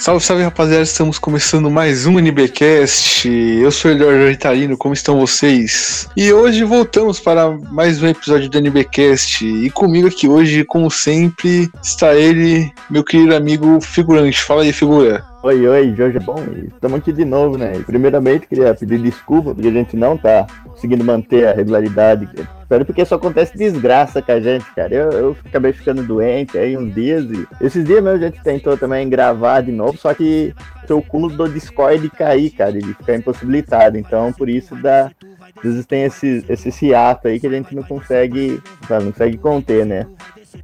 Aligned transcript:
Salve, 0.00 0.24
salve 0.24 0.42
rapaziada, 0.42 0.82
estamos 0.82 1.18
começando 1.18 1.70
mais 1.70 2.06
um 2.06 2.18
NBcast. 2.18 3.28
Eu 3.28 3.70
sou 3.70 3.90
o 3.90 3.94
Eduardo 3.94 4.30
Italino, 4.30 4.74
como 4.74 4.94
estão 4.94 5.20
vocês? 5.20 6.08
E 6.16 6.32
hoje 6.32 6.64
voltamos 6.64 7.20
para 7.20 7.50
mais 7.70 8.02
um 8.02 8.06
episódio 8.06 8.48
do 8.48 8.58
NBcast. 8.58 9.44
E 9.44 9.68
comigo 9.68 10.08
aqui 10.08 10.26
hoje, 10.26 10.64
como 10.64 10.90
sempre, 10.90 11.70
está 11.82 12.14
ele, 12.14 12.72
meu 12.88 13.04
querido 13.04 13.36
amigo 13.36 13.78
figurante. 13.82 14.42
Fala 14.42 14.62
aí, 14.62 14.72
figura. 14.72 15.22
Oi, 15.42 15.68
oi, 15.68 15.94
Jorge 15.94 16.16
é 16.16 16.20
Bom, 16.20 16.42
estamos 16.74 16.98
aqui 16.98 17.12
de 17.12 17.26
novo, 17.26 17.58
né? 17.58 17.72
Primeiramente, 17.84 18.46
queria 18.46 18.74
pedir 18.74 19.02
desculpa 19.02 19.54
porque 19.54 19.68
a 19.68 19.72
gente 19.72 19.98
não 19.98 20.16
tá 20.16 20.46
conseguindo 20.64 21.04
manter 21.04 21.46
a 21.46 21.52
regularidade. 21.52 22.26
Espero 22.70 22.84
porque 22.84 23.04
só 23.04 23.16
acontece 23.16 23.58
desgraça 23.58 24.22
com 24.22 24.30
a 24.30 24.38
gente, 24.38 24.64
cara. 24.76 24.94
Eu, 24.94 25.10
eu 25.10 25.36
acabei 25.44 25.72
ficando 25.72 26.04
doente 26.04 26.56
aí 26.56 26.78
uns 26.78 26.94
dias 26.94 27.24
e 27.24 27.44
esses 27.60 27.84
dias 27.84 28.00
mesmo 28.00 28.24
a 28.24 28.28
gente 28.28 28.40
tentou 28.44 28.78
também 28.78 29.08
gravar 29.08 29.60
de 29.60 29.72
novo, 29.72 29.98
só 29.98 30.14
que 30.14 30.54
o 30.88 31.02
culo 31.02 31.28
do 31.28 31.48
Discord 31.48 32.08
cair, 32.10 32.48
cara, 32.50 32.78
e 32.78 32.82
ficar 32.94 33.16
impossibilitado. 33.16 33.98
Então, 33.98 34.32
por 34.32 34.48
isso 34.48 34.76
dá. 34.76 35.10
Às 35.56 35.62
vezes 35.64 35.84
tem 35.84 36.04
esse, 36.04 36.44
esse 36.48 36.86
hiato 36.86 37.26
aí 37.26 37.40
que 37.40 37.48
a 37.48 37.50
gente 37.50 37.74
não 37.74 37.82
consegue, 37.82 38.62
não 38.88 39.10
consegue 39.10 39.36
conter, 39.36 39.84
né? 39.84 40.06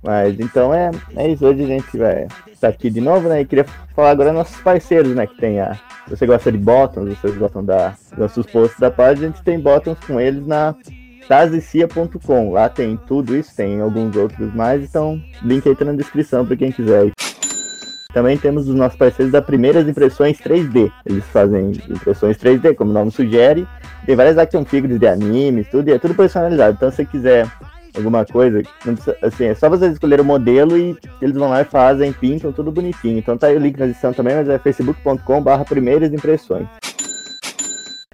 Mas 0.00 0.38
então 0.38 0.72
é, 0.72 0.92
é 1.16 1.28
isso. 1.28 1.44
Hoje 1.44 1.64
a 1.64 1.66
gente 1.66 1.98
vai 1.98 2.28
estar 2.52 2.68
aqui 2.68 2.88
de 2.88 3.00
novo, 3.00 3.28
né? 3.28 3.40
E 3.40 3.44
queria 3.44 3.66
falar 3.96 4.10
agora 4.10 4.32
nossos 4.32 4.60
parceiros, 4.60 5.12
né? 5.12 5.26
Que 5.26 5.36
tem 5.38 5.58
a. 5.58 5.76
Você 6.06 6.24
gosta 6.24 6.52
de 6.52 6.58
bottoms, 6.58 7.18
vocês 7.18 7.36
gostam 7.36 7.64
da, 7.64 7.96
nossos 8.16 8.46
posts 8.46 8.78
da 8.78 8.92
página, 8.92 9.26
a 9.26 9.30
gente 9.30 9.42
tem 9.42 9.58
bottoms 9.58 9.98
com 10.06 10.20
eles 10.20 10.46
na 10.46 10.72
tazicia.com. 11.28 12.52
Lá 12.52 12.68
tem 12.68 12.96
tudo 13.06 13.36
isso, 13.36 13.54
tem 13.54 13.80
alguns 13.80 14.16
outros 14.16 14.54
mais, 14.54 14.82
então 14.82 15.20
link 15.42 15.68
aí 15.68 15.74
tá 15.74 15.84
na 15.84 15.92
descrição 15.92 16.44
para 16.44 16.56
quem 16.56 16.72
quiser. 16.72 17.12
Também 18.12 18.38
temos 18.38 18.66
os 18.66 18.74
nossos 18.74 18.96
parceiros 18.96 19.30
da 19.30 19.42
Primeiras 19.42 19.86
Impressões 19.86 20.38
3D. 20.38 20.90
Eles 21.04 21.24
fazem 21.26 21.72
impressões 21.88 22.38
3D, 22.38 22.74
como 22.74 22.90
o 22.90 22.94
nome 22.94 23.10
sugere. 23.10 23.68
Tem 24.06 24.16
várias 24.16 24.38
action 24.38 24.64
figures 24.64 24.98
de 24.98 25.06
animes, 25.06 25.68
tudo, 25.68 25.88
e 25.88 25.92
é 25.92 25.98
tudo 25.98 26.14
personalizado. 26.14 26.76
Então, 26.76 26.90
se 26.90 26.96
você 26.96 27.04
quiser 27.04 27.46
alguma 27.94 28.24
coisa, 28.24 28.62
assim, 29.22 29.44
é 29.44 29.54
só 29.54 29.68
vocês 29.68 29.92
escolher 29.92 30.20
o 30.20 30.24
modelo 30.24 30.76
e 30.76 30.96
eles 31.20 31.36
vão 31.36 31.48
lá 31.48 31.62
e 31.62 31.64
fazem, 31.64 32.12
pintam 32.12 32.52
tudo 32.52 32.70
bonitinho. 32.70 33.18
Então 33.18 33.36
tá 33.36 33.48
aí 33.48 33.56
o 33.56 33.60
link 33.60 33.78
na 33.78 33.86
descrição 33.86 34.12
também, 34.12 34.34
mas 34.34 34.48
é 34.48 34.58
facebook.com 34.58 35.42
barra 35.42 35.64
primeiras 35.64 36.12
impressões. 36.12 36.66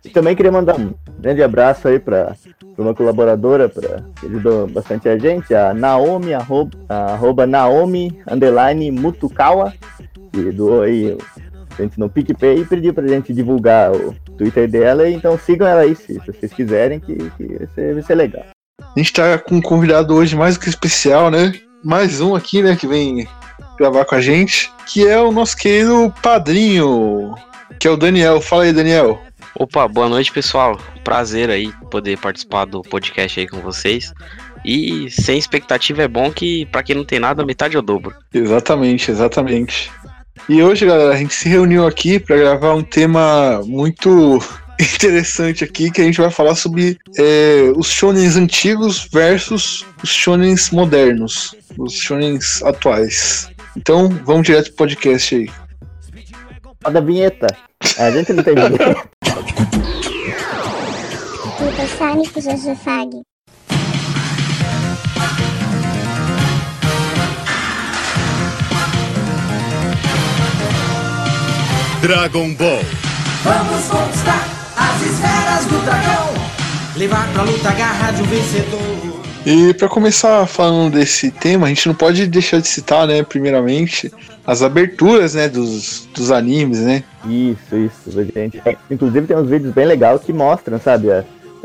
E 0.05 0.09
também 0.09 0.35
queria 0.35 0.51
mandar 0.51 0.79
um 0.79 0.95
grande 1.19 1.43
abraço 1.43 1.87
aí 1.87 1.99
para 1.99 2.35
uma 2.77 2.95
colaboradora 2.95 3.69
pra, 3.69 4.03
que 4.19 4.27
ajudou 4.27 4.67
bastante 4.67 5.09
a 5.09 5.17
gente, 5.17 5.55
a 5.55 5.73
Naomi, 5.73 6.35
arroba, 6.35 6.77
arroba 6.89 7.47
Naomi, 7.47 8.21
underline 8.29 8.91
Mutukawa, 8.91 9.73
que 10.33 10.51
doou 10.51 10.83
aí 10.83 11.17
a 11.79 11.83
gente 11.83 11.99
no 11.99 12.11
PicPay 12.11 12.61
e 12.61 12.65
pediu 12.65 12.93
pra 12.93 13.07
gente 13.07 13.33
divulgar 13.33 13.93
o 13.93 14.15
Twitter 14.37 14.69
dela, 14.69 15.09
então 15.09 15.39
sigam 15.39 15.67
ela 15.67 15.83
aí 15.83 15.95
se, 15.95 16.15
se 16.15 16.27
vocês 16.27 16.53
quiserem, 16.53 16.99
que, 16.99 17.15
que 17.15 17.47
vai, 17.47 17.69
ser, 17.75 17.95
vai 17.95 18.03
ser 18.03 18.15
legal. 18.15 18.45
A 18.81 18.99
gente 18.99 19.13
tá 19.13 19.39
com 19.39 19.57
um 19.57 19.63
convidado 19.63 20.15
hoje 20.15 20.35
mais 20.37 20.59
que 20.59 20.69
especial, 20.69 21.31
né? 21.31 21.53
Mais 21.83 22.21
um 22.21 22.35
aqui, 22.35 22.63
né, 22.63 22.77
que 22.77 22.87
vem 22.87 23.27
gravar 23.79 24.05
com 24.05 24.15
a 24.15 24.21
gente, 24.21 24.71
que 24.87 25.07
é 25.07 25.21
o 25.21 25.33
nosso 25.33 25.57
querido 25.57 26.13
padrinho, 26.23 27.35
que 27.79 27.89
é 27.89 27.91
o 27.91 27.97
Daniel. 27.97 28.41
Fala 28.41 28.65
aí, 28.65 28.73
Daniel. 28.73 29.21
Opa, 29.55 29.87
boa 29.87 30.09
noite, 30.09 30.33
pessoal. 30.33 30.79
Prazer 31.05 31.51
aí 31.51 31.73
poder 31.91 32.19
participar 32.19 32.65
do 32.65 32.83
podcast 32.83 33.39
aí 33.39 33.47
com 33.47 33.61
vocês. 33.61 34.13
E 34.65 35.11
sem 35.11 35.39
expectativa 35.39 36.03
é 36.03 36.09
bom 36.09 36.31
que 36.31 36.65
para 36.67 36.83
quem 36.83 36.97
não 36.97 37.05
tem 37.05 37.19
nada, 37.19 37.45
metade 37.45 37.77
é 37.77 37.79
o 37.79 37.83
dobro. 37.83 38.15
Exatamente, 38.33 39.11
exatamente. 39.11 39.91
E 40.49 40.63
hoje, 40.63 40.87
galera, 40.87 41.13
a 41.13 41.17
gente 41.17 41.35
se 41.35 41.49
reuniu 41.49 41.87
aqui 41.87 42.19
para 42.19 42.37
gravar 42.37 42.75
um 42.75 42.83
tema 42.83 43.61
muito 43.65 44.39
interessante 44.81 45.63
aqui 45.63 45.91
que 45.91 46.01
a 46.01 46.05
gente 46.05 46.21
vai 46.21 46.31
falar 46.31 46.55
sobre 46.55 46.99
é, 47.19 47.73
os 47.77 47.89
shonens 47.89 48.37
antigos 48.37 49.07
versus 49.13 49.85
os 50.03 50.11
shonens 50.11 50.71
modernos, 50.71 51.55
os 51.77 51.95
shonens 51.95 52.63
atuais. 52.63 53.51
Então, 53.77 54.09
vamos 54.25 54.47
direto 54.47 54.69
pro 54.69 54.87
podcast 54.87 55.35
aí. 55.35 55.51
Roda 56.85 56.99
a 56.99 57.03
vinheta. 57.03 57.47
A 57.99 58.11
gente 58.11 58.33
não 58.33 58.43
tem 58.43 58.55
vinheta. 58.55 58.97
Sonic 62.03 62.41
Jojofag. 62.41 63.23
Dragon 72.01 72.55
Ball. 72.55 72.81
Vamos 73.45 73.87
conquistar 73.87 74.49
as 74.77 75.01
esferas 75.01 75.65
do 75.67 75.85
dragão, 75.85 76.35
levar 76.97 77.33
pra 77.33 77.43
luta 77.45 77.69
a 77.69 77.73
garra 77.73 78.11
de 78.11 78.23
um 78.23 78.27
vencedor. 78.27 79.23
E 79.47 79.73
para 79.75 79.89
começar 79.89 80.45
falando 80.47 80.95
desse 80.95 81.31
tema, 81.31 81.67
a 81.67 81.69
gente 81.69 81.87
não 81.87 81.95
pode 81.95 82.27
deixar 82.27 82.61
de 82.61 82.67
citar, 82.67 83.07
né, 83.07 83.23
primeiramente, 83.23 84.13
as 84.45 84.61
aberturas, 84.61 85.35
né, 85.35 85.49
dos, 85.49 86.09
dos 86.13 86.33
animes, 86.33 86.81
né? 86.81 87.05
Isso, 87.25 87.77
isso, 87.77 88.25
gente. 88.35 88.61
Inclusive 88.91 89.29
tem 89.29 89.37
uns 89.37 89.49
vídeos 89.49 89.73
bem 89.73 89.87
legais 89.87 90.21
que 90.23 90.33
mostram, 90.33 90.81
sabe, 90.81 91.09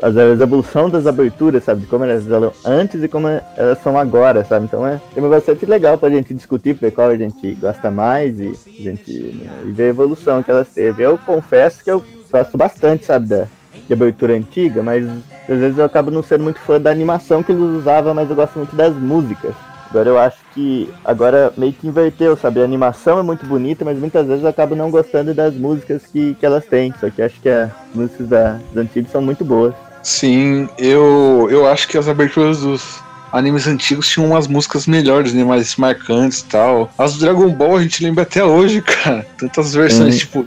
a, 0.02 0.08
a, 0.08 0.44
evolução 0.44 0.90
das 0.90 1.08
aberturas, 1.08 1.64
sabe, 1.64 1.82
de 1.82 1.88
como 1.88 2.04
elas 2.04 2.30
eram 2.30 2.52
antes 2.66 3.04
e 3.04 3.08
como 3.08 3.28
elas 3.28 3.82
são 3.82 3.98
agora, 3.98 4.44
sabe? 4.44 4.66
Então 4.66 4.86
é, 4.86 5.00
é 5.16 5.22
bastante 5.22 5.66
legal 5.66 5.98
pra 5.98 6.10
gente 6.10 6.34
discutir, 6.34 6.74
ver 6.74 6.92
qual 6.92 7.10
a 7.10 7.18
gente 7.18 7.54
gosta 7.56 7.90
mais 7.90 8.40
e, 8.40 8.54
gente, 8.68 9.12
né, 9.12 9.50
e 9.66 9.72
ver 9.72 9.84
a 9.84 9.90
evolução 9.90 10.44
que 10.44 10.52
elas 10.52 10.68
teve. 10.70 11.04
Eu 11.04 11.18
confesso 11.18 11.84
que 11.84 11.92
eu 11.92 12.04
gosto 12.32 12.58
bastante, 12.58 13.06
sabe, 13.06 13.28
da, 13.28 13.48
de 13.88 13.94
abertura 13.94 14.34
antiga, 14.34 14.84
mas 14.84 15.08
às 15.50 15.60
vezes 15.60 15.78
eu 15.78 15.86
acabo 15.86 16.12
não 16.12 16.22
sendo 16.22 16.44
muito 16.44 16.60
fã 16.60 16.80
da 16.80 16.92
animação 16.92 17.42
que 17.42 17.52
eles 17.52 17.64
usavam, 17.64 18.14
mas 18.14 18.30
eu 18.30 18.36
gosto 18.36 18.58
muito 18.58 18.76
das 18.76 18.94
músicas. 18.96 19.54
Agora 19.90 20.10
eu 20.10 20.18
acho 20.20 20.38
que 20.54 20.94
agora 21.04 21.54
meio 21.56 21.72
que 21.72 21.88
inverteu, 21.88 22.36
sabe? 22.36 22.60
A 22.60 22.66
animação 22.66 23.20
é 23.20 23.24
muito 23.24 23.46
bonita, 23.46 23.86
mas 23.86 23.98
muitas 23.98 24.28
vezes 24.28 24.44
eu 24.44 24.50
acabo 24.50 24.76
não 24.76 24.92
gostando 24.92 25.34
das 25.34 25.54
músicas 25.54 26.06
que, 26.06 26.36
que 26.36 26.46
elas 26.46 26.66
têm. 26.66 26.94
Só 27.00 27.10
que 27.10 27.22
acho 27.22 27.40
que 27.40 27.48
as 27.48 27.72
músicas 27.96 28.28
da, 28.28 28.60
das 28.74 28.84
antigas 28.84 29.12
são 29.12 29.22
muito 29.22 29.46
boas. 29.46 29.74
Sim, 30.08 30.70
eu, 30.78 31.50
eu 31.52 31.68
acho 31.68 31.86
que 31.86 31.98
as 31.98 32.08
aberturas 32.08 32.62
dos 32.62 33.04
animes 33.30 33.68
antigos 33.68 34.08
tinham 34.08 34.26
umas 34.26 34.48
músicas 34.48 34.88
melhores, 34.88 35.34
né? 35.34 35.44
Mais 35.44 35.76
marcantes 35.76 36.40
e 36.40 36.46
tal. 36.46 36.90
As 36.98 37.16
do 37.16 37.20
Dragon 37.20 37.50
Ball 37.50 37.76
a 37.76 37.82
gente 37.82 38.02
lembra 38.02 38.24
até 38.24 38.42
hoje, 38.42 38.82
cara. 39.04 39.28
Tantas 39.38 39.74
versões, 39.74 40.20
tipo, 40.20 40.46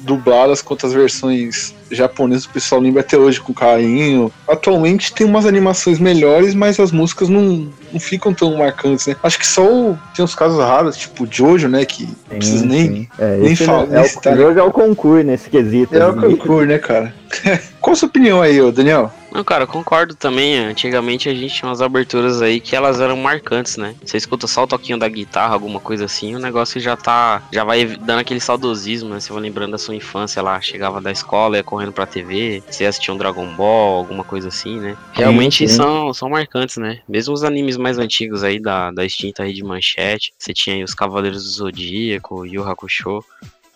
dubladas 0.00 0.62
quanto 0.62 0.86
as 0.86 0.92
versões 0.92 1.74
japonesas, 1.90 2.44
o 2.44 2.50
pessoal 2.50 2.80
lembra 2.80 3.00
até 3.00 3.16
hoje 3.16 3.40
com 3.40 3.52
carinho. 3.52 4.32
Atualmente 4.48 5.12
tem 5.12 5.26
umas 5.26 5.46
animações 5.46 5.98
melhores, 5.98 6.54
mas 6.54 6.78
as 6.78 6.92
músicas 6.92 7.28
não, 7.28 7.68
não 7.92 8.00
ficam 8.00 8.32
tão 8.32 8.56
marcantes, 8.56 9.06
né? 9.06 9.16
Acho 9.22 9.38
que 9.38 9.46
só 9.46 9.64
o, 9.64 9.98
tem 10.14 10.24
uns 10.24 10.34
casos 10.34 10.58
raros, 10.58 10.96
tipo 10.96 11.26
Jojo, 11.30 11.68
né? 11.68 11.84
Que 11.84 12.04
sim, 12.04 12.16
não 12.30 12.38
precisa 12.38 12.66
nem, 12.66 13.08
é, 13.18 13.36
nem 13.36 13.56
falar. 13.56 13.86
É, 13.92 14.00
o, 14.02 14.36
Jojo 14.36 14.58
é 14.58 14.62
o 14.62 14.70
concurso 14.70 15.26
nesse 15.26 15.50
quesito. 15.50 15.96
É 15.96 16.06
o 16.06 16.14
concurso, 16.14 16.66
né, 16.66 16.78
cara? 16.78 17.14
Qual 17.80 17.92
a 17.92 17.96
sua 17.96 18.08
opinião 18.08 18.40
aí, 18.40 18.58
Daniel? 18.72 19.12
Não, 19.32 19.44
cara, 19.44 19.64
eu 19.64 19.68
concordo 19.68 20.14
também. 20.14 20.58
Antigamente 20.58 21.28
a 21.28 21.34
gente 21.34 21.54
tinha 21.54 21.68
umas 21.68 21.80
aberturas 21.80 22.42
aí 22.42 22.60
que 22.60 22.74
elas 22.74 23.00
eram 23.00 23.16
marcantes, 23.16 23.76
né? 23.76 23.94
Você 24.04 24.16
escuta 24.16 24.46
só 24.46 24.64
o 24.64 24.66
toquinho 24.66 24.98
da 24.98 25.08
guitarra, 25.08 25.54
alguma 25.54 25.80
coisa 25.80 26.04
assim, 26.04 26.34
o 26.34 26.38
negócio 26.38 26.80
já 26.80 26.96
tá. 26.96 27.42
Já 27.52 27.64
vai 27.64 27.84
dando 27.86 28.20
aquele 28.20 28.40
saudosismo, 28.40 29.10
né? 29.10 29.20
Você 29.20 29.32
vai 29.32 29.42
lembrando 29.42 29.72
da 29.72 29.78
sua 29.78 29.94
infância 29.94 30.42
lá, 30.42 30.60
chegava 30.60 31.00
da 31.00 31.12
escola, 31.12 31.56
ia 31.56 31.64
correndo 31.64 31.92
pra 31.92 32.06
TV, 32.06 32.62
você 32.68 32.84
assistia 32.84 33.14
um 33.14 33.18
Dragon 33.18 33.46
Ball, 33.54 33.96
alguma 33.98 34.24
coisa 34.24 34.48
assim, 34.48 34.80
né? 34.80 34.96
Realmente 35.12 35.58
sim, 35.58 35.68
sim. 35.68 35.76
São, 35.76 36.12
são 36.12 36.28
marcantes, 36.28 36.76
né? 36.76 37.00
Mesmo 37.08 37.32
os 37.32 37.44
animes 37.44 37.76
mais 37.76 37.98
antigos 37.98 38.42
aí 38.42 38.60
da, 38.60 38.90
da 38.90 39.04
extinta 39.04 39.44
aí 39.44 39.52
de 39.52 39.62
manchete, 39.62 40.32
você 40.38 40.52
tinha 40.52 40.76
aí 40.76 40.84
os 40.84 40.94
Cavaleiros 40.94 41.44
do 41.44 41.50
Zodíaco, 41.50 42.46
Yu 42.46 42.64
Hakusho. 42.64 43.24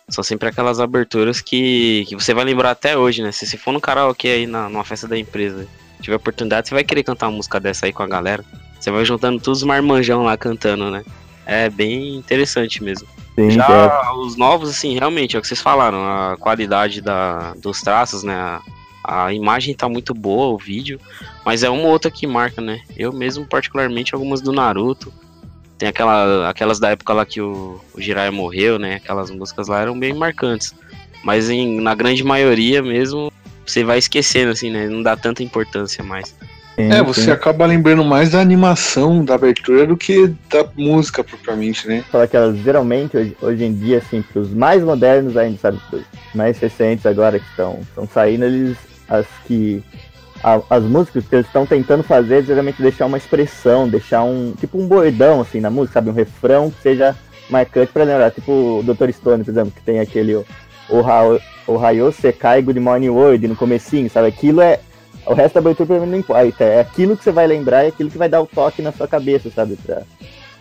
São 0.08 0.22
sempre 0.22 0.48
aquelas 0.48 0.80
aberturas 0.80 1.40
que, 1.40 2.04
que 2.06 2.14
você 2.14 2.34
vai 2.34 2.44
lembrar 2.44 2.72
até 2.72 2.96
hoje, 2.96 3.22
né? 3.22 3.32
Se 3.32 3.46
você 3.46 3.56
for 3.56 3.72
no 3.72 3.80
karaokê 3.80 4.28
aí 4.28 4.46
na, 4.46 4.68
numa 4.68 4.84
festa 4.84 5.08
da 5.08 5.18
empresa, 5.18 5.66
tiver 6.00 6.16
oportunidade, 6.16 6.68
você 6.68 6.74
vai 6.74 6.84
querer 6.84 7.02
cantar 7.02 7.28
uma 7.28 7.36
música 7.36 7.58
dessa 7.58 7.86
aí 7.86 7.92
com 7.92 8.02
a 8.02 8.06
galera. 8.06 8.44
Você 8.78 8.90
vai 8.90 9.04
juntando 9.04 9.40
todos 9.40 9.60
os 9.60 9.66
marmanjão 9.66 10.22
lá 10.24 10.36
cantando, 10.36 10.90
né? 10.90 11.02
É 11.46 11.70
bem 11.70 12.16
interessante 12.16 12.82
mesmo. 12.82 13.08
Sim, 13.34 13.50
Já 13.50 13.66
é. 13.66 14.10
os 14.18 14.36
novos, 14.36 14.70
assim, 14.70 14.94
realmente, 14.94 15.36
é 15.36 15.38
o 15.38 15.42
que 15.42 15.48
vocês 15.48 15.60
falaram, 15.60 16.04
a 16.04 16.36
qualidade 16.38 17.00
da, 17.00 17.54
dos 17.54 17.80
traços, 17.80 18.22
né? 18.22 18.34
A, 18.34 19.24
a 19.26 19.32
imagem 19.32 19.74
tá 19.74 19.88
muito 19.88 20.14
boa, 20.14 20.54
o 20.54 20.58
vídeo, 20.58 21.00
mas 21.44 21.62
é 21.62 21.70
uma 21.70 21.84
ou 21.84 21.90
outra 21.90 22.10
que 22.10 22.26
marca, 22.26 22.60
né? 22.60 22.80
Eu 22.96 23.12
mesmo, 23.12 23.46
particularmente, 23.46 24.14
algumas 24.14 24.40
do 24.40 24.52
Naruto, 24.52 25.12
tem 25.78 25.88
aquela, 25.88 26.48
aquelas 26.48 26.78
da 26.78 26.90
época 26.90 27.12
lá 27.12 27.26
que 27.26 27.40
o, 27.40 27.80
o 27.94 28.00
Jiraiya 28.00 28.32
morreu, 28.32 28.78
né? 28.78 28.96
Aquelas 28.96 29.30
músicas 29.30 29.68
lá 29.68 29.80
eram 29.80 29.98
bem 29.98 30.14
marcantes. 30.14 30.74
Mas 31.22 31.48
em, 31.50 31.80
na 31.80 31.94
grande 31.94 32.22
maioria 32.22 32.82
mesmo, 32.82 33.32
você 33.66 33.82
vai 33.82 33.98
esquecendo, 33.98 34.52
assim, 34.52 34.70
né? 34.70 34.86
Não 34.88 35.02
dá 35.02 35.16
tanta 35.16 35.42
importância 35.42 36.04
mais. 36.04 36.34
Sim, 36.76 36.90
É, 36.90 37.02
você 37.02 37.22
sim. 37.22 37.30
acaba 37.30 37.64
lembrando 37.66 38.04
mais 38.04 38.30
da 38.32 38.40
animação 38.40 39.24
da 39.24 39.34
abertura 39.36 39.86
do 39.86 39.96
que 39.96 40.26
da 40.50 40.66
música 40.76 41.22
propriamente, 41.22 41.86
né? 41.86 42.04
Falar 42.10 42.26
que 42.26 42.36
elas 42.36 42.56
geralmente, 42.58 43.16
hoje, 43.16 43.36
hoje 43.40 43.64
em 43.64 43.72
dia, 43.74 43.98
assim, 43.98 44.22
pros 44.22 44.50
mais 44.52 44.82
modernos 44.82 45.36
ainda, 45.36 45.58
sabe? 45.58 45.80
Pros 45.88 46.02
mais 46.34 46.58
recentes 46.58 47.06
agora 47.06 47.38
que 47.38 47.46
estão 47.50 47.78
estão 47.80 48.06
saindo, 48.06 48.44
eles. 48.44 48.76
As 49.08 49.26
que. 49.46 49.82
A- 50.44 50.62
as 50.76 50.82
músicas 50.84 51.26
que 51.26 51.34
eles 51.34 51.46
estão 51.46 51.64
tentando 51.64 52.02
fazer 52.02 52.40
é 52.40 52.42
geralmente 52.42 52.80
deixar 52.82 53.06
uma 53.06 53.16
expressão, 53.18 53.88
deixar 53.88 54.22
um. 54.22 54.52
Tipo 54.60 54.78
um 54.78 54.86
bordão, 54.86 55.40
assim, 55.40 55.58
na 55.60 55.70
música, 55.70 55.94
sabe? 55.94 56.10
Um 56.10 56.14
refrão 56.14 56.70
que 56.70 56.82
seja 56.82 57.16
marcante 57.48 57.90
pra 57.92 58.04
lembrar. 58.04 58.30
Tipo 58.30 58.52
o 58.52 58.82
Dr. 58.82 59.10
Stone, 59.12 59.42
por 59.42 59.50
exemplo, 59.50 59.72
que 59.74 59.80
tem 59.82 60.00
aquele. 60.00 60.34
O, 60.34 60.44
o, 60.90 61.00
Ra- 61.00 61.38
o 61.66 61.76
Rayo 61.76 62.12
Sekai 62.12 62.60
Good 62.62 62.78
Morning 62.78 63.08
World 63.08 63.48
no 63.48 63.56
comecinho, 63.56 64.08
sabe? 64.10 64.28
Aquilo 64.28 64.60
é. 64.60 64.78
O 65.26 65.32
resto 65.32 65.54
da 65.54 65.60
abertura 65.60 65.86
pra 65.86 66.00
mim 66.00 66.10
não 66.12 66.18
importa. 66.18 66.62
É 66.64 66.80
aquilo 66.80 67.16
que 67.16 67.24
você 67.24 67.32
vai 67.32 67.46
lembrar, 67.46 67.84
é 67.84 67.88
aquilo 67.88 68.10
que 68.10 68.18
vai 68.18 68.28
dar 68.28 68.42
o 68.42 68.46
toque 68.46 68.82
na 68.82 68.92
sua 68.92 69.08
cabeça, 69.08 69.50
sabe? 69.50 69.76
Pra 69.76 70.02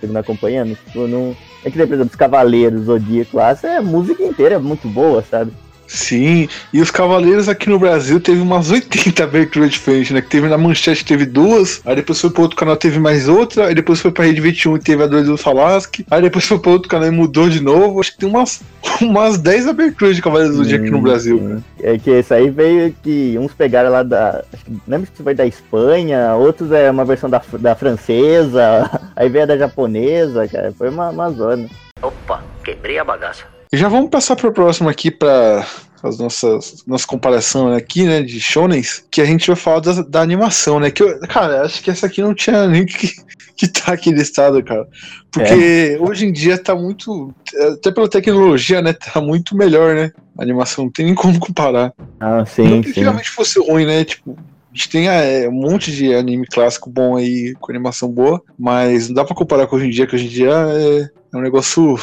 não 0.04 0.22
acompanhando. 0.22 0.76
Tipo, 0.86 1.08
não. 1.08 1.36
É 1.66 1.70
que 1.70 1.78
nem, 1.78 1.86
por 1.88 1.94
exemplo, 1.94 2.10
os 2.12 2.16
Cavaleiros, 2.16 2.86
Zodíaco 2.86 3.38
lá, 3.38 3.50
essa 3.52 3.68
é 3.68 3.80
música 3.82 4.24
inteira 4.24 4.56
é 4.56 4.58
muito 4.58 4.88
boa, 4.88 5.22
sabe? 5.30 5.52
Sim, 5.94 6.50
e 6.74 6.82
os 6.82 6.90
Cavaleiros 6.90 7.48
aqui 7.48 7.70
no 7.70 7.78
Brasil 7.78 8.20
teve 8.20 8.42
umas 8.42 8.72
80 8.72 9.24
aberturas 9.24 9.70
diferentes, 9.72 10.10
né? 10.10 10.22
Que 10.22 10.28
teve 10.30 10.48
na 10.50 10.58
Manchete, 10.58 11.06
teve 11.06 11.24
duas, 11.24 11.82
aí 11.86 11.96
depois 11.96 12.20
foi 12.20 12.32
pro 12.32 12.42
outro 12.42 12.58
canal, 12.58 12.76
teve 12.76 12.98
mais 13.00 13.30
outra, 13.30 13.68
aí 13.68 13.76
depois 13.76 14.02
foi 14.02 14.12
pra 14.12 14.26
Rede 14.26 14.42
21 14.42 14.76
e 14.78 14.80
teve 14.80 15.04
a 15.04 15.08
dois 15.08 15.28
do 15.28 15.38
Falasque, 15.38 16.04
aí 16.10 16.20
depois 16.24 16.46
foi 16.48 16.58
pro 16.58 16.72
outro 16.72 16.90
canal 16.90 17.08
e 17.08 17.12
mudou 17.12 17.48
de 17.48 17.62
novo. 17.62 18.00
Acho 18.00 18.12
que 18.12 18.18
tem 18.18 18.28
umas, 18.28 18.62
umas 19.02 19.38
10 19.38 19.68
aberturas 19.68 20.16
de 20.16 20.22
Cavaleiros 20.24 20.58
do 20.58 20.66
Dia 20.66 20.80
aqui 20.80 20.90
no 20.90 20.98
Hum, 20.98 21.02
Brasil. 21.04 21.38
sim. 21.38 21.64
É 21.84 21.98
que 22.00 22.10
esse 22.10 22.34
aí 22.34 22.50
veio 22.50 22.96
que 23.04 23.38
uns 23.38 23.54
pegaram 23.54 23.92
lá 23.92 24.02
da. 24.02 24.44
Acho 24.52 24.66
que, 24.66 24.72
lembra 24.88 25.08
que 25.16 25.22
foi 25.24 25.36
da 25.36 25.46
Espanha, 25.46 26.34
outros 26.34 26.72
é 26.72 26.90
uma 26.90 27.06
versão 27.06 27.30
da, 27.30 27.40
da 27.60 27.76
francesa, 27.76 28.90
aí 29.16 29.30
veio 29.30 29.44
a 29.44 29.48
da 29.48 29.58
japonesa, 29.58 30.48
cara. 30.48 30.74
Foi 30.76 30.90
uma, 30.90 31.10
uma 31.12 31.30
zona. 31.30 31.68
Opa, 32.02 32.42
quebrei 32.64 32.98
a 32.98 33.04
bagaça. 33.04 33.53
E 33.74 33.78
já 33.78 33.88
vamos 33.90 34.12
passar 34.12 34.36
pro 34.36 34.54
próximo 34.54 34.88
aqui 34.88 35.10
pra 35.10 35.66
as 36.04 36.20
nossas 36.20 36.84
nossa 36.86 37.08
comparação 37.08 37.74
aqui, 37.74 38.04
né, 38.04 38.22
de 38.22 38.40
shonens, 38.40 39.04
que 39.10 39.20
a 39.20 39.26
gente 39.26 39.48
vai 39.48 39.56
falar 39.56 39.80
da, 39.80 40.02
da 40.04 40.22
animação, 40.22 40.80
né? 40.80 40.92
Que 40.92 41.02
eu, 41.02 41.20
cara, 41.22 41.64
acho 41.64 41.82
que 41.82 41.90
essa 41.90 42.06
aqui 42.06 42.22
não 42.22 42.36
tinha 42.36 42.68
nem 42.70 42.86
que 42.86 43.12
que 43.56 43.68
tá 43.68 43.94
aqui 43.94 44.12
listado, 44.12 44.64
cara. 44.64 44.88
Porque 45.32 45.98
hoje 46.00 46.26
em 46.28 46.32
dia 46.32 46.58
tá 46.58 46.76
muito, 46.76 47.34
até 47.74 47.92
pela 47.92 48.10
tecnologia, 48.10 48.82
né, 48.82 48.94
tá 48.94 49.20
muito 49.20 49.56
melhor, 49.56 49.96
né? 49.96 50.12
A 50.38 50.44
animação 50.44 50.86
não 50.86 50.92
tem 50.92 51.06
nem 51.06 51.16
como 51.16 51.40
comparar. 51.40 51.94
Ah, 52.20 52.40
não 52.40 52.46
sim, 52.46 52.82
que 52.82 52.94
sim. 52.94 53.02
realmente 53.02 53.30
fosse 53.30 53.60
ruim, 53.60 53.86
né? 53.86 54.04
Tipo, 54.04 54.38
a 54.74 54.78
gente 54.78 54.90
tem 54.90 55.08
é, 55.08 55.48
um 55.48 55.52
monte 55.52 55.92
de 55.92 56.14
anime 56.16 56.48
clássico 56.48 56.90
bom 56.90 57.16
aí, 57.16 57.56
com 57.60 57.72
animação 57.72 58.10
boa, 58.10 58.42
mas 58.58 59.08
não 59.08 59.16
dá 59.16 59.24
pra 59.24 59.36
comparar 59.36 59.68
com 59.68 59.76
hoje 59.76 59.86
em 59.86 59.90
dia, 59.92 60.08
que 60.08 60.16
hoje 60.16 60.26
em 60.26 60.30
dia 60.30 60.50
é, 60.50 61.02
é 61.34 61.38
um 61.38 61.42
negócio. 61.42 61.96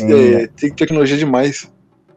É, 0.00 0.46
tem 0.58 0.72
tecnologia 0.72 1.18
demais. 1.18 1.68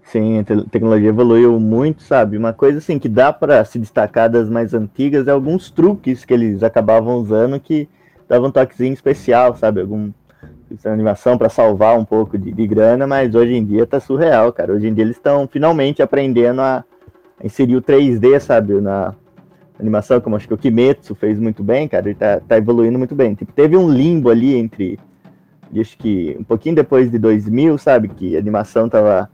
Sim, 0.06 0.40
a 0.40 0.44
te- 0.44 0.70
tecnologia 0.70 1.10
evoluiu 1.10 1.60
muito, 1.60 2.04
sabe? 2.04 2.38
Uma 2.38 2.54
coisa 2.54 2.78
assim 2.78 2.98
que 2.98 3.10
dá 3.10 3.34
pra 3.34 3.66
se 3.66 3.78
destacar 3.78 4.30
das 4.30 4.50
mais 4.50 4.74
antigas 4.74 5.28
é 5.28 5.32
alguns 5.32 5.70
truques 5.70 6.24
que 6.24 6.34
eles 6.34 6.64
acabavam 6.64 7.16
usando 7.18 7.60
que 7.60 7.90
davam 8.30 8.50
um 8.50 8.52
toquezinho 8.52 8.94
especial, 8.94 9.58
sabe? 9.58 9.82
Algum 9.82 10.12
animação 10.86 11.38
pra 11.38 11.50
salvar 11.50 11.98
um 11.98 12.06
pouco 12.06 12.38
de, 12.38 12.52
de 12.52 12.68
grana, 12.68 13.06
mas 13.06 13.36
hoje 13.36 13.54
em 13.54 13.66
dia 13.66 13.86
tá 13.86 14.00
surreal, 14.00 14.52
cara. 14.54 14.74
Hoje 14.74 14.88
em 14.88 14.94
dia 14.94 15.04
eles 15.04 15.18
estão 15.18 15.48
finalmente 15.48 16.02
aprendendo 16.02 16.62
a 16.62 16.84
a 17.40 17.46
inserir 17.46 17.76
o 17.76 17.82
3D, 17.82 18.40
sabe? 18.40 18.80
Na 18.80 19.16
animação, 19.80 20.22
como 20.22 20.36
acho 20.36 20.48
que 20.48 20.54
o 20.54 20.58
Kimetsu 20.58 21.16
fez 21.16 21.40
muito 21.40 21.64
bem, 21.64 21.88
cara, 21.88 22.08
ele 22.08 22.16
tá, 22.16 22.40
tá 22.40 22.58
evoluindo 22.58 22.98
muito 22.98 23.16
bem. 23.16 23.34
Tipo, 23.36 23.52
teve 23.54 23.76
um 23.76 23.90
limbo 23.90 24.30
ali 24.30 24.56
entre, 24.56 25.00
acho 25.76 25.98
que 25.98 26.36
um 26.40 26.44
pouquinho 26.44 26.76
depois 26.76 27.10
de 27.10 27.18
2000, 27.18 27.78
sabe? 27.78 28.08
Que 28.08 28.36
a 28.36 28.40
animação 28.40 28.88
tava 28.88 29.30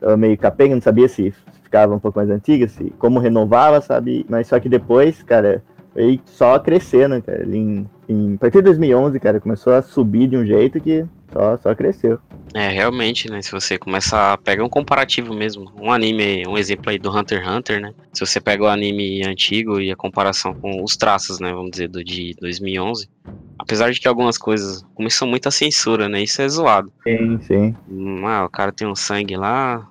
tava 0.00 0.16
meio 0.16 0.36
capenga, 0.36 0.74
não 0.74 0.82
sabia 0.82 1.08
se 1.08 1.32
ficava 1.62 1.94
um 1.94 1.98
pouco 1.98 2.18
mais 2.18 2.28
antiga, 2.30 2.68
se 2.68 2.92
como 2.98 3.20
renovava, 3.20 3.80
sabe? 3.80 4.26
Mas 4.28 4.48
só 4.48 4.58
que 4.58 4.68
depois, 4.68 5.22
cara, 5.22 5.62
foi 5.92 6.20
só 6.24 6.58
crescendo, 6.58 7.22
cara. 7.22 7.42
Ele 7.42 7.86
em, 8.12 8.34
a 8.34 8.38
partir 8.38 8.58
de 8.58 8.62
2011, 8.64 9.18
cara, 9.20 9.40
começou 9.40 9.72
a 9.72 9.82
subir 9.82 10.28
de 10.28 10.36
um 10.36 10.44
jeito 10.46 10.80
que 10.80 11.04
só, 11.32 11.56
só 11.58 11.74
cresceu. 11.74 12.18
É, 12.54 12.68
realmente, 12.68 13.30
né? 13.30 13.40
Se 13.40 13.50
você 13.50 13.78
começar 13.78 14.34
a 14.34 14.38
pegar 14.38 14.62
um 14.62 14.68
comparativo 14.68 15.32
mesmo, 15.34 15.72
um 15.74 15.90
anime, 15.90 16.46
um 16.46 16.58
exemplo 16.58 16.90
aí 16.90 16.98
do 16.98 17.10
Hunter 17.10 17.38
x 17.42 17.48
Hunter, 17.48 17.80
né? 17.80 17.94
Se 18.12 18.24
você 18.26 18.40
pega 18.40 18.64
o 18.64 18.66
anime 18.68 19.24
antigo 19.26 19.80
e 19.80 19.90
a 19.90 19.96
comparação 19.96 20.54
com 20.54 20.82
os 20.84 20.96
traços, 20.96 21.40
né? 21.40 21.50
Vamos 21.52 21.70
dizer, 21.70 21.88
do 21.88 22.04
de 22.04 22.34
2011. 22.40 23.08
Apesar 23.58 23.90
de 23.90 24.00
que 24.00 24.08
algumas 24.08 24.36
coisas 24.36 24.82
começam 24.94 25.26
muito 25.26 25.48
a 25.48 25.52
censura, 25.52 26.08
né? 26.08 26.22
Isso 26.22 26.42
é 26.42 26.48
zoado. 26.48 26.92
Sim, 27.04 27.40
sim. 27.40 27.76
Hum, 27.88 28.26
Ah, 28.26 28.44
o 28.44 28.50
cara 28.50 28.72
tem 28.72 28.86
um 28.86 28.94
sangue 28.94 29.36
lá, 29.36 29.88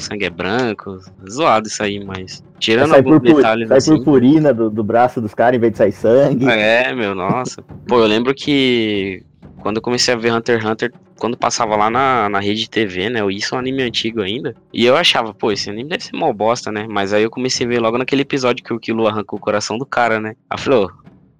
sangue 0.00 0.24
é 0.24 0.30
branco, 0.30 0.98
zoado 1.28 1.68
isso 1.68 1.82
aí, 1.82 2.02
mas. 2.04 2.42
Tirando 2.58 2.94
alguns 2.94 3.20
purpu- 3.20 3.36
detalhes 3.36 3.68
sai 3.68 3.78
assim. 3.78 3.96
purpurina 3.96 4.52
do, 4.52 4.70
do 4.70 4.82
braço 4.84 5.20
dos 5.20 5.34
caras 5.34 5.56
em 5.56 5.60
vez 5.60 5.72
de 5.72 5.78
sair 5.78 5.92
sangue. 5.92 6.48
É, 6.48 6.92
meu, 6.94 7.14
nossa. 7.14 7.62
Pô, 7.86 8.00
eu 8.00 8.06
lembro 8.06 8.34
que 8.34 9.22
quando 9.60 9.76
eu 9.76 9.82
comecei 9.82 10.12
a 10.12 10.16
ver 10.16 10.32
Hunter 10.32 10.58
x 10.58 10.64
Hunter, 10.68 10.92
quando 11.18 11.36
passava 11.36 11.76
lá 11.76 11.90
na, 11.90 12.28
na 12.28 12.40
rede 12.40 12.68
TV, 12.68 13.10
né? 13.10 13.20
Isso 13.30 13.54
é 13.54 13.56
um 13.56 13.60
anime 13.60 13.82
antigo 13.82 14.22
ainda. 14.22 14.54
E 14.72 14.84
eu 14.86 14.96
achava, 14.96 15.34
pô, 15.34 15.52
esse 15.52 15.68
anime 15.68 15.90
deve 15.90 16.02
ser 16.04 16.16
mó 16.16 16.32
bosta, 16.32 16.72
né? 16.72 16.86
Mas 16.88 17.12
aí 17.12 17.22
eu 17.22 17.30
comecei 17.30 17.66
a 17.66 17.68
ver 17.68 17.78
logo 17.78 17.98
naquele 17.98 18.22
episódio 18.22 18.64
que 18.64 18.72
o 18.72 18.78
Kilo 18.80 19.06
arrancou 19.06 19.38
o 19.38 19.42
coração 19.42 19.76
do 19.76 19.84
cara, 19.84 20.18
né? 20.18 20.34
Aí 20.48 20.58
falei, 20.58 20.78
ô, 20.80 20.90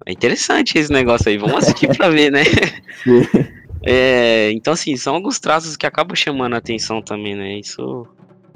é 0.06 0.12
interessante 0.12 0.78
esse 0.78 0.92
negócio 0.92 1.28
aí, 1.28 1.38
vamos 1.38 1.56
assistir 1.56 1.88
pra 1.96 2.08
ver, 2.10 2.30
né? 2.30 2.44
Sim. 3.02 3.26
É, 3.82 4.50
então, 4.52 4.74
assim, 4.74 4.94
são 4.94 5.14
alguns 5.14 5.38
traços 5.38 5.74
que 5.74 5.86
acabam 5.86 6.14
chamando 6.14 6.52
a 6.54 6.58
atenção 6.58 7.00
também, 7.00 7.34
né? 7.34 7.58
Isso, 7.58 8.06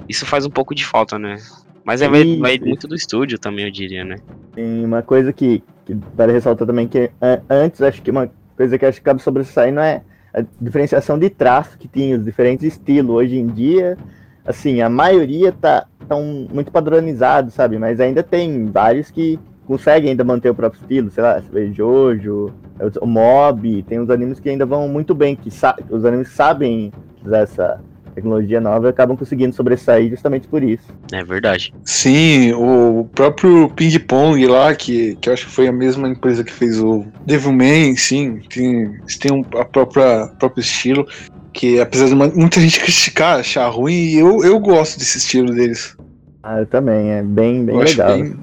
isso 0.07 0.25
faz 0.25 0.45
um 0.45 0.49
pouco 0.49 0.73
de 0.75 0.85
falta, 0.85 1.17
né? 1.17 1.37
Mas 1.83 2.01
é, 2.01 2.09
vai, 2.09 2.37
vai 2.37 2.59
muito 2.59 2.87
do 2.87 2.95
estúdio 2.95 3.37
também, 3.37 3.65
eu 3.65 3.71
diria, 3.71 4.03
né? 4.03 4.15
Tem 4.53 4.83
uma 4.83 5.01
coisa 5.03 5.31
que, 5.31 5.63
que 5.85 5.95
vale 6.15 6.33
ressaltar 6.33 6.65
também, 6.65 6.87
que 6.87 7.11
a- 7.21 7.39
antes, 7.49 7.81
acho 7.81 8.01
que 8.01 8.09
uma 8.09 8.29
coisa 8.57 8.77
que 8.77 8.85
acho 8.85 8.99
que 8.99 9.07
acaba 9.07 9.19
sobressaindo 9.19 9.79
é 9.79 10.01
a 10.33 10.43
diferenciação 10.59 11.17
de 11.19 11.29
traço 11.29 11.77
que 11.77 11.87
tinha, 11.87 12.17
os 12.17 12.25
diferentes 12.25 12.65
estilos. 12.65 13.15
Hoje 13.15 13.37
em 13.37 13.47
dia, 13.47 13.97
assim, 14.45 14.81
a 14.81 14.89
maioria 14.89 15.51
tá 15.51 15.85
tão 16.07 16.47
muito 16.51 16.71
padronizado, 16.71 17.51
sabe? 17.51 17.77
Mas 17.77 17.99
ainda 17.99 18.23
tem 18.23 18.65
vários 18.65 19.11
que 19.11 19.39
conseguem 19.65 20.11
ainda 20.11 20.23
manter 20.23 20.49
o 20.49 20.55
próprio 20.55 20.79
estilo, 20.81 21.09
sei 21.09 21.23
lá, 21.23 21.41
você 21.41 21.49
vê 21.51 21.71
Jojo, 21.73 22.53
o 23.01 23.05
Mob, 23.07 23.83
tem 23.83 23.99
uns 23.99 24.09
animes 24.09 24.39
que 24.39 24.49
ainda 24.49 24.65
vão 24.65 24.87
muito 24.87 25.15
bem, 25.15 25.35
que 25.35 25.49
os 25.89 26.05
animes 26.05 26.29
sabem 26.29 26.91
essa 27.31 27.79
tecnologia 28.15 28.61
nova 28.61 28.87
e 28.87 28.89
acabam 28.89 29.15
conseguindo 29.17 29.53
sobressair 29.55 30.09
justamente 30.09 30.47
por 30.47 30.63
isso. 30.63 30.85
É 31.11 31.23
verdade. 31.23 31.73
Sim, 31.83 32.53
o 32.53 33.07
próprio 33.13 33.69
Ping 33.75 33.99
Pong 33.99 34.47
lá, 34.47 34.73
que, 34.73 35.15
que 35.17 35.29
eu 35.29 35.33
acho 35.33 35.45
que 35.45 35.51
foi 35.51 35.67
a 35.67 35.71
mesma 35.71 36.07
empresa 36.07 36.43
que 36.43 36.51
fez 36.51 36.79
o 36.81 37.05
Devilman, 37.25 37.95
sim, 37.95 38.39
tem, 38.49 38.95
eles 39.01 39.17
têm 39.17 39.31
um, 39.31 39.43
a 39.59 39.65
própria 39.65 40.27
próprio 40.39 40.61
estilo, 40.61 41.05
que 41.53 41.79
apesar 41.79 42.07
de 42.07 42.13
uma- 42.13 42.27
muita 42.27 42.59
gente 42.59 42.79
criticar, 42.79 43.39
achar 43.39 43.67
ruim, 43.67 44.11
eu, 44.13 44.43
eu 44.43 44.59
gosto 44.59 44.97
desse 44.97 45.17
estilo 45.17 45.53
deles. 45.53 45.95
Ah, 46.41 46.59
eu 46.59 46.65
também, 46.65 47.11
é 47.11 47.23
bem, 47.23 47.65
bem 47.65 47.75
eu 47.75 47.81
legal. 47.83 48.17
bem, 48.17 48.35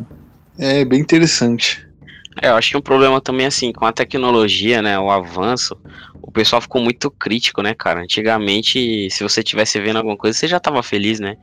é 0.59 0.85
bem 0.85 1.01
interessante. 1.01 1.87
É, 2.41 2.49
eu 2.49 2.55
acho 2.55 2.71
que 2.71 2.77
um 2.77 2.81
problema 2.83 3.21
também, 3.21 3.47
assim, 3.47 3.73
com 3.73 3.85
a 3.85 3.93
tecnologia, 3.93 4.81
né, 4.81 4.99
o 4.99 5.11
avanço, 5.11 5.77
o 6.23 6.33
pessoal 6.33 6.63
ficou 6.63 6.81
muito 6.83 7.11
crítico, 7.11 7.63
né, 7.63 7.75
cara? 7.75 8.01
Antigamente, 8.03 9.11
se 9.11 9.23
você 9.23 9.43
tivesse 9.43 9.81
vendo 9.81 9.97
alguma 9.99 10.17
coisa, 10.17 10.39
você 10.39 10.49
já 10.49 10.61
tava 10.61 10.83
feliz, 10.83 11.21
né? 11.21 11.37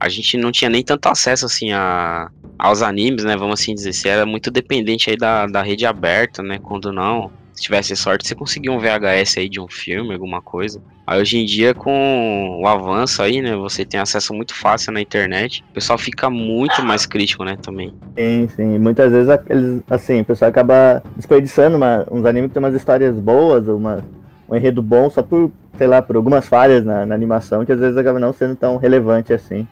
A 0.00 0.08
gente 0.08 0.36
não 0.36 0.52
tinha 0.52 0.70
nem 0.70 0.84
tanto 0.84 1.06
acesso, 1.08 1.46
assim, 1.46 1.72
a, 1.72 2.28
aos 2.58 2.82
animes, 2.82 3.24
né, 3.24 3.36
vamos 3.36 3.60
assim 3.60 3.74
dizer. 3.74 3.92
Você 3.92 4.08
era 4.08 4.26
muito 4.26 4.50
dependente 4.50 5.10
aí 5.10 5.16
da, 5.16 5.46
da 5.46 5.62
rede 5.62 5.86
aberta, 5.86 6.42
né, 6.42 6.58
quando 6.60 6.92
não, 6.92 7.32
se 7.52 7.62
tivesse 7.64 7.96
sorte, 7.96 8.26
você 8.28 8.34
conseguia 8.34 8.70
um 8.72 8.78
VHS 8.78 9.38
aí 9.40 9.48
de 9.48 9.60
um 9.60 9.66
filme, 9.70 10.12
alguma 10.12 10.42
coisa. 10.42 10.82
Aí 11.06 11.20
hoje 11.20 11.38
em 11.38 11.44
dia, 11.44 11.74
com 11.74 12.60
o 12.62 12.66
avanço 12.66 13.22
aí, 13.22 13.40
né, 13.40 13.54
você 13.56 13.86
tem 13.86 14.00
acesso 14.00 14.34
muito 14.34 14.54
fácil 14.54 14.92
na 14.92 15.00
internet, 15.00 15.62
o 15.70 15.74
pessoal 15.74 15.98
fica 15.98 16.28
muito 16.28 16.82
mais 16.82 17.06
crítico, 17.06 17.44
né, 17.44 17.56
também. 17.62 17.92
Sim, 18.18 18.48
sim. 18.48 18.78
Muitas 18.78 19.12
vezes 19.12 19.38
eles, 19.48 19.82
assim, 19.88 20.20
o 20.20 20.24
pessoal 20.24 20.50
acaba 20.50 21.02
desperdiçando 21.14 21.76
uma- 21.76 22.04
uns 22.10 22.24
animes 22.24 22.48
que 22.48 22.54
tem 22.54 22.62
umas 22.62 22.74
histórias 22.74 23.14
boas, 23.14 23.68
uma, 23.68 24.02
um 24.48 24.56
enredo 24.56 24.82
bom, 24.82 25.10
só 25.10 25.22
por, 25.22 25.50
sei 25.76 25.86
lá, 25.86 26.00
por 26.00 26.16
algumas 26.16 26.46
falhas 26.46 26.84
na, 26.84 27.04
na 27.04 27.14
animação, 27.14 27.64
que 27.64 27.72
às 27.72 27.78
vezes 27.78 27.96
acaba 27.96 28.18
não 28.18 28.32
sendo 28.32 28.56
tão 28.56 28.76
relevante 28.76 29.32
assim. 29.32 29.66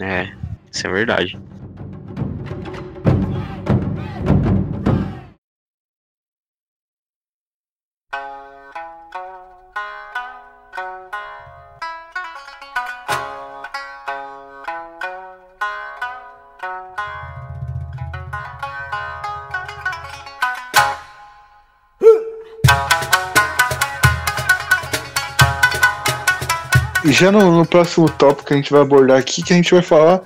É, 0.00 0.28
isso 0.72 0.86
é 0.86 0.90
verdade. 0.90 1.38
Já 27.12 27.30
no, 27.30 27.58
no 27.58 27.66
próximo 27.66 28.08
tópico 28.08 28.48
que 28.48 28.54
a 28.54 28.56
gente 28.56 28.72
vai 28.72 28.82
abordar 28.82 29.18
aqui, 29.18 29.42
que 29.42 29.52
a 29.52 29.56
gente 29.56 29.72
vai 29.72 29.82
falar 29.82 30.22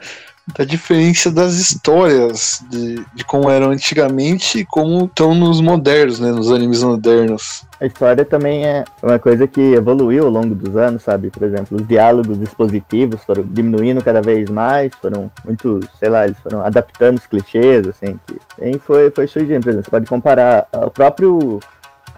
da 0.57 0.65
diferença 0.65 1.31
das 1.31 1.55
histórias 1.55 2.65
de, 2.69 3.05
de 3.15 3.25
como 3.25 3.51
eram 3.51 3.71
antigamente 3.71 4.61
e 4.61 4.65
como 4.65 5.05
estão 5.05 5.35
nos 5.35 5.61
modernos, 5.61 6.19
né? 6.19 6.31
Nos 6.33 6.51
animes 6.51 6.83
modernos. 6.83 7.65
A 7.81 7.87
história 7.87 8.25
também 8.25 8.67
é 8.67 8.85
uma 9.03 9.19
coisa 9.19 9.47
que 9.47 9.61
evoluiu 9.61 10.25
ao 10.25 10.31
longo 10.31 10.55
dos 10.55 10.77
anos, 10.77 11.03
sabe? 11.03 11.31
Por 11.31 11.43
exemplo, 11.43 11.77
os 11.77 11.87
diálogos 11.87 12.41
expositivos 12.41 13.23
foram 13.25 13.45
diminuindo 13.45 14.03
cada 14.03 14.21
vez 14.21 14.51
mais, 14.51 14.93
foram 15.01 15.31
muito, 15.45 15.81
sei 15.99 16.09
lá, 16.09 16.25
eles 16.25 16.39
foram 16.41 16.63
adaptando 16.63 17.19
os 17.19 17.27
clichês, 17.27 17.87
assim, 17.87 18.19
que 18.27 18.41
e 18.61 18.79
foi, 18.79 19.11
foi 19.11 19.27
surgindo. 19.27 19.63
Por 19.63 19.71
exemplo, 19.71 19.85
você 19.85 19.91
pode 19.91 20.07
comparar 20.07 20.67
o 20.75 20.91
próprio, 20.91 21.61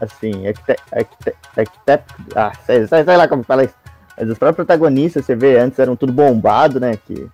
assim, 0.01 0.47
arquiteto, 0.47 2.15
ah, 2.35 2.53
sei, 2.65 2.87
sei, 2.87 3.05
sei 3.05 3.17
lá 3.17 3.29
como 3.29 3.43
fala 3.43 3.65
isso. 3.65 3.82
Mas 4.17 4.29
os 4.29 4.39
próprios 4.39 4.67
protagonistas, 4.67 5.25
você 5.25 5.35
vê, 5.35 5.59
antes 5.59 5.79
eram 5.79 5.97
tudo 5.97 6.13
bombado, 6.13 6.79
né? 6.79 6.99
Que 7.07 7.27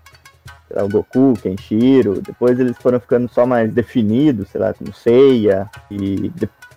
lá, 0.71 0.85
o 0.85 0.89
Goku, 0.89 1.35
Kenshiro, 1.41 2.21
depois 2.21 2.59
eles 2.59 2.77
foram 2.79 3.01
ficando 3.01 3.29
só 3.29 3.47
mais 3.47 3.73
definidos, 3.73 4.49
sei 4.49 4.61
lá, 4.61 4.73
como 4.75 4.93
Seiya, 4.93 5.69
e, 5.91 6.31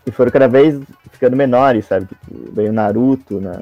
e 0.06 0.12
foram 0.12 0.32
cada 0.32 0.48
vez 0.48 0.80
ficando 1.12 1.36
menores, 1.36 1.86
sabe? 1.86 2.08
Tipo, 2.08 2.52
veio 2.54 2.74
Naruto, 2.74 3.40
né? 3.40 3.60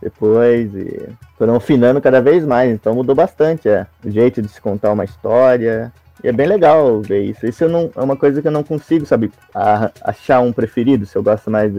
Depois, 0.00 0.74
e 0.74 1.08
foram 1.38 1.56
afinando 1.56 2.00
cada 2.00 2.20
vez 2.20 2.44
mais, 2.44 2.70
então 2.70 2.94
mudou 2.94 3.14
bastante, 3.14 3.68
é, 3.68 3.86
o 4.04 4.10
jeito 4.10 4.42
de 4.42 4.48
se 4.48 4.60
contar 4.60 4.92
uma 4.92 5.04
história, 5.04 5.90
e 6.22 6.28
é 6.28 6.32
bem 6.32 6.46
legal 6.46 7.00
ver 7.00 7.22
isso. 7.22 7.46
Isso 7.46 7.68
não, 7.68 7.90
é 7.96 8.02
uma 8.02 8.16
coisa 8.16 8.42
que 8.42 8.48
eu 8.48 8.52
não 8.52 8.62
consigo, 8.62 9.06
sabe, 9.06 9.32
a, 9.54 9.90
achar 10.02 10.40
um 10.40 10.52
preferido, 10.52 11.06
se 11.06 11.16
eu 11.16 11.22
gosto 11.22 11.50
mais 11.50 11.72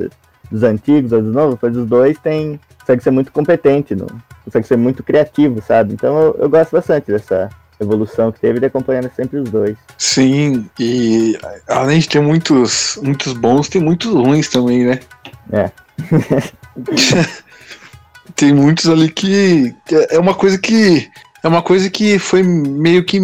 dos 0.52 0.64
antigos 0.64 1.12
ou 1.12 1.22
dos 1.22 1.34
novos, 1.34 1.58
pois 1.60 1.76
os 1.78 1.88
dois 1.88 2.18
têm, 2.18 2.60
consegue 2.86 3.04
ser 3.04 3.12
muito 3.12 3.32
competente, 3.32 3.96
não, 3.96 4.08
consegue 4.44 4.68
ser 4.68 4.78
muito 4.78 5.02
criativo, 5.04 5.62
sabe? 5.62 5.94
Então 5.94 6.18
eu, 6.22 6.36
eu 6.40 6.50
gosto 6.50 6.72
bastante 6.72 7.12
dessa, 7.12 7.50
evolução 7.80 8.32
que 8.32 8.40
teve 8.40 8.60
de 8.60 8.68
acompanhando 8.68 9.12
sempre 9.16 9.40
os 9.40 9.50
dois. 9.50 9.76
Sim, 9.98 10.70
e 10.80 11.38
além 11.68 12.00
de 12.00 12.08
ter 12.08 12.22
muitos, 12.22 12.98
muitos 13.02 13.34
bons, 13.34 13.68
tem 13.68 13.82
muitos 13.82 14.14
ruins 14.14 14.48
também, 14.48 14.86
né? 14.86 15.00
É. 15.52 15.72
tem 18.36 18.54
muitos 18.54 18.90
ali 18.90 19.10
que 19.10 19.76
é 20.10 20.20
uma 20.20 20.34
coisa 20.34 20.58
que 20.58 21.10
é 21.44 21.48
uma 21.48 21.62
coisa 21.62 21.90
que 21.90 22.18
foi 22.18 22.44
meio 22.44 23.06
que 23.06 23.20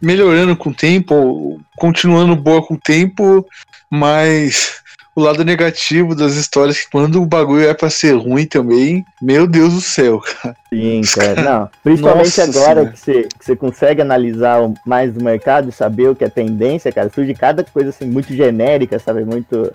melhorando 0.00 0.56
com 0.56 0.70
o 0.70 0.74
tempo, 0.74 1.60
continuando 1.76 2.34
boa 2.36 2.66
com 2.66 2.74
o 2.74 2.80
tempo, 2.80 3.46
mas 3.90 4.82
o 5.14 5.20
lado 5.20 5.44
negativo 5.44 6.14
das 6.14 6.34
histórias 6.34 6.80
que 6.80 6.90
quando 6.90 7.22
o 7.22 7.26
bagulho 7.26 7.68
é 7.68 7.74
pra 7.74 7.88
ser 7.88 8.16
ruim 8.16 8.46
também, 8.46 9.04
meu 9.22 9.46
Deus 9.46 9.74
do 9.74 9.80
céu, 9.80 10.20
cara. 10.20 10.56
Sim, 10.68 11.02
cara. 11.14 11.42
Não, 11.42 11.70
principalmente 11.84 12.40
Nossa 12.40 12.42
agora 12.42 12.86
que 12.86 12.98
você, 12.98 13.22
que 13.22 13.44
você 13.44 13.54
consegue 13.54 14.02
analisar 14.02 14.58
mais 14.84 15.16
o 15.16 15.22
mercado 15.22 15.68
e 15.68 15.72
saber 15.72 16.08
o 16.08 16.16
que 16.16 16.24
é 16.24 16.28
tendência, 16.28 16.90
cara, 16.90 17.10
surge 17.14 17.32
cada 17.34 17.62
coisa 17.62 17.90
assim 17.90 18.06
muito 18.06 18.34
genérica, 18.34 18.98
sabe? 18.98 19.24
Muito. 19.24 19.70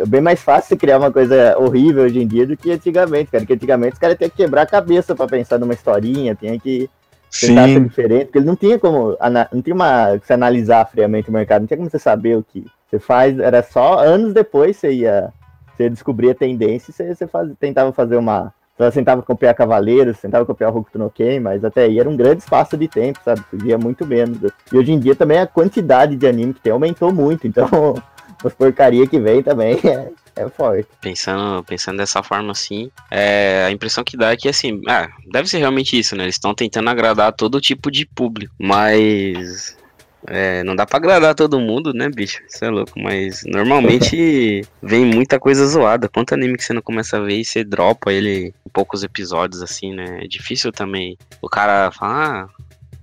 É 0.00 0.06
bem 0.06 0.20
mais 0.20 0.40
fácil 0.40 0.70
você 0.70 0.76
criar 0.76 0.98
uma 0.98 1.12
coisa 1.12 1.56
horrível 1.58 2.04
hoje 2.04 2.20
em 2.20 2.26
dia 2.26 2.46
do 2.46 2.56
que 2.56 2.72
antigamente, 2.72 3.30
cara. 3.30 3.42
Porque 3.42 3.54
antigamente 3.54 3.92
os 3.94 3.98
caras 3.98 4.16
tinham 4.16 4.30
que 4.30 4.36
quebrar 4.36 4.62
a 4.62 4.66
cabeça 4.66 5.14
para 5.14 5.28
pensar 5.28 5.58
numa 5.58 5.74
historinha, 5.74 6.34
tinha 6.34 6.58
que 6.58 6.90
tentar 7.30 7.66
Sim. 7.66 7.74
ser 7.74 7.80
diferente, 7.80 8.24
porque 8.26 8.38
ele 8.38 8.46
não 8.46 8.56
tinha 8.56 8.78
como. 8.78 9.16
Não 9.52 9.62
tinha 9.62 9.74
uma. 9.74 10.16
Você 10.16 10.32
analisar 10.32 10.84
friamente 10.86 11.28
o 11.28 11.32
mercado, 11.32 11.62
não 11.62 11.66
tinha 11.66 11.78
como 11.78 11.90
você 11.90 11.98
saber 11.98 12.36
o 12.36 12.42
que 12.42 12.64
você 12.90 12.98
faz, 12.98 13.38
era 13.38 13.62
só 13.62 14.00
anos 14.00 14.34
depois 14.34 14.76
você 14.76 14.92
ia, 14.92 15.32
você 15.76 15.88
descobrir 15.88 16.30
a 16.30 16.34
tendência 16.34 16.90
e 16.90 16.94
você, 16.94 17.14
você 17.14 17.26
faz, 17.26 17.50
tentava 17.58 17.92
fazer 17.92 18.16
uma. 18.16 18.52
Você 18.76 18.92
tentava 18.92 19.20
copiar 19.20 19.54
Cavaleiros, 19.54 20.18
tentava 20.18 20.46
copiar 20.46 20.74
Hokuto 20.74 20.98
no 20.98 21.10
Ken, 21.10 21.38
mas 21.38 21.62
até 21.62 21.82
aí 21.82 22.00
era 22.00 22.08
um 22.08 22.16
grande 22.16 22.42
espaço 22.42 22.78
de 22.78 22.88
tempo, 22.88 23.20
sabe? 23.22 23.42
Podia 23.50 23.76
muito 23.76 24.06
menos. 24.06 24.38
E 24.72 24.76
hoje 24.76 24.90
em 24.90 24.98
dia 24.98 25.14
também 25.14 25.38
a 25.38 25.46
quantidade 25.46 26.16
de 26.16 26.26
anime 26.26 26.54
que 26.54 26.62
tem 26.62 26.72
aumentou 26.72 27.12
muito, 27.12 27.46
então 27.46 27.68
as 28.42 28.54
porcaria 28.54 29.06
que 29.06 29.20
vem 29.20 29.42
também 29.42 29.78
é, 29.84 30.10
é 30.40 30.48
forte. 30.48 30.88
Pensando, 31.00 31.64
pensando 31.64 31.98
dessa 31.98 32.22
forma 32.22 32.52
assim, 32.52 32.90
é, 33.10 33.64
a 33.66 33.70
impressão 33.70 34.04
que 34.04 34.16
dá 34.16 34.32
é 34.32 34.36
que 34.36 34.48
assim, 34.48 34.80
ah, 34.88 35.08
deve 35.30 35.48
ser 35.48 35.58
realmente 35.58 35.98
isso, 35.98 36.16
né? 36.16 36.24
Eles 36.24 36.36
estão 36.36 36.54
tentando 36.54 36.88
agradar 36.90 37.32
todo 37.32 37.60
tipo 37.60 37.90
de 37.90 38.06
público, 38.06 38.54
mas 38.58 39.76
é, 40.26 40.62
não 40.64 40.76
dá 40.76 40.84
pra 40.86 40.98
agradar 40.98 41.34
todo 41.34 41.60
mundo, 41.60 41.92
né, 41.94 42.08
bicho? 42.08 42.42
Você 42.46 42.66
é 42.66 42.70
louco, 42.70 42.98
mas 42.98 43.42
normalmente 43.46 44.62
vem 44.82 45.04
muita 45.04 45.38
coisa 45.38 45.66
zoada. 45.66 46.08
Quanto 46.08 46.34
anime 46.34 46.56
que 46.56 46.64
você 46.64 46.72
não 46.72 46.82
começa 46.82 47.16
a 47.16 47.20
ver 47.20 47.38
e 47.38 47.44
você 47.44 47.64
dropa 47.64 48.12
ele 48.12 48.54
em 48.66 48.70
poucos 48.70 49.02
episódios, 49.02 49.62
assim, 49.62 49.94
né? 49.94 50.20
É 50.22 50.26
difícil 50.26 50.72
também 50.72 51.16
o 51.40 51.48
cara 51.48 51.90
falar, 51.90 52.44
ah, 52.44 52.48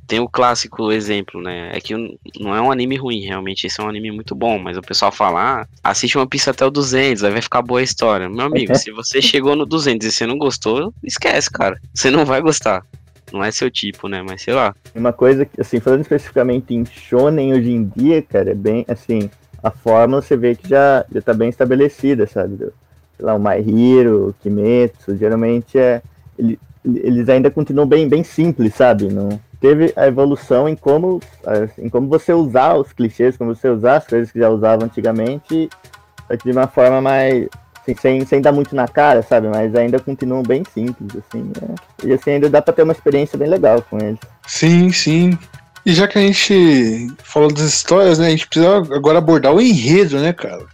tem 0.07 0.19
o 0.21 0.29
clássico 0.29 0.91
exemplo, 0.91 1.41
né? 1.41 1.69
É 1.73 1.81
que 1.81 1.93
não 2.39 2.55
é 2.55 2.61
um 2.61 2.71
anime 2.71 2.95
ruim, 2.95 3.25
realmente. 3.25 3.67
Esse 3.67 3.81
é 3.81 3.83
um 3.83 3.89
anime 3.89 4.09
muito 4.09 4.33
bom, 4.33 4.57
mas 4.57 4.77
o 4.77 4.81
pessoal 4.81 5.11
fala, 5.11 5.61
ah, 5.61 5.67
assiste 5.83 6.17
uma 6.17 6.25
pista 6.25 6.51
até 6.51 6.65
o 6.65 6.71
200, 6.71 7.25
aí 7.25 7.31
vai 7.31 7.41
ficar 7.41 7.61
boa 7.61 7.81
a 7.81 7.83
história. 7.83 8.29
Meu 8.29 8.45
amigo, 8.45 8.73
se 8.79 8.89
você 8.89 9.21
chegou 9.21 9.55
no 9.55 9.65
200 9.65 10.07
e 10.07 10.11
você 10.11 10.25
não 10.25 10.37
gostou, 10.37 10.93
esquece, 11.03 11.51
cara. 11.51 11.77
Você 11.93 12.09
não 12.09 12.25
vai 12.25 12.41
gostar. 12.41 12.85
Não 13.33 13.43
é 13.43 13.51
seu 13.51 13.69
tipo, 13.69 14.07
né? 14.07 14.23
Mas 14.25 14.41
sei 14.43 14.53
lá. 14.53 14.73
Uma 14.95 15.11
coisa 15.11 15.45
que, 15.45 15.59
assim, 15.59 15.81
falando 15.81 16.01
especificamente 16.01 16.73
em 16.73 16.85
shonen 16.85 17.53
hoje 17.53 17.71
em 17.71 17.91
dia, 17.95 18.21
cara, 18.21 18.51
é 18.51 18.55
bem, 18.55 18.85
assim, 18.87 19.29
a 19.61 19.69
fórmula 19.69 20.21
você 20.21 20.37
vê 20.37 20.55
que 20.55 20.69
já, 20.69 21.05
já 21.13 21.21
tá 21.21 21.33
bem 21.33 21.49
estabelecida, 21.49 22.25
sabe? 22.25 22.57
Sei 22.57 23.25
lá, 23.25 23.35
o 23.35 23.39
My 23.39 23.57
Hero, 23.57 24.29
o 24.29 24.33
Kimetsu, 24.41 25.17
geralmente 25.17 25.77
é... 25.77 26.01
Ele, 26.39 26.57
eles 26.85 27.27
ainda 27.27 27.51
continuam 27.51 27.85
bem, 27.85 28.07
bem 28.07 28.23
simples, 28.23 28.73
sabe? 28.75 29.09
Não 29.09 29.41
teve 29.59 29.93
a 29.95 30.07
evolução 30.07 30.67
em 30.67 30.75
como, 30.75 31.19
em 31.77 31.89
como 31.89 32.07
você 32.07 32.33
usar 32.33 32.75
os 32.75 32.91
clichês, 32.93 33.37
como 33.37 33.55
você 33.55 33.69
usar 33.69 33.97
as 33.97 34.07
coisas 34.07 34.31
que 34.31 34.39
já 34.39 34.49
usava 34.49 34.85
antigamente, 34.85 35.69
de 36.43 36.51
uma 36.51 36.67
forma 36.67 37.01
mais 37.01 37.47
assim, 37.87 37.95
sem, 37.95 38.25
sem 38.25 38.41
dar 38.41 38.51
muito 38.51 38.75
na 38.75 38.87
cara, 38.87 39.21
sabe? 39.21 39.47
Mas 39.47 39.73
ainda 39.75 39.99
continuam 39.99 40.43
bem 40.43 40.63
simples, 40.73 41.09
assim. 41.15 41.43
Né? 41.43 41.75
E 42.03 42.13
assim, 42.13 42.31
ainda 42.31 42.49
dá 42.49 42.61
pra 42.61 42.73
ter 42.73 42.83
uma 42.83 42.93
experiência 42.93 43.37
bem 43.37 43.47
legal 43.47 43.81
com 43.89 43.97
eles. 43.97 44.19
Sim, 44.45 44.91
sim. 44.91 45.37
E 45.85 45.93
já 45.93 46.07
que 46.07 46.17
a 46.17 46.21
gente 46.21 47.07
falou 47.23 47.51
das 47.51 47.63
histórias, 47.63 48.19
né? 48.19 48.27
A 48.27 48.29
gente 48.31 48.47
precisa 48.47 48.77
agora 48.93 49.19
abordar 49.19 49.53
o 49.53 49.61
enredo, 49.61 50.19
né, 50.19 50.33
cara? 50.33 50.65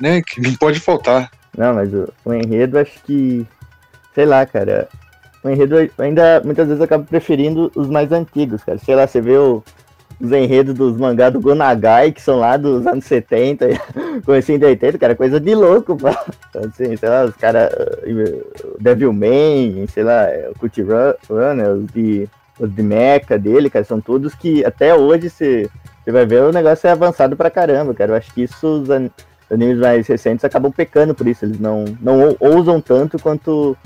Né? 0.00 0.22
Que 0.22 0.40
não 0.40 0.54
pode 0.54 0.80
faltar. 0.80 1.30
Não, 1.56 1.74
mas 1.74 1.92
o, 1.92 2.10
o 2.24 2.32
enredo 2.32 2.78
acho 2.78 2.98
que. 3.04 3.46
Sei 4.14 4.24
lá, 4.24 4.46
cara. 4.46 4.88
O 5.42 5.50
enredo 5.50 5.76
ainda 5.98 6.40
muitas 6.44 6.66
vezes 6.66 6.80
eu 6.80 6.84
acabo 6.84 7.04
preferindo 7.04 7.70
os 7.74 7.88
mais 7.88 8.12
antigos, 8.12 8.62
cara. 8.62 8.78
Sei 8.78 8.94
lá, 8.94 9.06
você 9.06 9.20
vê 9.20 9.36
o, 9.36 9.62
os 10.20 10.30
enredos 10.30 10.72
dos 10.74 10.96
mangá 10.96 11.30
do 11.30 11.40
Gonagai, 11.40 12.12
que 12.12 12.22
são 12.22 12.38
lá 12.38 12.56
dos 12.56 12.86
anos 12.86 13.04
70, 13.04 13.66
comecinho 14.24 14.60
de 14.60 14.66
80, 14.66 14.98
cara, 14.98 15.16
coisa 15.16 15.40
de 15.40 15.52
louco, 15.52 15.96
pô. 15.96 16.08
Assim, 16.08 16.96
sei 16.96 17.08
lá, 17.08 17.24
os 17.24 17.34
caras, 17.34 17.70
Devilman, 18.78 19.84
sei 19.88 20.04
lá, 20.04 20.28
o 20.54 20.58
Cut 20.60 20.80
Runner, 21.28 21.70
os 21.70 21.86
de, 21.86 22.28
os 22.60 22.72
de 22.72 22.82
Mecha 22.82 23.36
dele, 23.36 23.68
cara, 23.68 23.84
são 23.84 24.00
todos 24.00 24.36
que 24.36 24.64
até 24.64 24.94
hoje 24.94 25.28
você, 25.28 25.68
você 26.04 26.12
vai 26.12 26.24
ver 26.24 26.44
o 26.44 26.52
negócio 26.52 26.86
é 26.86 26.92
avançado 26.92 27.36
pra 27.36 27.50
caramba, 27.50 27.92
cara. 27.92 28.12
Eu 28.12 28.16
acho 28.16 28.32
que 28.32 28.44
isso 28.44 28.64
os 28.64 28.88
animes 29.50 29.78
mais 29.78 30.06
recentes 30.06 30.44
acabam 30.44 30.70
pecando 30.70 31.16
por 31.16 31.26
isso, 31.26 31.44
eles 31.44 31.58
não, 31.58 31.84
não 32.00 32.36
ousam 32.38 32.80
tanto 32.80 33.18
quanto 33.18 33.76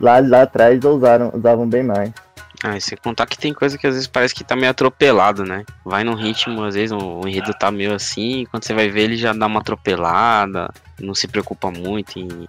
lá, 0.00 0.20
lá 0.20 0.42
atrás 0.42 0.84
ousaram, 0.84 1.30
usavam 1.34 1.68
bem 1.68 1.82
mais. 1.82 2.12
Ah, 2.62 2.76
e 2.76 2.80
sem 2.80 2.98
contar 2.98 3.26
que 3.26 3.38
tem 3.38 3.54
coisa 3.54 3.78
que 3.78 3.86
às 3.86 3.94
vezes 3.94 4.08
parece 4.08 4.34
que 4.34 4.42
tá 4.42 4.56
meio 4.56 4.70
atropelado, 4.70 5.44
né? 5.44 5.64
Vai 5.84 6.02
num 6.02 6.14
ritmo, 6.14 6.64
às 6.64 6.74
vezes 6.74 6.90
o 6.90 7.26
enredo 7.26 7.54
tá 7.54 7.70
meio 7.70 7.94
assim, 7.94 8.46
quando 8.50 8.64
você 8.64 8.74
vai 8.74 8.88
ver 8.88 9.02
ele 9.02 9.16
já 9.16 9.32
dá 9.32 9.46
uma 9.46 9.60
atropelada, 9.60 10.68
não 11.00 11.14
se 11.14 11.28
preocupa 11.28 11.70
muito 11.70 12.18
em 12.18 12.48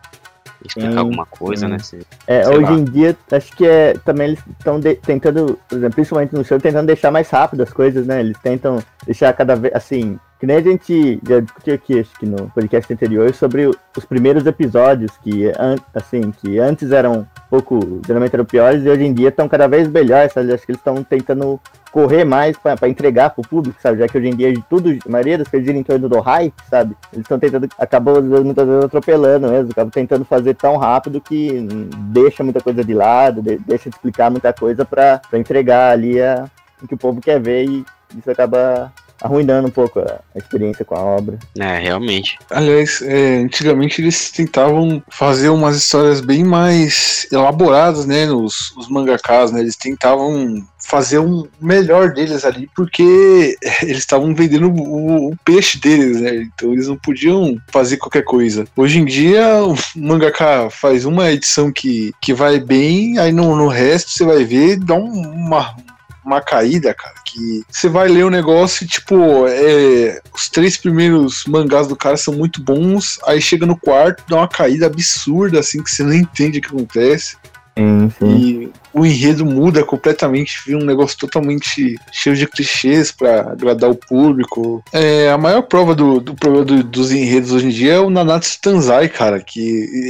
explicar 0.66 0.92
sim, 0.92 0.98
alguma 0.98 1.26
coisa, 1.26 1.68
sim. 1.68 1.72
né? 1.72 1.80
Se, 1.80 2.08
é, 2.28 2.48
hoje 2.50 2.72
lá. 2.72 2.72
em 2.72 2.84
dia, 2.84 3.16
acho 3.32 3.56
que 3.56 3.66
é, 3.66 3.94
também 4.04 4.30
eles 4.30 4.40
estão 4.58 4.82
tentando, 4.82 5.60
por 5.70 5.78
exemplo, 5.78 5.96
principalmente 5.96 6.34
no 6.34 6.44
show, 6.44 6.60
tentando 6.60 6.88
deixar 6.88 7.12
mais 7.12 7.30
rápido 7.30 7.62
as 7.62 7.72
coisas, 7.72 8.06
né? 8.08 8.20
Eles 8.20 8.38
tentam 8.40 8.84
deixar 9.06 9.32
cada 9.34 9.56
vez, 9.56 9.74
assim, 9.76 10.20
que 10.40 10.46
nem 10.46 10.56
a 10.56 10.62
gente 10.62 11.20
já 11.28 11.42
discutiu 11.42 11.74
aqui, 11.74 12.00
acho 12.00 12.18
que 12.18 12.26
no 12.26 12.50
podcast 12.52 12.94
anterior, 12.94 13.34
sobre 13.34 13.68
os 13.68 14.06
primeiros 14.08 14.46
episódios, 14.46 15.12
que, 15.22 15.52
assim, 15.94 16.32
que 16.32 16.58
antes 16.58 16.92
eram 16.92 17.20
um 17.20 17.26
pouco, 17.50 18.00
geralmente 18.08 18.34
eram 18.34 18.46
piores, 18.46 18.86
e 18.86 18.90
hoje 18.90 19.04
em 19.04 19.14
dia 19.14 19.28
estão 19.28 19.50
cada 19.50 19.68
vez 19.68 19.90
melhores, 19.90 20.32
sabe? 20.32 20.54
Acho 20.54 20.66
que 20.66 20.72
eles 20.72 20.80
estão 20.80 21.04
tentando 21.04 21.60
correr 21.92 22.24
mais 22.24 22.56
para 22.58 22.88
entregar 22.88 23.32
para 23.32 23.42
o 23.42 23.48
público, 23.48 23.82
sabe? 23.82 23.98
Já 23.98 24.08
que 24.08 24.18
hoje 24.18 24.30
em 24.30 24.36
dia 24.36 24.54
tudo, 24.70 24.98
a 25.06 25.12
maioria 25.12 25.40
das 25.40 25.48
coisas 25.50 25.68
em 25.68 25.84
torno 25.84 26.08
do 26.08 26.22
hype, 26.22 26.54
sabe? 26.70 26.96
Eles 27.12 27.26
estão 27.26 27.38
tentando, 27.38 27.68
acabam 27.78 28.22
muitas 28.24 28.66
vezes 28.66 28.86
atropelando 28.86 29.50
mesmo, 29.50 29.72
acabam 29.72 29.92
tentando 29.92 30.24
fazer 30.24 30.54
tão 30.56 30.78
rápido 30.78 31.20
que 31.20 31.68
deixa 32.14 32.46
muita 32.46 32.62
coisa 32.62 32.82
de 32.82 32.94
lado, 32.94 33.42
deixa 33.42 33.90
de 33.90 33.96
explicar 33.96 34.32
muita 34.32 34.54
coisa 34.54 34.86
para 34.86 35.20
entregar 35.34 35.92
ali 35.92 36.22
a, 36.22 36.46
o 36.82 36.88
que 36.88 36.94
o 36.94 36.98
povo 36.98 37.20
quer 37.20 37.42
ver 37.42 37.66
e 37.66 37.86
isso 38.18 38.32
acaba 38.32 38.94
arruinando 39.22 39.68
um 39.68 39.72
pouco 39.72 40.00
a, 40.00 40.20
experiência 40.36 40.86
com 40.86 40.96
a 40.96 41.02
obra. 41.02 41.38
É, 41.58 41.78
realmente. 41.80 42.38
Aliás, 42.50 43.02
é, 43.02 43.38
antigamente 43.38 44.02
eles 44.02 44.32
tentavam 44.32 45.02
fazer 45.10 45.50
umas 45.50 45.76
histórias 45.78 46.22
bem 46.22 46.44
mais 46.44 47.28
elaboradas, 47.32 48.06
né, 48.06 48.26
nos, 48.26 48.74
nos 48.76 48.90
mangakas, 48.90 49.52
né? 49.52 49.60
Eles 49.60 49.76
tentavam 49.76 50.64
fazer 50.80 51.20
um 51.20 51.48
melhor 51.62 52.14
deles 52.14 52.44
ali, 52.46 52.68
porque 52.76 53.56
eles 53.84 54.00
estavam 54.00 54.34
vendendo 54.34 54.70
o, 54.72 55.32
o 55.32 55.38
peixe 55.46 55.80
deles, 55.80 56.22
né? 56.22 56.36
Então 56.36 56.74
eles 56.74 56.88
não 56.88 56.98
podiam 56.98 57.58
fazer 57.72 57.98
qualquer 57.98 58.24
coisa. 58.24 58.66
Hoje 58.76 59.00
em 59.00 59.06
dia, 59.06 59.64
o 59.64 59.76
mangaka 59.96 60.70
faz 60.70 61.06
uma 61.06 61.32
edição 61.32 61.72
que, 61.72 62.12
que 62.22 62.34
vai 62.34 62.60
bem, 62.60 63.18
aí 63.20 63.32
no, 63.32 63.56
no 63.56 63.68
resto 63.68 64.12
você 64.12 64.26
vai 64.26 64.44
ver, 64.44 64.78
dá 64.78 64.96
um- 64.96 65.30
uma, 65.30 65.76
uma 66.24 66.42
caída, 66.42 66.94
cara, 66.94 67.16
que 67.26 67.64
você 67.70 67.88
vai 67.88 68.08
ler 68.08 68.26
o 68.26 68.30
negócio 68.30 68.84
e, 68.84 68.88
tipo, 68.88 69.48
é, 69.48 70.22
os 70.34 70.50
três 70.50 70.78
primeiros 70.78 71.46
mangás 71.46 71.88
do 71.88 71.96
cara 71.96 72.18
são 72.18 72.34
muito 72.34 72.62
bons, 72.62 73.20
aí 73.26 73.42
chega 73.42 73.66
no 73.66 73.78
quarto, 73.78 74.24
dá 74.28 74.38
uma 74.38 74.48
caída 74.48 74.86
absurda, 74.86 75.60
assim, 75.60 75.82
que 75.82 75.90
você 75.90 76.04
não 76.04 76.14
entende 76.14 76.60
o 76.60 76.62
que 76.62 76.68
acontece. 76.68 77.38
Sim, 77.78 78.12
sim. 78.20 78.38
E 78.38 78.72
o 79.00 79.06
enredo 79.06 79.46
muda 79.46 79.84
completamente, 79.84 80.62
vira 80.66 80.78
um 80.78 80.86
negócio 80.86 81.18
totalmente 81.18 81.96
cheio 82.12 82.36
de 82.36 82.46
clichês 82.48 83.12
pra 83.12 83.52
agradar 83.52 83.90
o 83.90 83.96
público. 83.96 84.84
É, 84.94 85.30
a 85.30 85.38
maior 85.38 85.62
prova 85.64 85.96
do, 85.96 86.20
do 86.20 86.34
problema 86.36 86.66
do- 86.66 86.84
dos 86.84 87.12
enredos 87.12 87.52
hoje 87.52 87.68
em 87.68 87.70
dia 87.70 87.94
é 87.94 88.00
o 88.00 88.10
Nanatsu 88.10 88.60
Tanzai, 88.62 89.08
cara, 89.10 89.40
que 89.40 89.62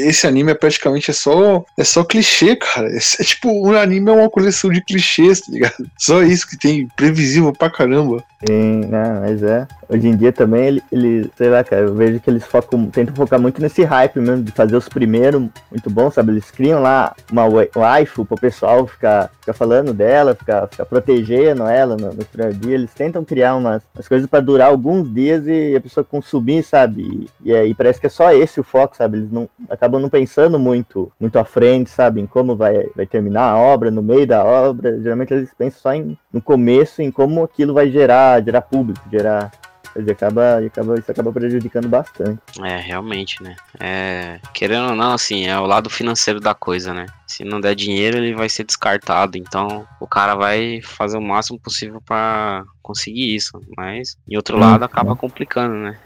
esse 0.06 0.26
anime 0.28 0.52
é 0.52 0.56
praticamente 0.56 1.12
é 1.12 1.14
só, 1.14 1.64
é 1.78 1.84
só 1.84 2.04
clichê, 2.04 2.56
cara. 2.56 2.90
Esse 2.96 3.22
é 3.22 3.26
tipo, 3.26 3.50
o 3.52 3.76
anime 3.78 4.10
é 4.10 4.14
uma 4.14 4.30
coleção 4.30 4.70
de 4.72 4.82
clichês, 4.82 5.42
tá 5.42 5.52
ligado? 5.52 5.76
Só 5.98 6.24
isso 6.24 6.48
que 6.48 6.58
tem, 6.58 6.88
previsível 6.96 7.52
pra 7.54 7.70
caramba. 7.70 8.24
Sim, 8.48 8.86
não, 8.90 9.20
mas 9.22 9.44
é. 9.44 9.68
Hoje 9.90 10.08
em 10.08 10.16
dia 10.16 10.32
também, 10.32 10.66
ele, 10.68 10.84
ele, 10.92 11.32
sei 11.38 11.50
lá, 11.50 11.64
cara, 11.64 11.84
eu 11.84 11.94
vejo 11.96 12.20
que 12.20 12.30
eles 12.30 12.44
focam, 12.46 12.86
tentam 12.88 13.14
focar 13.16 13.40
muito 13.40 13.62
nesse 13.62 13.84
hype 13.84 14.18
mesmo, 14.20 14.44
de 14.44 14.52
fazer 14.52 14.76
os 14.78 14.88
primeiros 14.88 15.42
muito 15.70 15.90
bom, 15.90 16.10
sabe? 16.10 16.32
Eles 16.32 16.50
criam 16.50 16.82
lá 16.82 17.14
uma 17.32 17.46
wa- 17.46 17.68
waifu 17.76 18.24
pro 18.26 18.38
pessoal 18.38 18.79
ficar, 18.88 19.30
ficar 19.40 19.54
falando 19.54 19.94
dela, 19.94 20.36
ficar, 20.36 20.68
ficar 20.68 20.86
protegendo 20.86 21.64
ela 21.64 21.96
no, 21.96 22.14
no 22.14 22.26
primeiro 22.26 22.58
dia. 22.58 22.76
Eles 22.76 22.94
tentam 22.94 23.24
criar 23.24 23.56
umas, 23.56 23.84
umas 23.96 24.08
coisas 24.08 24.28
pra 24.28 24.40
durar 24.40 24.70
alguns 24.70 25.14
dias 25.14 25.46
e 25.48 25.76
a 25.76 25.82
pessoa 25.82 26.04
consumir, 26.04 26.64
sabe? 26.64 27.02
E, 27.02 27.50
e 27.50 27.56
aí 27.56 27.74
parece 27.74 28.00
que 28.00 28.08
é 28.08 28.10
só 28.10 28.32
esse 28.34 28.60
o 28.60 28.64
foco, 28.64 28.96
sabe? 28.96 29.18
Eles 29.18 29.32
não 29.32 29.50
acabam 29.70 30.02
não 30.02 30.10
pensando 30.10 30.60
muito, 30.60 31.12
muito 31.20 31.38
à 31.38 31.46
frente, 31.46 31.90
sabe? 31.90 32.22
Em 32.22 32.26
como 32.26 32.56
vai, 32.56 32.88
vai 32.96 33.06
terminar 33.06 33.52
a 33.52 33.58
obra, 33.58 33.92
no 33.92 34.02
meio 34.02 34.28
da 34.28 34.44
obra. 34.44 35.00
Geralmente 35.02 35.34
eles 35.34 35.54
pensam 35.58 35.82
só 35.82 35.94
em, 35.94 36.18
no 36.32 36.42
começo, 36.42 37.02
em 37.02 37.12
como 37.12 37.44
aquilo 37.44 37.74
vai 37.74 37.90
gerar, 37.90 38.44
gerar 38.44 38.62
público, 38.62 39.02
gerar. 39.12 39.52
Dizer, 40.00 40.12
acaba, 40.14 40.58
acaba, 40.66 40.98
isso 40.98 41.12
acaba 41.12 41.32
prejudicando 41.32 41.88
bastante. 41.90 42.42
É, 42.64 42.78
realmente, 42.78 43.42
né? 43.44 43.56
É, 43.80 44.40
querendo 44.54 44.90
ou 44.90 44.96
não, 44.96 45.14
assim, 45.14 45.46
é 45.46 45.60
o 45.60 45.66
lado 45.66 45.90
financeiro 45.90 46.40
da 46.40 46.54
coisa, 46.56 46.94
né? 46.94 47.06
Se 47.28 47.44
não 47.44 47.62
der 47.62 47.76
dinheiro, 47.76 48.18
ele 48.18 48.36
vai 48.36 48.50
ser 48.50 48.64
descartado. 48.64 49.38
Então, 49.38 49.86
o 50.00 50.08
cara 50.08 50.36
vai 50.36 50.82
fazer 50.82 51.18
o 51.18 51.22
máximo 51.22 51.60
possível 51.60 52.02
pra 52.06 52.64
conseguir 52.82 53.36
isso. 53.36 53.52
Mas, 53.78 54.16
em 54.28 54.36
outro 54.36 54.58
Hum, 54.58 54.60
lado, 54.62 54.84
acaba 54.84 55.16
complicando, 55.16 55.76
né? 55.76 56.00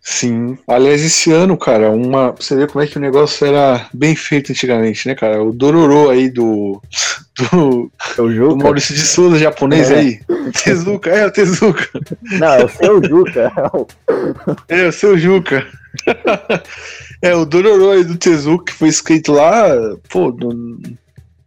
Sim. 0.00 0.58
Aliás, 0.66 1.02
esse 1.02 1.30
ano, 1.30 1.56
cara, 1.56 1.90
uma. 1.90 2.32
Você 2.32 2.56
vê 2.56 2.66
como 2.66 2.82
é 2.82 2.86
que 2.86 2.96
o 2.96 3.00
negócio 3.00 3.46
era 3.46 3.86
bem 3.92 4.16
feito 4.16 4.52
antigamente, 4.52 5.06
né, 5.06 5.14
cara? 5.14 5.42
O 5.42 5.52
Dororo 5.52 6.10
aí 6.10 6.28
do. 6.30 6.80
Do, 7.32 7.90
É 8.18 8.20
o 8.20 8.26
do 8.26 8.34
Juca? 8.34 8.62
Maurício 8.62 8.94
de 8.94 9.00
Souza, 9.00 9.38
japonês 9.38 9.90
É. 9.90 10.00
aí. 10.00 10.20
Tezuka, 10.62 11.08
é 11.08 11.26
o 11.26 11.30
Tezuka. 11.30 11.88
Não, 12.38 12.46
é 12.46 12.64
o 12.64 12.68
seu 12.68 13.02
Juca. 13.02 13.52
É 14.68 14.86
o 14.86 14.92
seu 14.92 15.16
Juca. 15.16 15.66
é, 17.22 17.34
o 17.34 17.46
Dororo 17.46 17.90
aí 17.90 18.04
do 18.04 18.16
Tezuka, 18.18 18.66
que 18.66 18.74
foi 18.78 18.88
escrito 18.88 19.32
lá, 19.32 19.66
pô, 20.10 20.30
no 20.30 20.78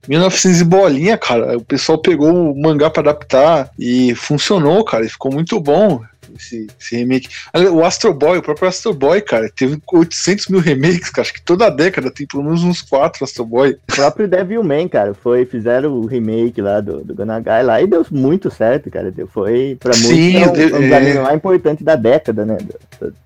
1900 0.07 0.61
e 0.61 0.63
bolinha, 0.63 1.17
cara. 1.17 1.57
O 1.57 1.63
pessoal 1.63 1.97
pegou 1.97 2.51
o 2.51 2.59
mangá 2.59 2.89
pra 2.89 3.01
adaptar 3.01 3.69
e 3.77 4.13
funcionou, 4.15 4.83
cara. 4.83 5.05
E 5.05 5.09
ficou 5.09 5.31
muito 5.31 5.59
bom. 5.59 6.01
Esse, 6.37 6.67
esse 6.79 6.95
remake. 6.97 7.29
O 7.71 7.83
Astro 7.83 8.13
Boy, 8.13 8.37
o 8.37 8.41
próprio 8.41 8.67
Astro 8.67 8.93
Boy, 8.93 9.21
cara, 9.21 9.49
teve 9.55 9.79
800 9.91 10.47
mil 10.47 10.59
remakes, 10.59 11.09
cara. 11.09 11.21
Acho 11.25 11.33
que 11.33 11.41
toda 11.41 11.69
década 11.69 12.11
tem 12.11 12.27
pelo 12.27 12.43
menos 12.43 12.63
uns 12.63 12.81
quatro 12.81 13.23
Astro 13.23 13.45
Boy. 13.45 13.77
O 13.89 13.95
próprio 13.95 14.27
Devilman, 14.27 14.87
cara, 14.87 15.13
foi, 15.13 15.45
fizeram 15.45 15.93
o 15.93 16.05
remake 16.05 16.61
lá 16.61 16.81
do, 16.81 17.03
do 17.03 17.15
Gonagai 17.15 17.63
lá 17.63 17.81
e 17.81 17.87
deu 17.87 18.05
muito 18.11 18.51
certo, 18.51 18.89
cara. 18.91 19.13
Foi, 19.33 19.77
pra 19.79 19.91
muitos, 19.93 20.09
Sim, 20.09 20.37
é 20.37 20.47
um, 20.47 20.79
um 20.79 20.93
é. 20.93 21.13
mais 21.21 21.35
importantes 21.35 21.83
da 21.85 21.95
década, 21.95 22.45
né? 22.45 22.57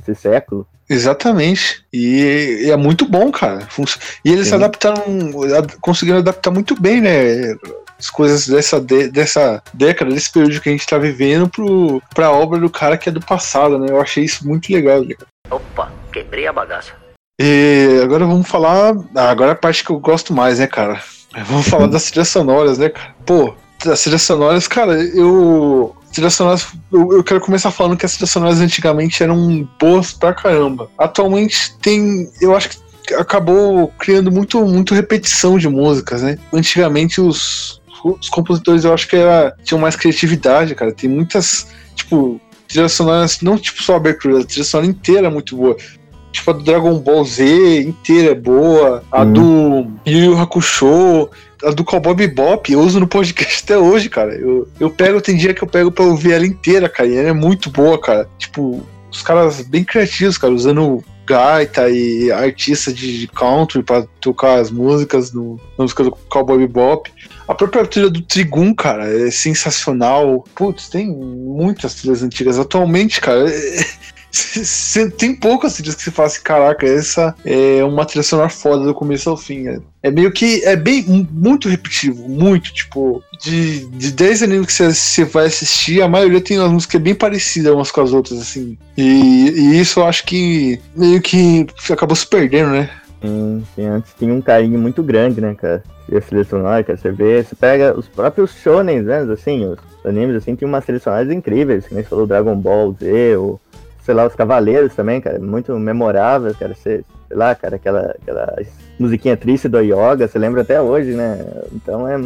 Desse 0.06 0.22
século. 0.22 0.66
Exatamente. 0.90 1.84
E, 1.94 2.64
e 2.66 2.72
é 2.72 2.76
muito 2.76 3.06
bom, 3.08 3.32
cara. 3.32 3.68
E 4.26 4.32
eles 4.32 4.48
Sim. 4.48 4.56
adaptaram, 4.56 5.04
ad- 5.56 5.78
conseguiram 5.80 6.18
adaptar 6.20 6.50
muito 6.52 6.80
bem, 6.80 7.00
né? 7.00 7.56
As 8.00 8.10
coisas 8.10 8.48
dessa, 8.48 8.80
de- 8.80 9.10
dessa 9.10 9.62
década, 9.74 10.12
desse 10.12 10.32
período 10.32 10.62
que 10.62 10.70
a 10.70 10.72
gente 10.72 10.88
tá 10.88 10.98
vivendo, 10.98 11.50
pro, 11.50 12.02
pra 12.16 12.32
obra 12.32 12.58
do 12.60 12.70
cara 12.70 12.98
que 12.98 13.10
é 13.10 13.12
do 13.12 13.20
passado, 13.20 13.78
né? 13.78 13.88
Eu 13.90 14.00
achei 14.02 14.24
isso 14.24 14.48
muito 14.48 14.72
legal. 14.72 15.02
né? 15.04 15.16
Opa, 15.52 15.92
quebrei 16.14 16.48
a 16.48 16.54
bagaça. 16.54 16.94
E 17.42 18.00
agora 18.04 18.26
vamos 18.26 18.48
falar. 18.48 18.94
ah, 19.16 19.30
Agora 19.30 19.52
é 19.52 19.54
a 19.54 19.56
parte 19.56 19.84
que 19.84 19.90
eu 19.92 20.00
gosto 20.00 20.34
mais, 20.34 20.60
né, 20.60 20.68
cara? 20.68 21.02
Vamos 21.46 21.68
falar 21.68 21.86
das 21.88 22.06
trilhas 22.10 22.28
sonoras, 22.30 22.78
né, 22.80 22.90
cara? 22.90 23.16
Pô, 23.26 23.54
as 23.86 24.02
trilhas 24.02 24.24
sonoras, 24.24 24.68
cara, 24.68 24.94
eu. 24.94 25.96
Trilhas 26.12 26.34
sonoras, 26.34 26.68
eu, 26.92 27.14
eu 27.14 27.24
quero 27.24 27.40
começar 27.40 27.70
falando 27.70 27.96
que 27.96 28.06
as 28.06 28.14
trilhas 28.14 28.32
sonoras 28.32 28.60
antigamente 28.60 29.22
eram 29.22 29.70
boas 29.80 30.12
pra 30.12 30.34
caramba. 30.34 30.90
Atualmente 30.98 31.78
tem. 31.78 32.30
Eu 32.42 32.56
acho 32.56 32.70
que 32.70 33.14
acabou 33.14 33.88
criando 34.00 34.32
muito, 34.32 34.60
muito 34.66 34.94
repetição 34.96 35.58
de 35.58 35.70
músicas, 35.70 36.22
né? 36.24 36.38
Antigamente 36.52 37.22
os, 37.22 37.79
os 38.04 38.30
compositores 38.30 38.84
eu 38.84 38.94
acho 38.94 39.08
que 39.08 39.16
era, 39.16 39.56
tinham 39.64 39.80
mais 39.80 39.96
criatividade, 39.96 40.76
cara. 40.76 40.94
Tem 40.94 41.10
muitas, 41.10 41.68
tipo, 41.96 42.40
trilhas 42.68 42.94
sonoras, 42.94 43.42
não 43.42 43.58
tipo 43.58 43.82
só 43.84 43.94
a 43.94 43.98
abertura, 43.98 44.42
a 44.42 44.46
trilha 44.46 44.64
sonora 44.64 44.90
inteira 44.90 45.28
é 45.28 45.30
muito 45.30 45.56
boa. 45.56 45.76
Tipo, 46.32 46.52
a 46.52 46.54
do 46.54 46.64
Dragon 46.64 46.98
Ball 47.00 47.26
Z 47.26 47.82
inteira 47.82 48.32
é 48.32 48.36
boa. 48.36 49.04
A 49.12 49.24
Hum. 49.24 49.34
do 49.34 49.88
Yu 50.06 50.26
Yu 50.26 50.38
Hakusho. 50.38 51.30
A 51.62 51.72
do 51.72 51.84
Cowboy 51.84 52.14
Bebop, 52.14 52.72
eu 52.72 52.80
uso 52.80 53.02
no 53.02 53.08
podcast 53.08 53.64
até 53.66 53.78
hoje, 53.78 54.08
cara. 54.08 54.34
Eu, 54.34 54.66
eu 54.80 54.90
pego, 54.90 55.20
tem 55.20 55.36
dia 55.36 55.54
que 55.54 55.62
eu 55.62 55.68
pego 55.68 55.92
pra 55.92 56.06
ouvir 56.06 56.32
ela 56.32 56.46
inteira, 56.46 56.88
cara. 56.88 57.10
E 57.10 57.18
ela 57.18 57.30
é 57.30 57.34
muito 57.34 57.70
boa, 57.70 58.00
cara. 58.00 58.30
Tipo, 58.38 58.82
os 59.12 59.22
caras 59.22 59.62
bem 59.62 59.84
criativos, 59.84 60.38
cara, 60.38 60.54
usando 60.54 61.04
gaita 61.26 61.90
e 61.90 62.32
artista 62.32 62.92
de, 62.92 63.28
country 63.28 63.84
pra 63.84 64.04
tocar 64.20 64.60
as 64.60 64.72
músicas 64.72 65.32
no, 65.32 65.60
na 65.78 65.84
música 65.84 66.04
do 66.04 66.12
Cowboy 66.12 66.58
Bebop. 66.60 67.12
A 67.50 67.56
própria 67.56 67.84
trilha 67.84 68.12
do 68.12 68.22
Trigun, 68.22 68.76
cara, 68.76 69.10
é 69.28 69.32
sensacional. 69.32 70.46
Putz, 70.54 70.88
tem 70.88 71.10
muitas 71.10 71.96
trilhas 71.96 72.22
antigas. 72.22 72.60
Atualmente, 72.60 73.20
cara, 73.20 73.50
é- 73.50 73.86
cê- 74.32 75.10
tem 75.18 75.34
poucas 75.36 75.74
trilhas 75.74 75.96
que 75.96 76.04
você 76.04 76.12
fala 76.12 76.28
assim, 76.28 76.42
caraca, 76.44 76.86
essa 76.86 77.34
é 77.44 77.84
uma 77.84 78.06
trilha 78.06 78.22
sonora 78.22 78.50
foda 78.50 78.86
do 78.86 78.94
começo 78.94 79.32
ao 79.32 79.36
fim. 79.36 79.68
É, 79.68 79.80
é 80.04 80.12
meio 80.12 80.32
que, 80.32 80.64
é 80.64 80.76
bem, 80.76 81.04
muito 81.32 81.68
repetitivo, 81.68 82.30
muito, 82.30 82.72
tipo, 82.72 83.24
de, 83.42 83.88
de 83.88 84.12
10 84.12 84.44
animes 84.44 84.68
que 84.68 84.94
você 84.94 85.26
vai 85.26 85.48
assistir, 85.48 86.04
a 86.04 86.08
maioria 86.08 86.42
tem 86.42 86.60
umas 86.60 86.72
músicas 86.72 87.02
bem 87.02 87.16
parecidas 87.16 87.74
umas 87.74 87.90
com 87.90 88.02
as 88.02 88.14
outras, 88.14 88.40
assim. 88.40 88.78
E, 88.96 89.02
e 89.56 89.80
isso 89.80 90.02
eu 90.02 90.06
acho 90.06 90.24
que 90.24 90.80
meio 90.96 91.20
que 91.20 91.66
acabou 91.90 92.16
se 92.16 92.28
perdendo, 92.28 92.70
né? 92.70 92.92
Sim, 93.22 93.64
sim, 93.76 93.86
antes 93.86 94.14
tinha 94.18 94.34
um 94.34 94.42
carinho 94.42 94.80
muito 94.80 95.04
grande, 95.04 95.42
né, 95.42 95.54
cara? 95.54 95.84
E 96.08 96.44
sonora, 96.44 96.84
cara, 96.84 96.98
você 96.98 97.12
vê, 97.12 97.44
você 97.44 97.56
pega 97.56 97.98
os 97.98 98.08
próprios 98.08 98.52
shonens, 98.52 99.06
né, 99.06 99.20
assim, 99.32 99.66
os 99.66 99.78
animes, 100.06 100.38
assim, 100.38 100.56
tem 100.56 100.68
umas 100.68 100.86
sonoras 101.02 101.30
incríveis, 101.30 101.86
que 101.86 101.94
nem 101.94 102.04
você 102.04 102.10
falou, 102.10 102.26
Dragon 102.26 102.56
Ball 102.56 102.94
Z, 102.94 103.36
ou, 103.36 103.60
sei 104.04 104.16
lá, 104.16 104.26
os 104.26 104.34
Cavaleiros 104.34 104.96
também, 104.96 105.22
cara, 105.22 105.38
muito 105.38 105.78
memorável, 105.78 106.56
cara, 106.56 106.74
você, 106.74 107.04
sei 107.28 107.38
lá, 107.38 107.54
cara, 107.54 107.76
aquela, 107.76 108.16
aquela 108.22 108.56
musiquinha 108.98 109.38
triste 109.38 109.68
do 109.68 109.80
Yoga, 109.80 110.28
você 110.28 110.40
lembra 110.40 110.62
até 110.62 110.82
hoje, 110.82 111.12
né? 111.12 111.46
Então 111.74 112.08
é 112.08 112.18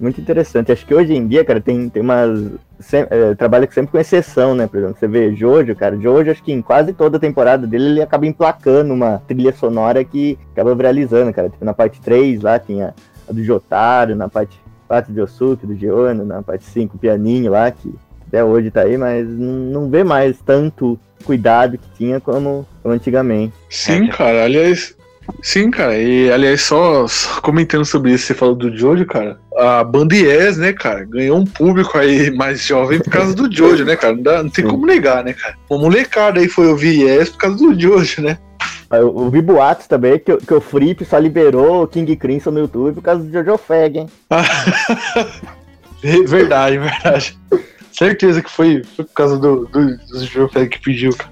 muito 0.00 0.20
interessante. 0.20 0.72
Acho 0.72 0.86
que 0.86 0.94
hoje 0.94 1.12
em 1.14 1.26
dia, 1.26 1.44
cara, 1.44 1.60
tem, 1.60 1.88
tem 1.88 2.02
umas. 2.02 2.52
sem- 2.78 3.06
é, 3.10 3.34
trabalha 3.34 3.68
sempre 3.70 3.92
com 3.92 3.98
exceção, 3.98 4.54
né? 4.54 4.66
Por 4.66 4.78
exemplo, 4.78 4.96
você 4.98 5.06
vê 5.06 5.34
Jojo, 5.34 5.74
cara. 5.76 5.96
Jojo, 5.98 6.30
acho 6.30 6.42
que 6.42 6.52
em 6.52 6.62
quase 6.62 6.92
toda 6.92 7.16
a 7.16 7.20
temporada 7.20 7.66
dele, 7.66 7.84
ele 7.86 8.02
acaba 8.02 8.26
emplacando 8.26 8.92
uma 8.94 9.20
trilha 9.28 9.52
sonora 9.52 10.02
que 10.04 10.38
acaba 10.52 10.74
viralizando, 10.74 11.32
cara. 11.32 11.48
Tipo, 11.50 11.64
na 11.64 11.74
parte 11.74 12.00
3 12.00 12.40
lá 12.42 12.58
tinha 12.58 12.94
a 13.28 13.32
do 13.32 13.44
Jotaro, 13.44 14.14
na 14.16 14.28
parte 14.28 14.58
4 14.88 15.12
de 15.12 15.20
Osuke, 15.20 15.66
do 15.66 15.76
Giona, 15.76 16.24
na 16.24 16.42
parte 16.42 16.64
5 16.64 16.96
o 16.96 16.98
pianinho 16.98 17.52
lá, 17.52 17.70
que 17.70 17.94
até 18.26 18.42
hoje 18.42 18.70
tá 18.70 18.82
aí, 18.82 18.96
mas 18.96 19.28
não, 19.28 19.52
não 19.82 19.90
vê 19.90 20.02
mais 20.02 20.40
tanto 20.40 20.98
cuidado 21.24 21.76
que 21.76 21.88
tinha 21.96 22.18
como, 22.20 22.66
como 22.82 22.94
antigamente. 22.94 23.52
Sim, 23.68 24.04
É. 24.04 24.08
cara, 24.08 24.44
aliás. 24.44 24.96
Sim, 25.42 25.70
cara, 25.70 25.96
e 25.96 26.30
aliás, 26.30 26.62
só, 26.62 27.06
só 27.06 27.40
comentando 27.40 27.84
sobre 27.84 28.12
isso, 28.12 28.26
você 28.26 28.34
falou 28.34 28.54
do 28.54 28.76
Jojo, 28.76 29.06
cara. 29.06 29.38
a 29.56 29.82
banda 29.84 30.14
Yes, 30.14 30.56
né, 30.56 30.72
cara, 30.72 31.04
ganhou 31.04 31.38
um 31.38 31.44
público 31.44 31.96
aí 31.96 32.30
mais 32.30 32.64
jovem 32.64 32.98
por 32.98 33.10
causa 33.10 33.34
do 33.34 33.50
Jojo, 33.54 33.84
né, 33.84 33.96
cara? 33.96 34.14
Não, 34.16 34.22
dá, 34.22 34.42
não 34.42 34.50
tem 34.50 34.66
como 34.66 34.84
negar, 34.86 35.22
né, 35.24 35.32
cara? 35.32 35.56
Uma 35.68 35.80
molecada 35.80 36.40
aí 36.40 36.48
foi 36.48 36.66
ouvir 36.68 37.02
Yes 37.02 37.28
por 37.30 37.38
causa 37.38 37.56
do 37.58 37.78
Jojo, 37.78 38.22
né? 38.22 38.38
Eu 38.90 39.14
ouvi 39.14 39.40
boatos 39.40 39.86
também 39.86 40.18
que, 40.18 40.32
o- 40.32 40.38
que 40.38 40.52
o 40.52 40.60
Flip 40.60 41.04
só 41.04 41.16
liberou 41.16 41.84
o 41.84 41.86
King 41.86 42.16
Crimson 42.16 42.50
no 42.50 42.60
YouTube 42.60 42.94
por 42.96 43.02
causa 43.02 43.22
do 43.22 43.30
Jojo 43.32 43.56
Fag, 43.56 43.98
hein? 44.00 44.06
Verdade, 46.26 46.78
verdade. 46.78 47.38
Certeza 47.92 48.42
que 48.42 48.50
foi, 48.50 48.82
foi 48.96 49.04
por 49.04 49.12
causa 49.14 49.38
do, 49.38 49.66
do, 49.66 49.96
do 49.96 50.24
Jojo 50.24 50.48
Fag 50.48 50.68
que 50.68 50.80
pediu, 50.80 51.10
cara. 51.14 51.30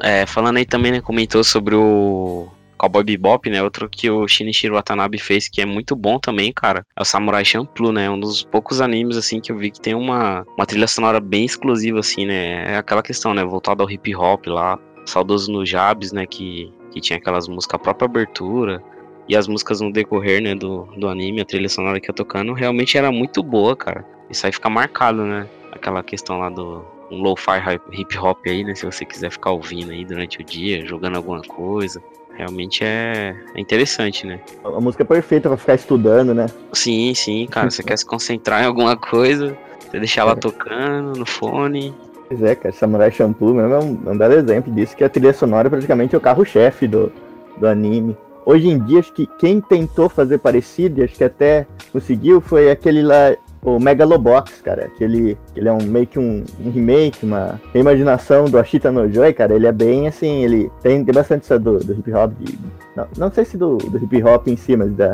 É, 0.00 0.26
falando 0.26 0.56
aí 0.58 0.64
também, 0.64 0.92
né, 0.92 1.00
comentou 1.00 1.42
sobre 1.42 1.74
o 1.74 2.48
Cowboy 2.84 3.02
Bebop, 3.02 3.48
né, 3.48 3.62
outro 3.62 3.88
que 3.88 4.10
o 4.10 4.28
Shinichiro 4.28 4.74
Watanabe 4.74 5.18
fez 5.18 5.48
que 5.48 5.62
é 5.62 5.64
muito 5.64 5.96
bom 5.96 6.18
também, 6.18 6.52
cara, 6.52 6.84
é 6.94 7.00
o 7.00 7.04
Samurai 7.04 7.44
Champloo, 7.44 7.92
né, 7.92 8.10
um 8.10 8.20
dos 8.20 8.42
poucos 8.42 8.80
animes, 8.80 9.16
assim, 9.16 9.40
que 9.40 9.50
eu 9.50 9.56
vi 9.56 9.70
que 9.70 9.80
tem 9.80 9.94
uma, 9.94 10.44
uma 10.56 10.66
trilha 10.66 10.86
sonora 10.86 11.18
bem 11.18 11.46
exclusiva, 11.46 12.00
assim, 12.00 12.26
né, 12.26 12.74
é 12.74 12.76
aquela 12.76 13.02
questão, 13.02 13.32
né, 13.32 13.42
voltada 13.42 13.82
ao 13.82 13.90
hip 13.90 14.14
hop 14.14 14.46
lá, 14.46 14.78
saudoso 15.06 15.50
no 15.50 15.64
Jabs, 15.64 16.12
né, 16.12 16.26
que, 16.26 16.70
que 16.90 17.00
tinha 17.00 17.18
aquelas 17.18 17.48
músicas, 17.48 17.76
a 17.76 17.82
própria 17.82 18.06
abertura, 18.06 18.82
e 19.26 19.34
as 19.34 19.48
músicas 19.48 19.80
no 19.80 19.90
decorrer, 19.90 20.42
né, 20.42 20.54
do, 20.54 20.84
do 20.98 21.08
anime, 21.08 21.40
a 21.40 21.44
trilha 21.46 21.68
sonora 21.70 21.98
que 21.98 22.10
eu 22.10 22.14
tocando, 22.14 22.52
realmente 22.52 22.98
era 22.98 23.10
muito 23.10 23.42
boa, 23.42 23.74
cara, 23.74 24.04
isso 24.28 24.44
aí 24.44 24.52
fica 24.52 24.68
marcado, 24.68 25.24
né, 25.24 25.48
aquela 25.72 26.02
questão 26.02 26.38
lá 26.38 26.50
do 26.50 26.84
um 27.10 27.22
lo-fi 27.22 27.60
hip 27.92 28.18
hop 28.18 28.38
aí, 28.46 28.64
né? 28.64 28.74
Se 28.74 28.84
você 28.84 29.04
quiser 29.04 29.30
ficar 29.30 29.50
ouvindo 29.50 29.92
aí 29.92 30.04
durante 30.04 30.40
o 30.40 30.44
dia, 30.44 30.84
jogando 30.86 31.16
alguma 31.16 31.42
coisa. 31.42 32.02
Realmente 32.36 32.82
é, 32.82 33.36
é 33.54 33.60
interessante, 33.60 34.26
né? 34.26 34.40
A 34.64 34.80
música 34.80 35.02
é 35.02 35.06
perfeita 35.06 35.48
pra 35.48 35.56
ficar 35.56 35.74
estudando, 35.74 36.34
né? 36.34 36.46
Sim, 36.72 37.14
sim, 37.14 37.46
cara. 37.46 37.70
Você 37.70 37.82
quer 37.82 37.96
se 37.96 38.04
concentrar 38.04 38.62
em 38.62 38.66
alguma 38.66 38.96
coisa, 38.96 39.56
você 39.80 39.98
deixar 39.98 40.22
ela 40.22 40.36
tocando 40.36 41.18
no 41.18 41.24
fone. 41.24 41.94
Pois 42.28 42.42
é, 42.42 42.54
cara, 42.54 42.74
Samurai 42.74 43.12
Champloo 43.12 43.54
mesmo 43.54 43.74
é 43.74 43.78
um, 43.78 44.02
é 44.06 44.10
um 44.10 44.18
belo 44.18 44.34
exemplo 44.34 44.72
disso, 44.72 44.96
que 44.96 45.04
a 45.04 45.08
trilha 45.08 45.32
sonora 45.32 45.68
é 45.68 45.70
praticamente 45.70 46.16
o 46.16 46.20
carro-chefe 46.20 46.88
do, 46.88 47.12
do 47.56 47.66
anime. 47.66 48.16
Hoje 48.46 48.68
em 48.68 48.78
dia, 48.78 48.98
acho 48.98 49.12
que 49.12 49.26
quem 49.38 49.60
tentou 49.60 50.08
fazer 50.08 50.38
parecido, 50.38 51.02
acho 51.02 51.14
que 51.14 51.24
até 51.24 51.66
conseguiu, 51.92 52.40
foi 52.40 52.70
aquele 52.70 53.02
lá, 53.02 53.34
o 53.64 53.80
Megalobox, 53.80 54.60
cara. 54.62 54.84
Aquele, 54.84 55.36
ele 55.56 55.68
é 55.68 55.72
um, 55.72 55.82
meio 55.82 56.06
que 56.06 56.18
um, 56.18 56.44
um 56.64 56.70
remake, 56.70 57.24
uma 57.24 57.60
reimaginação 57.72 58.44
do 58.44 58.58
Ashita 58.58 58.92
no 58.92 59.10
Joy, 59.10 59.32
cara. 59.32 59.54
Ele 59.54 59.66
é 59.66 59.72
bem 59.72 60.06
assim, 60.06 60.44
ele 60.44 60.70
tem, 60.82 61.02
tem 61.04 61.14
bastante 61.14 61.42
isso 61.44 61.58
do, 61.58 61.78
do 61.78 61.92
hip 61.94 62.12
hop, 62.12 62.32
de- 62.38 62.58
não, 62.94 63.06
não 63.16 63.32
sei 63.32 63.44
se 63.44 63.56
do, 63.56 63.76
do 63.78 63.96
hip 63.98 64.22
hop 64.22 64.46
em 64.48 64.56
si, 64.56 64.76
mas 64.76 64.92
da, 64.92 65.10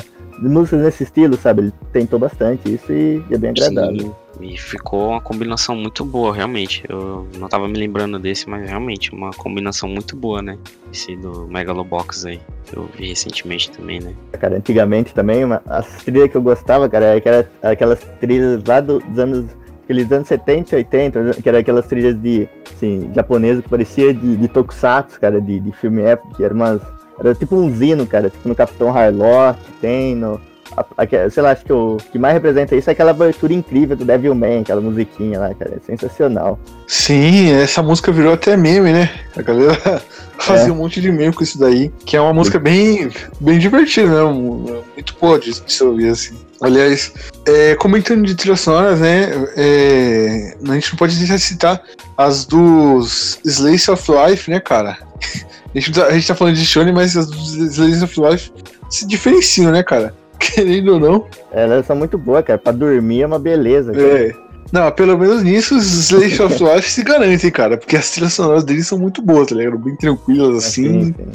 músicas 0.48 0.80
nesse 0.82 1.02
estilo, 1.04 1.36
sabe? 1.36 1.62
Ele 1.62 1.72
tentou 1.92 2.18
bastante 2.18 2.72
isso 2.74 2.92
e, 2.92 3.22
é 3.30 3.36
bem 3.38 3.50
agradável. 3.50 4.14
Sim, 4.38 4.46
e 4.52 4.56
ficou 4.56 5.10
uma 5.10 5.20
combinação 5.20 5.76
muito 5.76 6.04
boa, 6.04 6.34
realmente. 6.34 6.82
Eu 6.88 7.26
não 7.38 7.48
tava 7.48 7.68
me 7.68 7.78
lembrando 7.78 8.18
desse, 8.18 8.48
mas 8.48 8.66
realmente 8.68 9.12
uma 9.12 9.30
combinação 9.32 9.88
muito 9.88 10.16
boa, 10.16 10.40
né? 10.40 10.56
Esse 10.92 11.14
do 11.16 11.46
Megalobox 11.48 12.24
aí. 12.26 12.40
que 12.64 12.76
Eu 12.76 12.88
vi 12.96 13.08
recentemente 13.08 13.70
também, 13.70 14.00
né? 14.00 14.14
cara, 14.38 14.56
antigamente 14.56 15.12
também, 15.12 15.44
uma, 15.44 15.60
as 15.66 15.86
trilhas 16.04 16.30
que 16.30 16.36
eu 16.36 16.42
gostava, 16.42 16.88
cara, 16.88 17.06
era 17.06 17.18
aquela- 17.18 17.46
aquelas 17.62 18.00
trilhas 18.20 18.62
lá 18.64 18.80
do- 18.80 19.00
dos 19.00 19.18
anos, 19.18 19.44
aqueles 19.84 20.10
anos 20.10 20.28
70 20.28 20.74
e 20.74 20.78
80, 20.78 21.34
que 21.42 21.48
era 21.48 21.58
aquelas 21.58 21.86
trilhas 21.86 22.14
de, 22.18 22.48
assim, 22.74 23.10
japonesa 23.14 23.60
que 23.60 23.68
parecia 23.68 24.14
de, 24.14 24.36
de 24.36 24.48
tokusatsu, 24.48 25.20
cara, 25.20 25.40
de, 25.40 25.60
de 25.60 25.72
filme 25.72 26.00
épico, 26.02 26.34
que 26.36 26.44
era 26.44 26.54
umas, 26.54 26.80
era 27.20 27.34
tipo 27.34 27.54
um 27.54 27.72
zino, 27.74 28.06
cara, 28.06 28.30
tipo 28.30 28.48
no 28.48 28.54
Capitão 28.54 28.96
Harlock, 28.96 29.58
tem 29.80 30.16
no, 30.16 30.40
a- 30.76 30.84
aque- 30.96 31.28
sei 31.30 31.42
lá, 31.42 31.50
acho 31.52 31.64
que 31.64 31.72
o 31.72 31.98
que 32.10 32.18
mais 32.18 32.34
representa 32.34 32.74
isso 32.74 32.88
é 32.90 32.92
aquela 32.92 33.10
abertura 33.10 33.52
incrível 33.52 33.96
do 33.96 34.04
Devilman, 34.04 34.60
aquela 34.62 34.80
musiquinha 34.80 35.38
lá, 35.38 35.54
cara, 35.54 35.72
é 35.76 35.80
sensacional. 35.86 36.58
Sim, 36.86 37.52
essa 37.52 37.82
música 37.82 38.10
virou 38.10 38.32
até 38.32 38.56
meme, 38.56 38.92
né? 38.92 39.10
A 39.36 39.42
galera 39.42 40.02
fazia 40.38 40.72
um 40.72 40.76
monte 40.76 41.00
de 41.00 41.12
meme 41.12 41.32
com 41.34 41.42
isso 41.44 41.58
daí, 41.58 41.92
que 42.06 42.16
é 42.16 42.20
uma 42.20 42.32
música 42.32 42.58
bem, 42.58 43.10
bem 43.40 43.58
divertida, 43.58 44.08
né? 44.24 44.32
Muito 44.32 45.14
boa 45.20 45.38
de 45.38 45.52
se 45.54 45.84
ouvir, 45.84 46.08
assim. 46.08 46.36
Aliás, 46.62 47.12
é, 47.46 47.74
comentando 47.76 48.24
de 48.26 48.34
trilhas 48.34 48.60
sonoras, 48.60 49.00
né? 49.00 49.30
é, 49.56 50.54
a 50.68 50.74
gente 50.74 50.90
não 50.92 50.98
pode 50.98 51.16
deixar 51.18 51.36
de 51.36 51.42
citar 51.42 51.82
as 52.18 52.44
dos 52.44 53.38
Slice 53.44 53.90
of 53.90 54.04
Life, 54.10 54.50
né, 54.50 54.60
cara? 54.60 54.98
A 55.72 55.78
gente, 55.78 55.92
tá- 55.92 56.06
a 56.06 56.12
gente 56.14 56.26
tá 56.26 56.34
falando 56.34 56.56
de 56.56 56.66
Shonen, 56.66 56.92
mas 56.92 57.16
as 57.16 57.28
dos 57.28 57.54
Slice 57.54 58.02
of 58.02 58.20
Life 58.20 58.50
se 58.88 59.06
diferenciam, 59.06 59.70
né, 59.70 59.84
cara? 59.84 60.12
Querendo 60.36 60.94
ou 60.94 60.98
não. 60.98 61.26
Elas 61.52 61.86
são 61.86 61.94
muito 61.94 62.18
boas, 62.18 62.44
cara, 62.44 62.58
pra 62.58 62.72
dormir 62.72 63.22
é 63.22 63.26
uma 63.26 63.38
beleza. 63.38 63.92
cara. 63.92 64.04
É. 64.04 64.32
Não, 64.72 64.90
pelo 64.90 65.16
menos 65.16 65.44
nisso 65.44 65.76
os 65.76 66.10
Slash 66.10 66.42
of 66.42 66.58
Life 66.64 66.90
se 66.90 67.04
garantem, 67.04 67.52
cara, 67.52 67.76
porque 67.78 67.96
as 67.96 68.10
trilhas 68.10 68.32
sonoras 68.32 68.64
deles 68.64 68.88
são 68.88 68.98
muito 68.98 69.22
boas, 69.22 69.46
tá 69.46 69.54
ligado? 69.54 69.78
Bem 69.78 69.94
tranquilas, 69.94 70.56
assim, 70.64 71.04
Sim, 71.04 71.14
sim. 71.16 71.26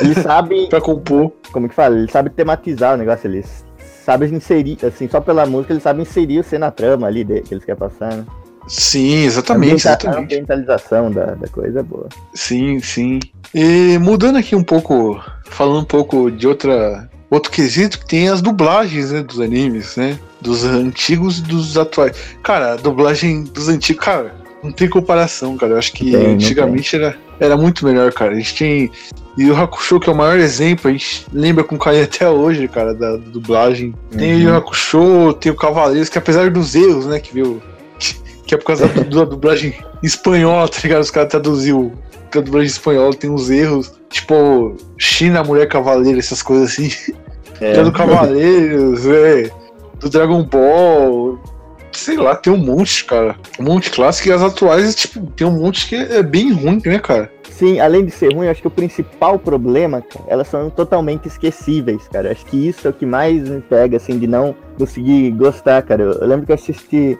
Eles 0.00 0.18
sabem, 0.22 0.68
pra 0.68 0.80
compor. 0.80 1.32
como 1.50 1.68
que 1.68 1.74
fala, 1.74 1.96
eles 1.98 2.12
sabem 2.12 2.32
tematizar 2.32 2.94
o 2.94 2.98
negócio, 2.98 3.26
eles 3.26 3.64
sabem 4.02 4.32
inserir, 4.34 4.78
assim, 4.84 5.08
só 5.08 5.20
pela 5.20 5.46
música 5.46 5.72
eles 5.72 5.82
sabem 5.82 6.02
inserir 6.02 6.42
você 6.44 6.58
na 6.58 6.70
trama 6.70 7.06
ali 7.06 7.24
de- 7.24 7.40
que 7.42 7.54
eles 7.54 7.64
querem 7.64 7.78
passar, 7.78 8.14
né? 8.14 8.24
Sim, 8.68 9.24
exatamente, 9.24 9.72
A 9.88 9.92
exatamente. 9.92 10.22
ambientalização 10.22 11.10
da, 11.10 11.34
da 11.34 11.48
coisa 11.48 11.80
é 11.80 11.82
boa. 11.82 12.08
Sim, 12.32 12.78
sim. 12.80 13.18
E 13.52 13.98
mudando 13.98 14.38
aqui 14.38 14.54
um 14.54 14.62
pouco, 14.62 15.20
falando 15.46 15.80
um 15.80 15.84
pouco 15.84 16.30
de 16.30 16.46
outra 16.46 17.08
outro 17.28 17.50
quesito, 17.50 17.98
que 17.98 18.06
tem 18.06 18.28
as 18.28 18.42
dublagens, 18.42 19.10
né, 19.10 19.22
dos 19.22 19.40
animes, 19.40 19.96
né? 19.96 20.18
Dos 20.40 20.64
antigos 20.64 21.38
e 21.38 21.42
dos 21.42 21.76
atuais. 21.78 22.14
Cara, 22.42 22.74
a 22.74 22.76
dublagem 22.76 23.44
dos 23.44 23.68
antigos, 23.68 24.04
cara, 24.04 24.34
não 24.62 24.70
tem 24.70 24.88
comparação, 24.88 25.56
cara. 25.56 25.72
Eu 25.72 25.78
acho 25.78 25.92
que 25.94 26.10
Tem, 26.12 26.26
antigamente 26.34 26.94
era, 26.94 27.16
era 27.40 27.56
muito 27.56 27.84
melhor, 27.86 28.12
cara. 28.12 28.32
A 28.32 28.34
gente 28.34 28.54
tem. 28.54 28.90
E 29.36 29.50
o 29.50 29.56
Hakusho, 29.56 29.98
que 29.98 30.10
é 30.10 30.12
o 30.12 30.16
maior 30.16 30.38
exemplo, 30.38 30.88
a 30.90 30.92
gente 30.92 31.26
lembra 31.32 31.64
com 31.64 31.78
carinho 31.78 32.04
até 32.04 32.28
hoje, 32.28 32.68
cara, 32.68 32.92
da, 32.94 33.12
da 33.12 33.16
dublagem. 33.16 33.94
Tem 34.10 34.46
o 34.46 34.50
Uhum. 34.50 34.56
Hakusho, 34.56 35.32
tem 35.40 35.50
o 35.50 35.56
Cavaleiros, 35.56 36.08
que 36.10 36.18
apesar 36.18 36.50
dos 36.50 36.74
erros, 36.74 37.06
né, 37.06 37.18
que 37.18 37.32
viu. 37.32 37.60
Que 38.44 38.56
é 38.56 38.58
por 38.58 38.66
causa 38.66 38.86
da, 38.88 39.02
da 39.02 39.24
dublagem 39.24 39.72
espanhola, 40.02 40.68
tá 40.68 40.78
ligado? 40.82 41.00
Os 41.00 41.10
caras 41.10 41.30
traduziu 41.30 41.92
a 42.34 42.40
dublagem 42.40 42.66
espanhola, 42.68 43.14
tem 43.14 43.30
uns 43.30 43.48
erros. 43.48 43.92
Tipo, 44.10 44.76
China, 44.98 45.42
Mulher 45.44 45.66
Cavaleiro, 45.68 46.18
essas 46.18 46.42
coisas 46.42 46.70
assim. 46.72 46.90
É, 47.60 47.72
É. 47.78 47.82
do 47.82 47.92
Cavaleiros, 47.92 49.06
é, 49.06 49.50
do 50.00 50.10
Dragon 50.10 50.42
Ball. 50.42 51.38
Sei 51.92 52.16
lá, 52.16 52.34
tem 52.34 52.52
um 52.52 52.56
monte, 52.56 53.04
cara. 53.04 53.36
Um 53.58 53.64
monte 53.64 53.90
clássico 53.90 54.28
e 54.28 54.32
as 54.32 54.42
atuais, 54.42 54.94
tipo, 54.94 55.24
tem 55.32 55.46
um 55.46 55.58
monte 55.58 55.86
que 55.86 55.94
é 55.94 56.22
bem 56.22 56.52
ruim, 56.52 56.80
né, 56.84 56.98
cara? 56.98 57.30
Sim, 57.50 57.78
além 57.80 58.04
de 58.04 58.10
ser 58.10 58.34
ruim, 58.34 58.48
acho 58.48 58.62
que 58.62 58.66
o 58.66 58.70
principal 58.70 59.38
problema, 59.38 60.00
cara, 60.00 60.24
elas 60.26 60.48
são 60.48 60.70
totalmente 60.70 61.28
esquecíveis, 61.28 62.08
cara. 62.08 62.32
Acho 62.32 62.44
que 62.46 62.68
isso 62.68 62.86
é 62.86 62.90
o 62.90 62.94
que 62.94 63.04
mais 63.04 63.48
me 63.48 63.60
pega, 63.60 63.98
assim, 63.98 64.18
de 64.18 64.26
não 64.26 64.54
conseguir 64.78 65.30
gostar, 65.32 65.82
cara. 65.82 66.02
Eu, 66.02 66.26
lembro 66.26 66.46
que 66.46 66.52
eu 66.52 66.56
assisti. 66.56 67.18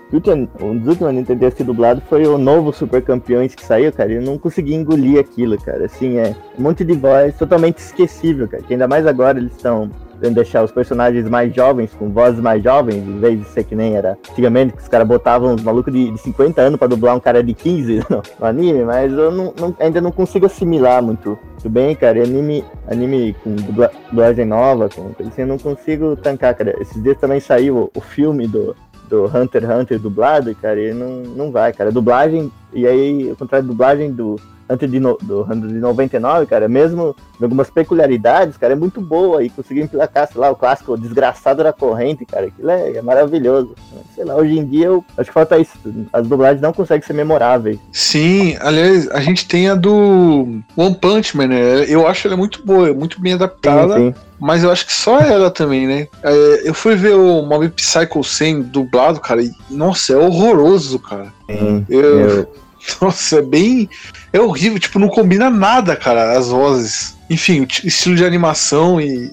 Um 0.60 0.78
dos 0.78 0.88
últimos 0.88 1.28
eu 1.28 1.50
ter 1.50 1.64
dublado 1.64 2.02
foi 2.08 2.26
o 2.26 2.38
novo 2.38 2.72
Super 2.72 3.02
Campeões 3.02 3.54
que 3.54 3.64
saiu, 3.64 3.92
cara. 3.92 4.10
E 4.10 4.16
eu 4.16 4.22
não 4.22 4.38
consegui 4.38 4.74
engolir 4.74 5.20
aquilo, 5.20 5.56
cara. 5.58 5.84
Assim, 5.84 6.18
é 6.18 6.34
um 6.58 6.62
monte 6.62 6.84
de 6.84 6.94
voz 6.94 7.36
totalmente 7.36 7.78
esquecível, 7.78 8.48
cara. 8.48 8.62
Que 8.62 8.72
ainda 8.72 8.88
mais 8.88 9.06
agora 9.06 9.38
eles 9.38 9.52
estão 9.52 9.90
deixar 10.30 10.62
os 10.62 10.70
personagens 10.70 11.28
mais 11.28 11.54
jovens, 11.54 11.92
com 11.94 12.10
vozes 12.10 12.40
mais 12.40 12.62
jovens, 12.62 12.96
em 12.96 13.18
vez 13.18 13.38
de 13.38 13.44
ser 13.46 13.64
que 13.64 13.74
nem 13.74 13.96
era 13.96 14.16
antigamente, 14.30 14.74
que 14.74 14.82
os 14.82 14.88
caras 14.88 15.08
botavam 15.08 15.54
uns 15.54 15.62
malucos 15.62 15.92
de, 15.92 16.10
de 16.10 16.18
50 16.18 16.60
anos 16.60 16.78
pra 16.78 16.86
dublar 16.88 17.16
um 17.16 17.20
cara 17.20 17.42
de 17.42 17.54
15 17.54 18.04
no, 18.10 18.22
no 18.38 18.46
anime, 18.46 18.84
mas 18.84 19.12
eu 19.12 19.30
não- 19.32 19.52
não- 19.58 19.74
ainda 19.80 20.00
não 20.00 20.12
consigo 20.12 20.46
assimilar 20.46 21.02
muito, 21.02 21.38
muito 21.52 21.68
bem, 21.70 21.94
cara. 21.94 22.18
E 22.18 22.22
anime, 22.22 22.64
anime 22.88 23.34
com 23.42 23.54
dubla- 23.56 23.90
dublagem 24.10 24.44
nova, 24.44 24.88
com 24.88 25.10
assim, 25.26 25.42
eu 25.42 25.46
não 25.46 25.58
consigo 25.58 26.14
tancar, 26.16 26.54
cara. 26.54 26.74
Esses 26.80 27.02
dias 27.02 27.16
também 27.18 27.40
saiu 27.40 27.76
o, 27.94 27.98
o 27.98 28.00
filme 28.00 28.46
do, 28.46 28.76
do 29.08 29.24
Hunter 29.26 29.64
x 29.64 29.70
Hunter 29.80 29.98
dublado, 29.98 30.54
cara, 30.56 30.80
e 30.80 30.92
não, 30.92 31.22
não 31.36 31.50
vai, 31.50 31.72
cara. 31.72 31.90
Dublagem, 31.92 32.50
e 32.72 32.86
aí, 32.86 33.28
ao 33.30 33.36
contrário, 33.36 33.66
dublagem 33.66 34.10
do 34.12 34.36
Hunter 34.72 34.88
de, 34.88 34.98
no, 35.00 35.18
do 35.22 35.42
Hunter 35.42 35.68
de 35.68 35.78
99, 35.78 36.46
cara, 36.46 36.68
mesmo 36.68 37.14
em 37.40 37.44
algumas 37.44 37.68
peculiaridades, 37.70 38.56
cara, 38.56 38.72
é 38.72 38.76
muito 38.76 39.00
boa 39.00 39.42
e 39.44 39.50
conseguiu 39.50 39.84
emplacar, 39.84 40.28
sei 40.30 40.40
lá, 40.40 40.50
o 40.50 40.56
clássico 40.56 40.96
Desgraçado 40.96 41.62
da 41.62 41.72
Corrente, 41.72 42.24
cara, 42.24 42.46
aquilo 42.46 42.70
é, 42.70 42.92
é 42.96 43.02
maravilhoso. 43.02 43.74
Sei 44.14 44.24
lá, 44.24 44.36
hoje 44.36 44.58
em 44.58 44.64
dia 44.64 44.86
eu 44.86 45.04
acho 45.18 45.28
que 45.30 45.34
falta 45.34 45.58
isso. 45.58 45.72
As 46.12 46.26
dublagens 46.26 46.60
não 46.62 46.72
conseguem 46.72 47.06
ser 47.06 47.12
memoráveis. 47.12 47.78
Sim, 47.92 48.56
aliás, 48.60 49.08
a 49.10 49.20
gente 49.20 49.46
tem 49.46 49.68
a 49.68 49.74
do 49.74 50.60
One 50.76 50.94
Punch 51.00 51.36
Man, 51.36 51.48
né? 51.48 51.84
Eu 51.88 52.06
acho 52.06 52.26
ela 52.28 52.36
muito 52.36 52.64
boa, 52.64 52.88
é 52.88 52.92
muito 52.92 53.20
bem 53.20 53.32
adaptada. 53.34 53.96
Sim, 53.96 54.12
sim. 54.12 54.14
Mas 54.38 54.64
eu 54.64 54.70
acho 54.72 54.86
que 54.86 54.92
só 54.92 55.20
ela 55.20 55.50
também, 55.50 55.86
né? 55.86 56.08
É, 56.22 56.68
eu 56.68 56.74
fui 56.74 56.96
ver 56.96 57.14
o 57.14 57.42
Mob 57.42 57.68
Psycho 57.70 58.24
100 58.24 58.62
dublado, 58.62 59.20
cara, 59.20 59.42
e 59.42 59.50
nossa, 59.70 60.12
é 60.12 60.16
horroroso, 60.16 60.98
cara. 60.98 61.32
sim. 61.48 61.86
Eu- 61.88 62.00
Eu- 62.20 62.48
Nossa, 63.00 63.38
é 63.38 63.42
bem. 63.42 63.88
É 64.32 64.40
horrível, 64.40 64.78
tipo, 64.78 64.98
não 64.98 65.08
combina 65.08 65.50
nada, 65.50 65.94
cara, 65.96 66.36
as 66.38 66.48
vozes. 66.48 67.16
Enfim, 67.28 67.66
estilo 67.84 68.16
de 68.16 68.24
animação 68.24 69.00
e. 69.00 69.30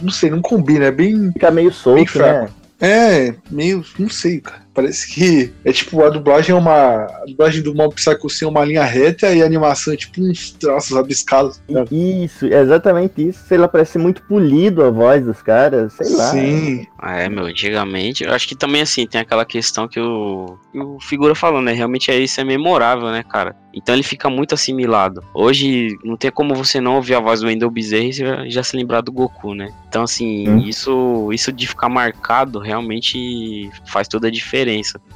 Não 0.00 0.10
sei, 0.10 0.28
não 0.30 0.42
combina, 0.42 0.86
é 0.86 0.90
bem. 0.90 1.30
fica 1.32 1.50
meio 1.50 1.70
Bem 1.70 1.78
solto, 1.78 2.10
fraco. 2.12 2.52
né? 2.80 2.88
É, 3.28 3.34
meio. 3.50 3.84
Não 3.98 4.08
sei, 4.08 4.40
cara. 4.40 4.63
Parece 4.74 5.14
que 5.14 5.52
é 5.64 5.72
tipo, 5.72 6.02
a 6.02 6.10
dublagem 6.10 6.50
é 6.50 6.58
uma. 6.58 7.04
A 7.04 7.24
dublagem 7.26 7.62
do 7.62 7.74
Mob 7.74 7.94
Psycho 7.94 8.26
assim, 8.26 8.44
é 8.44 8.48
uma 8.48 8.64
linha 8.64 8.82
reta 8.84 9.32
e 9.32 9.40
a 9.42 9.46
animação 9.46 9.94
é 9.94 9.96
tipo 9.96 10.20
uns 10.20 10.50
traços 10.50 10.96
abiscados. 10.96 11.60
Isso, 11.90 12.46
é 12.46 12.60
exatamente 12.60 13.28
isso. 13.28 13.44
Sei 13.46 13.56
lá, 13.56 13.68
parece 13.68 13.98
muito 13.98 14.22
polido 14.22 14.82
a 14.82 14.90
voz 14.90 15.24
dos 15.24 15.40
caras, 15.42 15.92
sei 15.92 16.10
lá. 16.16 16.30
Sim. 16.30 16.86
É, 17.02 17.28
meu, 17.28 17.44
antigamente, 17.44 18.24
eu 18.24 18.32
acho 18.32 18.48
que 18.48 18.56
também 18.56 18.82
assim, 18.82 19.06
tem 19.06 19.20
aquela 19.20 19.44
questão 19.44 19.86
que 19.86 20.00
o, 20.00 20.58
que 20.72 20.78
o 20.78 20.98
figura 21.00 21.34
falou, 21.34 21.60
né? 21.62 21.72
Realmente 21.72 22.10
é 22.10 22.18
isso, 22.18 22.40
é 22.40 22.44
memorável, 22.44 23.10
né, 23.10 23.22
cara? 23.22 23.54
Então 23.72 23.94
ele 23.94 24.04
fica 24.04 24.30
muito 24.30 24.54
assimilado. 24.54 25.22
Hoje 25.34 25.96
não 26.04 26.16
tem 26.16 26.30
como 26.30 26.54
você 26.54 26.80
não 26.80 26.94
ouvir 26.96 27.14
a 27.14 27.20
voz 27.20 27.40
do 27.40 27.46
Wendell 27.46 27.70
Bezerra 27.70 28.04
e 28.04 28.12
já, 28.12 28.48
já 28.48 28.62
se 28.62 28.76
lembrar 28.76 29.00
do 29.00 29.12
Goku, 29.12 29.54
né? 29.54 29.68
Então 29.88 30.02
assim, 30.02 30.48
Hum. 30.48 30.58
isso 30.58 31.30
isso 31.32 31.52
de 31.52 31.66
ficar 31.66 31.88
marcado 31.88 32.58
realmente 32.58 33.70
faz 33.86 34.08
toda 34.08 34.28
a 34.28 34.30
diferença. 34.30 34.63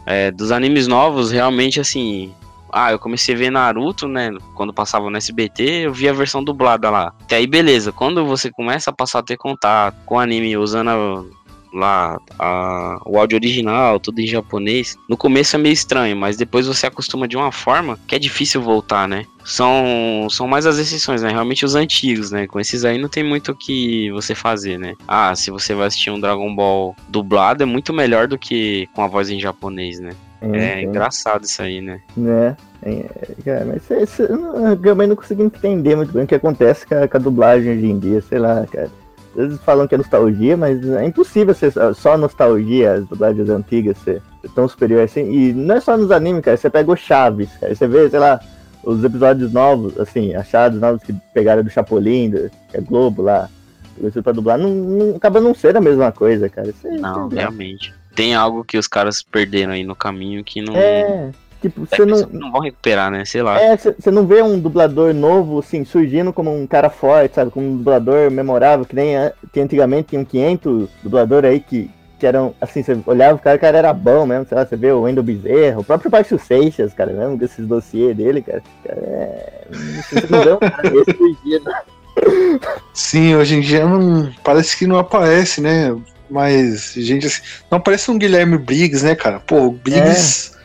É, 0.07 0.31
dos 0.31 0.51
animes 0.51 0.87
novos, 0.87 1.31
realmente 1.31 1.81
assim, 1.81 2.33
ah, 2.73 2.93
eu 2.93 2.99
comecei 2.99 3.35
a 3.35 3.39
ver 3.39 3.51
Naruto, 3.51 4.07
né? 4.07 4.31
Quando 4.55 4.73
passava 4.73 5.09
no 5.11 5.17
SBT, 5.17 5.87
eu 5.87 5.93
vi 5.93 6.09
a 6.09 6.13
versão 6.13 6.43
dublada 6.43 6.91
lá. 6.91 7.13
Até 7.23 7.37
aí, 7.37 7.47
beleza. 7.47 7.93
Quando 7.93 8.25
você 8.27 8.51
começa 8.51 8.91
a 8.91 8.93
passar 8.93 9.21
a 9.21 9.23
ter 9.23 9.37
contato 9.37 9.97
com 10.05 10.19
anime 10.19 10.57
usando 10.57 11.31
lá 11.73 12.19
a- 12.39 12.99
o 13.07 13.19
áudio 13.19 13.37
original, 13.37 13.99
tudo 14.01 14.21
em 14.21 14.27
japonês, 14.27 14.97
no 15.09 15.17
começo 15.17 15.57
é 15.57 15.59
meio 15.59 15.73
estranho, 15.73 16.17
mas 16.17 16.37
depois 16.37 16.67
você 16.67 16.87
acostuma 16.87 17.27
de 17.29 17.37
uma 17.37 17.53
forma 17.53 17.99
que 18.07 18.15
é 18.15 18.19
difícil 18.19 18.61
voltar, 18.63 19.07
né? 19.09 19.25
São, 19.45 20.27
são 20.31 20.47
mais 20.47 20.67
as 20.67 20.79
exceções, 20.79 21.23
né? 21.23 21.31
Realmente 21.31 21.65
os 21.65 21.75
antigos, 21.75 22.31
né? 22.31 22.47
Com 22.47 22.61
esses 22.61 22.85
aí 22.85 22.99
não 22.99 23.09
tem 23.09 23.25
muito 23.25 23.53
o 23.53 23.57
que 23.57 24.11
você 24.13 24.35
fazer, 24.35 24.79
né? 24.79 24.95
Ah, 25.07 25.35
se 25.35 25.51
você 25.51 25.75
vai 25.75 25.87
assistir 25.87 26.11
um 26.11 26.21
Dragon 26.21 26.55
Ball 26.55 26.95
dublado, 27.09 27.63
é 27.63 27.67
muito 27.67 27.93
melhor 27.93 28.29
do 28.29 28.39
que 28.39 28.89
com 28.95 29.03
a 29.03 29.07
voz 29.07 29.31
em 29.31 29.41
japonês, 29.41 29.99
né? 30.01 30.11
É 30.41 30.83
engraçado 30.83 31.45
isso 31.45 31.61
aí, 31.63 31.81
né? 31.81 32.01
Né? 32.17 32.57
É, 33.45 33.65
mas 33.65 33.83
cê, 33.83 34.23
eu 34.23 34.37
não- 34.39 34.69
eu 34.69 34.77
também 34.77 35.09
não 35.09 35.17
consigo 35.17 35.43
entender 35.43 35.97
muito 35.97 36.13
bem 36.13 36.23
o 36.25 36.27
que 36.27 36.35
acontece 36.35 36.87
com 36.87 36.95
a, 36.95 37.09
com 37.09 37.17
a 37.17 37.21
dublagem 37.21 37.73
hoje 37.73 37.87
em 37.87 37.99
dia, 37.99 38.21
sei 38.23 38.39
lá, 38.39 38.65
cara. 38.71 38.89
Eles 39.39 39.59
falam 39.61 39.87
que 39.87 39.95
é 39.95 39.99
nostalgia, 39.99 40.57
mas 40.57 40.85
é 40.85 41.05
impossível 41.07 41.55
ser 41.55 41.73
só- 41.95 42.19
nostalgia, 42.19 42.95
as 42.95 43.07
dublagens 43.07 43.49
antigas 43.49 43.97
ser, 43.99 44.21
ser 44.43 44.51
tão 44.55 44.69
superior 44.69 45.03
assim. 45.03 45.31
E 45.33 45.53
não 45.53 45.77
é 45.77 45.81
só 45.81 45.97
nos 45.97 46.11
animes, 46.11 46.43
cara. 46.43 46.57
Você 46.57 46.69
pega 46.69 46.91
o 46.91 46.97
Chaves, 46.97 47.49
cara. 47.61 47.75
Você 47.75 47.87
vê, 47.87 48.11
sei 48.11 48.19
lá, 48.19 48.41
os 48.83 49.03
episódios 49.05 49.53
novos, 49.53 49.99
assim, 50.01 50.35
achados 50.35 50.81
novos 50.81 51.03
que 51.03 51.13
pegaram 51.33 51.63
do 51.63 51.71
Chapolin, 51.71 52.31
do, 52.31 52.51
que 52.71 52.77
é 52.77 52.81
Globo 52.81 53.23
lá, 53.23 53.49
isso 54.03 54.23
pra 54.23 54.33
dublar, 54.33 54.59
não, 54.59 54.71
não- 54.71 55.17
acaba 55.17 55.41
não 55.41 55.55
sendo 55.55 55.77
a 55.77 55.81
mesma 55.81 56.11
coisa, 56.13 56.49
cara. 56.49 56.73
Cê- 56.81 56.89
Não, 56.99 57.29
realmente. 57.29 57.95
Tem 58.15 58.35
algo 58.35 58.65
que 58.65 58.77
os 58.77 58.89
caras 58.89 59.23
perderam 59.23 59.73
aí 59.73 59.85
no 59.85 59.95
caminho 59.95 60.43
que 60.43 60.61
não. 60.61 60.75
É, 60.75 61.31
tipo, 61.61 61.83
é 61.91 61.97
você 61.97 62.05
não, 62.05 62.21
não 62.33 62.53
vão 62.53 62.61
recuperar, 62.61 63.11
né? 63.11 63.25
Sei 63.25 63.43
lá. 63.43 63.61
É, 63.61 63.77
você 63.77 64.11
não 64.11 64.27
vê 64.27 64.43
um 64.43 64.59
dublador 64.59 65.13
novo, 65.15 65.59
assim, 65.59 65.85
surgindo 65.85 66.33
como 66.33 66.55
um 66.55 66.67
cara 66.67 66.91
forte, 66.91 67.35
sabe? 67.35 67.51
Como 67.51 67.67
um 67.67 67.77
dublador 67.77 68.31
memorável, 68.31 68.85
que 68.85 68.95
nem 68.95 69.17
a- 69.17 69.33
que 69.53 69.61
antigamente 69.61 70.09
tinham 70.11 70.25
500 70.25 70.89
dubladores 71.03 71.51
aí 71.51 71.61
que, 71.61 71.91
que 72.19 72.27
eram, 72.27 72.55
assim, 72.61 72.83
você 72.83 72.99
olhava 73.07 73.37
o 73.37 73.39
cara, 73.39 73.57
o 73.57 73.61
cara 73.61 73.79
era 73.79 73.93
bom 73.93 74.27
mesmo, 74.27 74.47
sei 74.49 74.57
lá, 74.59 74.67
você 74.67 74.77
vê 74.77 74.91
o 74.91 75.03
Wendel 75.03 75.23
Bezerra, 75.23 75.81
o 75.81 75.85
próprio 75.85 76.11
Márcio 76.11 76.39
Seixas, 76.39 76.93
cara, 76.93 77.13
mesmo, 77.13 77.39
com 77.39 77.45
esses 77.45 77.67
dossiês 77.67 78.17
dele, 78.17 78.43
cara. 78.43 78.63
cara 78.85 79.01
é... 79.01 79.67
Você 80.11 80.27
não 80.31 80.43
vê 80.43 80.53
um 80.53 80.59
cara 80.59 80.91
desse 80.91 81.17
surgindo. 81.17 81.71
Sim, 82.93 83.37
hoje 83.37 83.55
em 83.57 83.61
dia 83.61 83.85
não, 83.87 84.29
parece 84.43 84.77
que 84.77 84.87
não 84.87 84.99
aparece, 84.99 85.61
né? 85.61 85.97
Mas, 86.31 86.93
gente, 86.95 87.27
assim, 87.27 87.41
não 87.71 87.79
aparece 87.79 88.11
um 88.11 88.19
Guilherme 88.19 88.59
Briggs, 88.59 89.05
né, 89.05 89.15
cara? 89.15 89.41
Pô, 89.41 89.67
o 89.67 89.71
Briggs. 89.73 90.58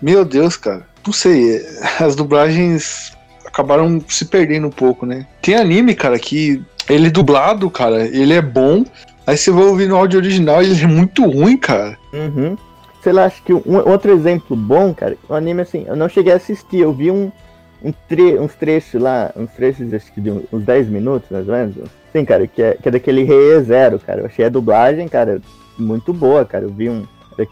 Meu 0.00 0.24
Deus, 0.24 0.56
cara. 0.56 0.86
Não 1.06 1.12
sei, 1.12 1.56
é, 1.56 2.04
as 2.04 2.14
dublagens 2.14 3.12
acabaram 3.46 4.00
se 4.08 4.24
perdendo 4.24 4.66
um 4.66 4.70
pouco, 4.70 5.04
né? 5.06 5.26
Tem 5.42 5.54
anime, 5.54 5.94
cara, 5.94 6.18
que 6.18 6.62
ele 6.88 7.08
é 7.08 7.10
dublado, 7.10 7.70
cara, 7.70 8.04
ele 8.06 8.32
é 8.32 8.42
bom. 8.42 8.84
Aí 9.26 9.36
você 9.36 9.50
vai 9.50 9.64
ouvir 9.64 9.88
no 9.88 9.96
áudio 9.96 10.18
original 10.18 10.62
ele 10.62 10.80
é 10.82 10.86
muito 10.86 11.24
ruim, 11.24 11.56
cara. 11.56 11.96
Uhum. 12.12 12.56
Sei 13.02 13.12
lá, 13.12 13.24
acho 13.24 13.42
que 13.42 13.52
um 13.52 13.76
outro 13.88 14.12
exemplo 14.12 14.56
bom, 14.56 14.92
cara, 14.92 15.16
um 15.28 15.34
anime 15.34 15.62
assim, 15.62 15.84
eu 15.86 15.96
não 15.96 16.08
cheguei 16.08 16.32
a 16.32 16.36
assistir, 16.36 16.80
eu 16.80 16.92
vi 16.92 17.10
um, 17.10 17.32
um 17.82 17.92
tre 18.08 18.38
uns 18.38 18.54
trechos 18.54 19.00
lá, 19.00 19.32
uns 19.34 19.50
trechos 19.52 19.92
acho 19.92 20.12
que 20.12 20.20
de 20.20 20.30
uns 20.30 20.62
10 20.62 20.88
minutos, 20.88 21.30
mais 21.30 21.48
ou 21.48 21.54
menos. 21.54 21.76
Sim, 22.12 22.24
cara, 22.24 22.46
que 22.46 22.62
é, 22.62 22.74
que 22.74 22.88
é 22.88 22.92
daquele 22.92 23.22
Rei 23.22 23.60
Zero, 23.62 23.98
cara. 23.98 24.20
Eu 24.20 24.26
achei 24.26 24.44
a 24.44 24.48
dublagem, 24.48 25.08
cara, 25.08 25.40
muito 25.78 26.12
boa, 26.12 26.44
cara. 26.44 26.64
Eu 26.64 26.70
vi 26.70 26.90
um. 26.90 27.06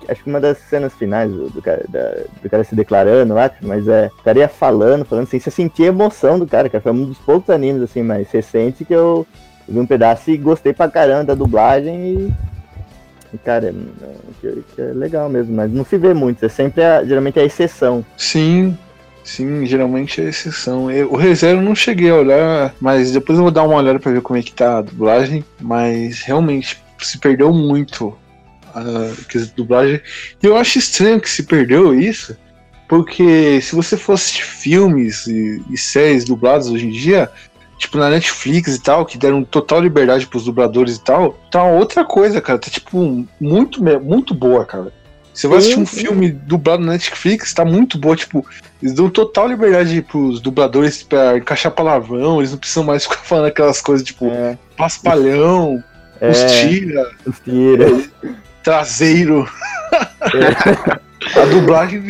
Acho 0.08 0.22
que 0.22 0.28
uma 0.30 0.40
das 0.40 0.58
cenas 0.58 0.92
finais 0.94 1.30
do, 1.30 1.48
do 1.50 1.62
cara, 1.62 1.84
da- 1.88 2.14
do 2.42 2.50
cara 2.50 2.64
se 2.64 2.74
declarando 2.74 3.34
lá, 3.34 3.50
mas 3.62 3.86
é. 3.88 4.10
O 4.18 4.22
cara 4.22 4.38
ia 4.38 4.48
falando, 4.48 5.04
falando 5.04 5.24
assim, 5.24 5.38
você 5.38 5.50
sentia 5.50 5.86
emoção 5.86 6.38
do 6.38 6.46
cara, 6.46 6.68
cara. 6.68 6.82
Foi 6.82 6.92
um 6.92 7.04
dos 7.04 7.18
poucos 7.18 7.50
animes 7.50 7.82
assim 7.82 8.02
mais 8.02 8.30
recentes 8.30 8.86
que 8.86 8.94
eu, 8.94 9.26
vi 9.68 9.78
um 9.78 9.86
pedaço 9.86 10.30
e 10.30 10.36
gostei 10.36 10.72
pra 10.72 10.88
caramba 10.90 11.24
da 11.24 11.34
dublagem 11.34 11.94
e. 12.12 12.32
e, 13.34 13.38
cara, 13.38 13.68
é, 13.68 14.52
que, 14.74 14.80
é 14.80 14.84
legal 14.94 15.28
mesmo, 15.28 15.54
mas 15.54 15.70
não 15.70 15.84
se 15.84 15.96
vê 15.98 16.14
muito, 16.14 16.44
é 16.44 16.48
sempre 16.48 16.82
a, 16.82 17.04
geralmente 17.04 17.38
a 17.38 17.44
exceção. 17.44 18.04
Sim, 18.16 18.76
sim, 19.24 19.66
geralmente 19.66 20.20
é 20.20 20.24
exceção. 20.24 20.90
Eu- 20.90 21.12
o 21.12 21.16
ReZero 21.16 21.58
eu 21.58 21.62
não 21.62 21.74
cheguei 21.74 22.10
a 22.10 22.14
olhar, 22.16 22.74
mas 22.80 23.12
depois 23.12 23.36
eu 23.38 23.42
vou 23.44 23.52
dar 23.52 23.64
uma 23.64 23.76
olhada 23.76 23.98
pra 23.98 24.12
ver 24.12 24.22
como 24.22 24.38
é 24.38 24.42
que 24.42 24.52
tá 24.52 24.78
a 24.78 24.82
dublagem. 24.82 25.44
Mas 25.60 26.22
realmente 26.22 26.82
se 27.00 27.18
perdeu 27.18 27.52
muito 27.52 28.16
a 28.78 29.38
de 29.38 29.52
dublagem. 29.54 30.00
E 30.42 30.46
eu 30.46 30.56
acho 30.56 30.78
estranho 30.78 31.20
que 31.20 31.30
se 31.30 31.42
perdeu 31.42 31.98
isso, 31.98 32.36
porque 32.88 33.60
se 33.60 33.74
você 33.74 33.94
assistir 34.12 34.44
filmes 34.44 35.26
e, 35.26 35.62
e 35.70 35.76
séries 35.76 36.24
dubladas 36.24 36.68
hoje 36.68 36.86
em 36.86 36.90
dia, 36.90 37.30
tipo 37.76 37.98
na 37.98 38.10
Netflix 38.10 38.74
e 38.74 38.80
tal, 38.80 39.06
que 39.06 39.18
deram 39.18 39.44
total 39.44 39.80
liberdade 39.80 40.26
pros 40.26 40.44
dubladores 40.44 40.96
e 40.96 41.04
tal, 41.04 41.32
tá 41.50 41.62
outra 41.64 42.04
coisa, 42.04 42.40
cara. 42.40 42.58
Tá 42.58 42.70
tipo 42.70 43.26
muito, 43.40 43.82
muito 43.82 44.34
boa, 44.34 44.64
cara. 44.64 44.92
Você 45.38 45.46
vai 45.46 45.58
assistir 45.58 45.78
um 45.78 45.86
filme 45.86 46.32
dublado 46.32 46.84
na 46.84 46.92
Netflix, 46.92 47.54
tá 47.54 47.64
muito 47.64 47.96
boa, 47.96 48.16
tipo, 48.16 48.44
eles 48.82 48.92
dão 48.92 49.08
total 49.08 49.46
liberdade 49.46 50.02
pros 50.02 50.40
dubladores 50.40 51.04
pra 51.04 51.38
encaixar 51.38 51.70
palavrão, 51.70 52.40
eles 52.40 52.50
não 52.50 52.58
precisam 52.58 52.82
mais 52.82 53.04
ficar 53.06 53.18
falando 53.18 53.46
aquelas 53.46 53.80
coisas 53.80 54.04
tipo 54.04 54.26
É, 54.26 54.58
paspalhão, 54.76 55.82
é, 56.20 56.28
os 56.28 56.38
tira, 56.60 57.10
os 57.24 57.38
tira. 57.38 57.86
Traseiro. 58.62 59.48
A 61.34 61.44
dublagem, 61.46 62.02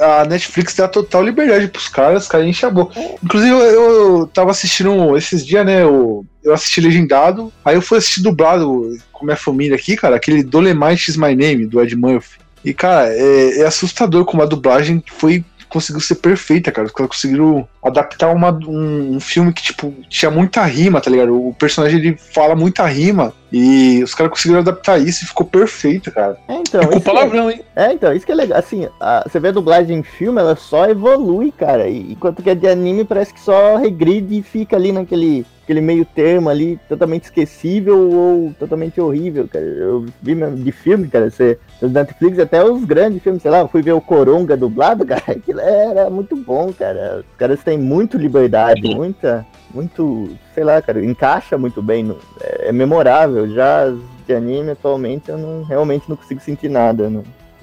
a 0.00 0.24
Netflix 0.24 0.74
dá 0.74 0.88
total 0.88 1.22
liberdade 1.22 1.68
pros 1.68 1.88
caras, 1.88 2.24
os 2.24 2.28
caras 2.28 2.46
enchem 2.46 2.68
a 2.68 2.72
boca. 2.72 2.98
Inclusive, 3.22 3.52
eu, 3.52 3.62
eu 3.62 4.26
tava 4.26 4.50
assistindo 4.50 5.16
esses 5.16 5.46
dias, 5.46 5.64
né? 5.64 5.82
Eu, 5.82 6.26
eu 6.42 6.52
assisti 6.52 6.80
legendado, 6.80 7.52
aí 7.64 7.76
eu 7.76 7.82
fui 7.82 7.98
assistir 7.98 8.20
dublado 8.20 8.98
com 9.12 9.24
minha 9.24 9.36
família 9.36 9.76
aqui, 9.76 9.96
cara, 9.96 10.16
aquele 10.16 10.42
Dolemite 10.42 11.10
is 11.10 11.16
My 11.16 11.34
Name, 11.34 11.66
do 11.66 11.80
Ed 11.80 11.94
Murphy. 11.94 12.38
E, 12.64 12.74
cara, 12.74 13.08
é, 13.08 13.60
é 13.60 13.66
assustador 13.66 14.24
como 14.24 14.42
a 14.42 14.46
dublagem 14.46 15.02
foi. 15.06 15.44
Conseguiu 15.68 16.00
ser 16.00 16.16
perfeita, 16.16 16.72
cara. 16.72 16.86
Os 16.86 16.92
caras 16.92 17.10
conseguiram 17.10 17.68
adaptar 17.84 18.32
uma, 18.34 18.50
um, 18.50 19.16
um 19.16 19.20
filme 19.20 19.52
que, 19.52 19.62
tipo, 19.62 19.94
tinha 20.08 20.30
muita 20.30 20.62
rima, 20.64 21.00
tá 21.00 21.10
ligado? 21.10 21.34
O 21.34 21.54
personagem 21.54 21.98
ele 21.98 22.16
fala 22.16 22.54
muita 22.54 22.86
rima. 22.86 23.32
E 23.52 24.02
os 24.02 24.14
caras 24.14 24.30
conseguiram 24.32 24.60
adaptar 24.60 24.98
isso 24.98 25.24
e 25.24 25.26
ficou 25.28 25.46
perfeito, 25.46 26.10
cara. 26.12 26.36
É, 26.48 26.54
então, 26.54 26.82
e 26.82 26.86
com 26.86 26.96
é- 26.96 27.00
palavrão, 27.00 27.50
hein? 27.50 27.62
É, 27.74 27.92
então, 27.92 28.12
isso 28.12 28.26
que 28.26 28.32
é 28.32 28.34
legal. 28.34 28.58
Assim, 28.58 28.88
a- 29.00 29.24
você 29.26 29.40
vê 29.40 29.48
a 29.48 29.52
dublagem 29.52 29.98
em 29.98 30.02
filme, 30.02 30.38
ela 30.40 30.56
só 30.56 30.88
evolui, 30.88 31.52
cara. 31.52 31.88
E, 31.88 32.12
enquanto 32.12 32.42
que 32.42 32.50
a 32.50 32.54
de 32.54 32.66
anime 32.66 33.04
parece 33.04 33.32
que 33.32 33.40
só 33.40 33.76
regride 33.76 34.38
e 34.38 34.42
fica 34.42 34.76
ali 34.76 34.92
naquele 34.92 35.46
aquele 35.68 35.82
meio 35.82 36.02
termo 36.06 36.48
ali, 36.48 36.80
totalmente 36.88 37.24
esquecível 37.24 38.10
ou 38.10 38.54
totalmente 38.58 38.98
horrível, 38.98 39.46
cara. 39.46 39.66
Eu 39.66 40.06
vi 40.22 40.34
mesmo 40.34 40.56
de 40.56 40.72
filme, 40.72 41.08
cara, 41.08 41.30
você, 41.30 41.58
os 41.82 41.92
Netflix, 41.92 42.38
até 42.38 42.64
os 42.64 42.82
grandes 42.86 43.22
filmes, 43.22 43.42
sei 43.42 43.50
lá, 43.50 43.58
eu 43.58 43.68
fui 43.68 43.82
ver 43.82 43.92
o 43.92 44.00
Coronga 44.00 44.56
dublado, 44.56 45.04
cara, 45.06 45.22
aquilo 45.28 45.60
era 45.60 46.08
muito 46.08 46.34
bom, 46.34 46.72
cara. 46.72 47.18
Os 47.18 47.36
caras 47.36 47.62
têm 47.62 47.76
muito 47.76 48.16
liberdade, 48.16 48.80
muita, 48.96 49.44
muito, 49.74 50.30
sei 50.54 50.64
lá, 50.64 50.80
cara, 50.80 51.04
encaixa 51.04 51.58
muito 51.58 51.82
bem, 51.82 52.02
no- 52.02 52.16
é, 52.40 52.68
é 52.68 52.72
memorável. 52.72 53.46
Já 53.50 53.92
de 54.26 54.34
anime 54.34 54.70
atualmente 54.70 55.28
eu 55.28 55.36
não 55.36 55.64
realmente 55.64 56.08
não 56.08 56.16
consigo 56.16 56.40
sentir 56.40 56.70
nada, 56.70 57.10
não. 57.10 57.22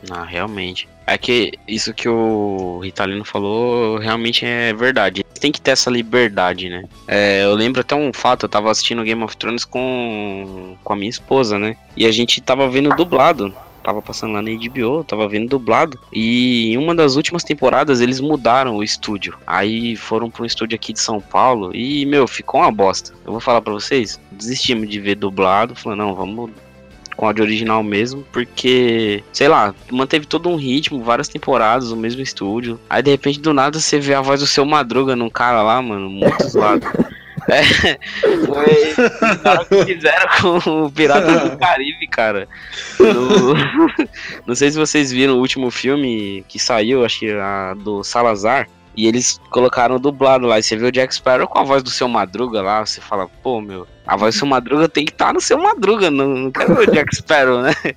Ah, 0.09 0.23
realmente. 0.23 0.87
É 1.07 1.17
que 1.17 1.53
isso 1.67 1.93
que 1.93 2.09
o 2.09 2.79
Ritalino 2.83 3.23
falou 3.23 3.97
realmente 3.97 4.45
é 4.45 4.73
verdade. 4.73 5.23
Tem 5.39 5.51
que 5.51 5.61
ter 5.61 5.71
essa 5.71 5.89
liberdade, 5.89 6.69
né? 6.69 6.85
É, 7.07 7.43
eu 7.43 7.53
lembro 7.53 7.81
até 7.81 7.95
um 7.95 8.11
fato, 8.11 8.45
eu 8.45 8.49
tava 8.49 8.71
assistindo 8.71 9.03
Game 9.03 9.23
of 9.23 9.37
Thrones 9.37 9.65
com, 9.65 10.75
com 10.83 10.93
a 10.93 10.95
minha 10.95 11.09
esposa, 11.09 11.59
né? 11.59 11.77
E 11.95 12.05
a 12.05 12.11
gente 12.11 12.41
tava 12.41 12.67
vendo 12.69 12.95
dublado. 12.95 13.53
Tava 13.83 14.01
passando 14.01 14.33
lá 14.33 14.41
na 14.41 14.49
HBO, 14.49 15.03
tava 15.03 15.27
vendo 15.27 15.47
dublado. 15.47 15.99
E 16.11 16.73
em 16.73 16.77
uma 16.77 16.95
das 16.95 17.15
últimas 17.15 17.43
temporadas 17.43 18.01
eles 18.01 18.19
mudaram 18.19 18.77
o 18.77 18.83
estúdio. 18.83 19.37
Aí 19.45 19.95
foram 19.95 20.27
pra 20.27 20.41
um 20.41 20.45
estúdio 20.45 20.75
aqui 20.75 20.91
de 20.91 20.99
São 20.99 21.21
Paulo. 21.21 21.69
E, 21.71 22.03
meu, 22.07 22.27
ficou 22.27 22.61
uma 22.61 22.71
bosta. 22.71 23.13
Eu 23.23 23.31
vou 23.31 23.39
falar 23.39 23.61
pra 23.61 23.71
vocês. 23.71 24.19
Desistimos 24.31 24.89
de 24.89 24.99
ver 24.99 25.13
dublado. 25.13 25.75
Falando, 25.75 25.99
não, 25.99 26.15
vamos 26.15 26.49
com 27.15 27.25
áudio 27.27 27.43
original 27.43 27.81
mesmo, 27.83 28.25
porque, 28.31 29.23
sei 29.31 29.47
lá, 29.47 29.73
manteve 29.91 30.25
todo 30.25 30.49
um 30.49 30.55
ritmo, 30.55 31.03
várias 31.03 31.27
temporadas, 31.27 31.91
o 31.91 31.95
mesmo 31.97 32.21
estúdio. 32.21 32.79
Aí 32.89 33.01
de 33.01 33.11
repente 33.11 33.39
do 33.39 33.53
nada 33.53 33.79
você 33.79 33.99
vê 33.99 34.13
a 34.13 34.21
voz 34.21 34.39
do 34.41 34.47
seu 34.47 34.65
Madruga 34.65 35.15
num 35.15 35.29
cara 35.29 35.61
lá, 35.61 35.81
mano, 35.81 36.09
muito 36.09 36.43
zoado. 36.49 36.85
É, 37.47 37.63
foi 38.45 38.95
o 39.61 39.85
que 39.85 39.93
fizeram 39.93 40.27
com 40.41 40.85
o 40.85 40.91
Pirata 40.91 41.47
do 41.49 41.57
Caribe, 41.57 42.07
cara. 42.07 42.47
No- 42.99 43.53
não 44.47 44.55
sei 44.55 44.71
se 44.71 44.77
vocês 44.79 45.11
viram 45.11 45.35
o 45.35 45.39
último 45.41 45.69
filme 45.69 46.43
que 46.47 46.57
saiu, 46.57 47.05
acho 47.05 47.19
que 47.19 47.31
a 47.31 47.75
do 47.77 48.03
Salazar. 48.03 48.67
E 48.95 49.07
eles 49.07 49.39
colocaram 49.49 49.99
dublado 49.99 50.45
lá. 50.47 50.59
E 50.59 50.63
você 50.63 50.75
vê 50.75 50.85
o 50.85 50.91
Jack 50.91 51.13
Sparrow 51.13 51.47
com 51.47 51.59
a 51.59 51.63
voz 51.63 51.83
do 51.83 51.89
seu 51.89 52.07
Madruga 52.07 52.61
lá. 52.61 52.85
Você 52.85 53.01
fala, 53.01 53.27
pô, 53.43 53.59
meu, 53.61 53.87
a 54.05 54.15
voz 54.15 54.35
do 54.35 54.39
seu 54.39 54.47
Madruga 54.47 54.87
tem 54.87 55.05
que 55.05 55.11
estar 55.11 55.33
no 55.33 55.41
seu 55.41 55.57
Madruga. 55.57 56.09
Não, 56.09 56.27
não 56.27 56.51
quero 56.51 56.75
ver 56.75 56.89
o 56.89 56.91
Jack 56.91 57.15
Sparrow, 57.15 57.61
né? 57.61 57.73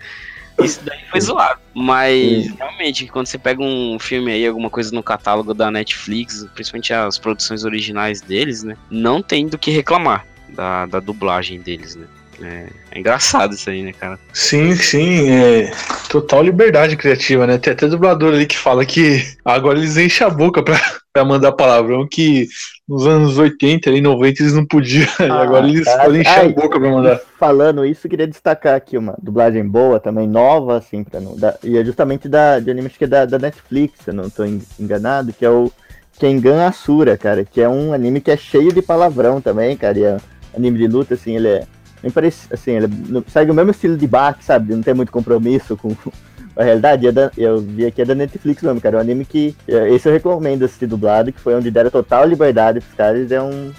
Isso 0.63 0.81
daí 0.85 0.99
foi 1.11 1.21
zoado. 1.21 1.61
Mas, 1.73 2.53
realmente, 2.57 3.07
quando 3.07 3.27
você 3.27 3.39
pega 3.39 3.63
um 3.63 3.97
filme 4.01 4.33
aí, 4.33 4.47
alguma 4.47 4.69
coisa 4.69 4.93
no 4.93 5.03
catálogo 5.03 5.55
da 5.55 5.71
Netflix, 5.71 6.45
principalmente 6.55 6.93
as 6.93 7.17
produções 7.17 7.65
originais 7.65 8.21
deles, 8.21 8.65
né? 8.65 8.77
Não 8.91 9.23
tem 9.23 9.47
do 9.47 9.57
que 9.57 9.71
reclamar 9.71 10.27
da, 10.49 10.87
da 10.87 11.01
dublagem 11.01 11.61
deles, 11.61 11.95
né? 11.95 12.07
É, 12.41 12.67
é 12.93 12.99
engraçado 13.01 13.55
isso 13.55 13.69
aí, 13.69 13.83
né, 13.83 13.93
cara? 13.93 14.19
Sim, 14.33 14.75
sim, 14.77 15.29
é 15.31 15.71
total 16.09 16.43
liberdade 16.43 16.97
criativa, 16.97 17.47
né? 17.47 17.59
Tem 17.59 17.73
até 17.73 17.87
dublador 17.89 18.33
ali 18.35 18.47
que 18.47 18.57
fala 18.57 18.85
que 18.87 19.25
agora 19.45 19.79
eles 19.79 19.97
enchem 19.97 20.27
a 20.27 20.31
boca 20.31 20.63
pra, 20.63 20.79
pra 21.13 21.25
mandar 21.25 21.53
palavrão 21.53 22.07
que 22.09 22.47
nos 22.89 23.07
anos 23.07 23.37
80 23.37 23.91
e 23.91 24.01
90 24.01 24.43
eles 24.43 24.55
não 24.55 24.65
podiam, 24.65 25.09
e 25.21 25.25
Ah, 25.29 25.43
agora 25.43 25.67
eles 25.69 25.85
cara. 25.85 26.05
podem 26.05 26.21
encher 26.21 26.31
Ai. 26.39 26.47
a 26.47 26.49
boca 26.49 26.81
pra 26.81 26.91
mandar. 26.91 27.21
Falando 27.39 27.85
isso, 27.85 28.09
queria 28.09 28.27
destacar 28.27 28.77
aqui 28.77 28.97
uma 28.97 29.15
dublagem 29.21 29.67
boa 29.67 29.99
também, 30.01 30.27
nova, 30.29 30.79
assim, 30.79 31.03
pra 31.05 31.21
não. 31.21 31.37
Da, 31.37 31.57
e 31.63 31.77
é 31.77 31.85
justamente 31.85 32.29
da, 32.29 32.61
de 32.61 32.71
anime 32.71 32.87
acho 32.87 32.99
que 32.99 33.05
é 33.05 33.09
da, 33.09 33.25
da 33.27 33.39
Netflix, 33.39 34.01
se 34.05 34.11
eu 34.11 34.15
não 34.15 34.31
tô 34.31 34.45
en- 34.45 34.63
enganado, 34.79 35.33
que 35.33 35.45
é 35.45 35.51
o 35.51 35.71
Kengan 36.19 36.67
Asura, 36.67 37.17
cara, 37.17 37.45
que 37.45 37.61
é 37.61 37.69
um 37.69 37.93
anime 37.93 38.21
que 38.21 38.31
é 38.31 38.37
cheio 38.37 38.73
de 38.73 38.81
palavrão 38.81 39.41
também, 39.41 39.77
cara, 39.77 39.99
e 39.99 40.05
é 40.05 40.15
um 40.15 40.57
anime 40.57 40.79
de 40.79 40.87
luta, 40.87 41.15
assim, 41.15 41.37
ele 41.37 41.49
é. 41.49 41.63
Nem 42.03 42.11
parece, 42.13 42.47
assim, 42.53 42.73
ele 42.73 42.87
segue 43.29 43.51
o 43.51 43.55
mesmo 43.55 43.71
estilo 43.71 43.97
de 43.97 44.07
Bach, 44.07 44.37
sabe? 44.41 44.75
Não 44.75 44.83
tem 44.83 44.95
muito 44.95 45.11
compromisso 45.13 45.77
com 45.77 45.95
a 46.57 46.63
realidade. 46.65 47.07
É 47.07 47.13
da- 47.13 47.31
eu 47.37 47.59
vi 47.61 47.87
aqui 47.87 48.03
é 48.03 48.05
da 48.05 48.15
Netflix 48.15 48.63
mesmo, 48.63 48.81
cara. 48.81 48.97
É 48.97 48.99
um 48.99 49.03
anime 49.03 49.25
que. 49.25 49.55
é, 49.67 49.91
Esse 49.93 50.09
eu 50.09 50.13
recomendo 50.13 50.65
assistir 50.65 50.87
dublado, 50.87 51.33
que 51.33 51.41
foi 51.41 51.55
onde 51.55 51.71
deram 51.71 51.91
total 51.91 52.27
liberdade 52.27 52.81
pros 52.81 52.95
caras. 52.95 53.31
É 53.33 53.41
um. 53.43 53.73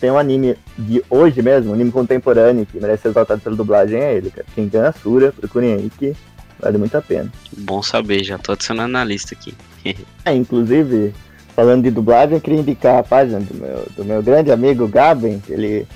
Tem 0.00 0.10
um 0.10 0.16
anime 0.18 0.56
de 0.78 1.04
hoje 1.10 1.42
mesmo, 1.42 1.70
um 1.70 1.74
anime 1.74 1.92
contemporâneo, 1.92 2.64
que 2.64 2.80
merece 2.80 3.02
ser 3.02 3.08
exaltado 3.10 3.40
pela 3.42 3.54
dublagem, 3.54 4.00
é 4.00 4.14
ele, 4.14 4.30
cara. 4.30 4.46
Quem 4.54 4.66
ganha 4.66 4.88
Asura, 4.88 5.30
procurem 5.30 5.74
aí 5.74 5.90
que 5.98 6.16
vale 6.58 6.78
muito 6.78 6.96
a 6.96 7.02
pena. 7.02 7.30
Bom 7.58 7.82
saber, 7.82 8.24
já 8.24 8.38
tô 8.38 8.52
adicionando 8.52 8.92
na 8.92 9.04
lista 9.04 9.34
aqui. 9.34 9.54
É, 10.24 10.34
inclusive, 10.34 11.14
falando 11.56 11.82
de 11.82 11.90
dublagem, 11.90 12.34
eu 12.36 12.40
queria 12.40 12.60
indicar 12.60 12.98
a 12.98 13.02
página 13.02 13.40
do 13.40 13.54
meu, 13.54 13.86
do 13.96 14.04
meu 14.04 14.22
grande 14.22 14.50
amigo 14.52 14.86
Gaben, 14.88 15.42
ele 15.48 15.86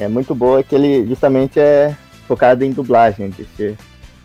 é 0.00 0.08
muito 0.08 0.34
boa, 0.34 0.62
que 0.62 0.74
ele 0.74 1.06
justamente 1.06 1.60
é 1.60 1.94
focado 2.26 2.64
em 2.64 2.72
dublagem. 2.72 3.30
Deixa 3.30 3.76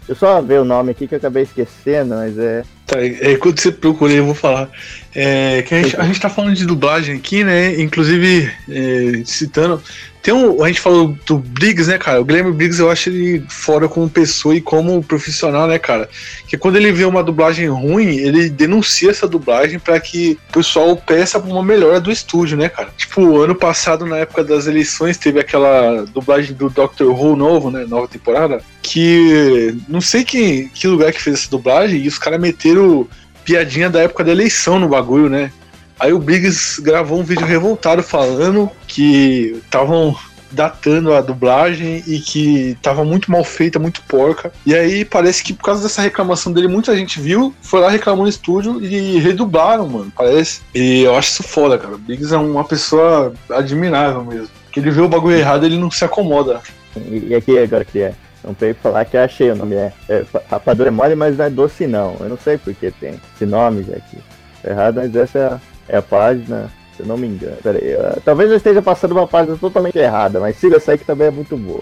eu 0.08 0.16
só 0.16 0.42
ver 0.42 0.62
o 0.62 0.66
nome 0.66 0.92
aqui 0.92 1.08
que 1.08 1.16
eu 1.16 1.18
acabei 1.18 1.44
esquecendo, 1.44 2.16
mas 2.16 2.38
é. 2.38 2.64
Tá, 2.86 3.04
é, 3.04 3.36
quando 3.38 3.60
você 3.60 3.72
procura, 3.72 4.14
eu 4.14 4.26
vou 4.26 4.36
falar. 4.36 4.70
É, 5.14 5.64
que 5.64 5.74
a, 5.74 5.82
gente, 5.82 5.96
a 5.98 6.04
gente 6.04 6.22
tá 6.22 6.30
falando 6.30 6.56
de 6.56 6.66
dublagem 6.66 7.16
aqui, 7.16 7.44
né? 7.44 7.80
Inclusive, 7.82 8.52
é, 8.70 9.24
citando. 9.26 9.82
Tem 10.26 10.34
um. 10.34 10.64
A 10.64 10.68
gente 10.68 10.82
falou 10.82 11.16
do 11.28 11.38
Briggs, 11.38 11.88
né, 11.88 12.00
cara? 12.00 12.20
O 12.20 12.26
Guilherme 12.26 12.52
Briggs, 12.52 12.82
eu 12.82 12.90
acho 12.90 13.10
ele 13.10 13.46
fora 13.48 13.88
como 13.88 14.10
pessoa 14.10 14.56
e 14.56 14.60
como 14.60 15.04
profissional, 15.04 15.68
né, 15.68 15.78
cara? 15.78 16.10
Que 16.48 16.58
quando 16.58 16.78
ele 16.78 16.92
vê 16.92 17.06
uma 17.06 17.24
dublagem 17.24 17.68
ruim, 17.68 18.08
ele 18.08 18.50
denuncia 18.50 19.12
essa 19.12 19.28
dublagem 19.28 19.78
pra 19.78 20.00
que 20.00 20.36
o 20.50 20.54
pessoal 20.54 20.98
peça 20.98 21.38
uma 21.38 21.62
melhora 21.62 22.00
do 22.00 22.12
estúdio, 22.12 22.58
né, 22.58 22.70
cara? 22.70 22.90
Tipo, 22.98 23.40
ano 23.40 23.54
passado, 23.54 24.04
na 24.04 24.18
época 24.18 24.44
das 24.44 24.66
eleições, 24.66 25.16
teve 25.16 25.40
aquela 25.40 26.04
dublagem 26.06 26.56
do 26.56 26.72
Doctor 26.72 27.08
Who 27.08 27.36
novo, 27.36 27.70
né? 27.70 27.86
Nova 27.88 28.08
temporada. 28.08 28.64
Que 28.82 29.78
não 29.88 30.02
sei 30.02 30.24
que, 30.24 30.72
que 30.74 30.88
lugar 30.88 31.14
que 31.14 31.22
fez 31.22 31.42
essa 31.42 31.52
dublagem 31.52 32.02
e 32.02 32.08
os 32.08 32.18
caras 32.18 32.42
meteram 32.42 33.08
piadinha 33.44 33.92
da 33.92 34.02
época 34.02 34.24
da 34.24 34.32
eleição 34.32 34.80
no 34.80 34.90
bagulho, 34.90 35.30
né? 35.30 35.52
Aí 36.00 36.14
o 36.14 36.20
Briggs 36.20 36.82
gravou 36.82 37.20
um 37.20 37.24
vídeo 37.24 37.46
revoltado 37.46 38.04
falando 38.04 38.70
que 38.88 39.62
estavam 39.66 40.16
datando 40.52 41.14
a 41.14 41.22
dublagem 41.22 42.04
e 42.08 42.20
que 42.20 42.78
tava 42.82 43.04
muito 43.04 43.30
mal 43.30 43.44
feita, 43.44 43.78
muito 43.78 44.02
porca. 44.04 44.52
E 44.66 44.74
aí 44.74 45.04
parece 45.04 45.44
que 45.44 45.54
por 45.54 45.64
causa 45.64 45.84
dessa 45.84 46.02
reclamação 46.02 46.52
dele, 46.52 46.68
muita 46.68 46.96
gente 46.96 47.20
viu, 47.20 47.54
foi 47.62 47.82
lá 47.82 47.90
reclamou 47.90 48.24
no 48.24 48.30
estúdio 48.30 48.82
e 48.82 49.20
redublaram, 49.20 49.88
mano, 49.88 50.12
parece. 50.16 50.62
E 50.74 51.02
eu 51.02 51.16
acho 51.16 51.32
isso 51.32 51.44
foda, 51.44 51.78
cara. 51.78 51.96
O 51.96 51.98
Briggs 51.98 52.34
é 52.34 52.38
uma 52.38 52.64
pessoa 52.64 53.34
admirável 53.50 54.24
mesmo. 54.24 54.50
Que 54.72 54.80
ele 54.80 54.92
vê 54.92 55.02
o 55.02 55.10
bagulho 55.10 55.38
errado, 55.38 55.66
ele 55.66 55.78
não 55.78 55.92
se 55.92 56.04
acomoda. 56.04 56.62
E, 56.96 57.36
aqui 57.36 57.58
agora 57.58 57.84
eu 57.84 57.86
queria 57.86 58.16
não 58.44 58.54
pra 58.54 58.74
falar 58.76 59.06
que 59.06 59.18
achei 59.18 59.52
o 59.52 59.56
nome. 59.56 59.76
É, 59.76 59.92
é 60.08 60.26
rapadura 60.50 60.90
é 60.90 60.92
mole, 60.92 61.16
mas 61.16 61.38
não 61.38 61.46
é 61.46 61.50
doce 61.50 61.88
não. 61.88 62.16
Eu 62.20 62.30
não 62.30 62.38
sei 62.38 62.58
porque 62.58 62.92
tem 62.92 63.20
esse 63.36 63.46
nome 63.46 63.82
aqui. 63.82 64.18
Errado, 64.64 64.96
mas 64.96 65.16
essa 65.16 65.40
é 65.40 65.75
é 65.88 65.98
a 65.98 66.02
página, 66.02 66.72
se 66.96 67.04
eu 67.04 67.08
não 67.08 67.18
me 67.18 67.28
engano. 67.28 67.58
Pera 67.64 67.78
aí, 67.78 67.92
eu- 67.92 68.22
talvez 68.24 68.50
eu 68.50 68.58
esteja 68.58 68.82
passando 68.82 69.14
uma 69.14 69.28
página 69.28 69.58
totalmente 69.58 69.98
errada, 69.98 70.40
mas 70.40 70.58
siga 70.58 70.78
essa 70.78 70.92
aí 70.92 70.98
que 70.98 71.06
também 71.06 71.28
é 71.28 71.32
muito 71.32 71.56
boa. 71.58 71.82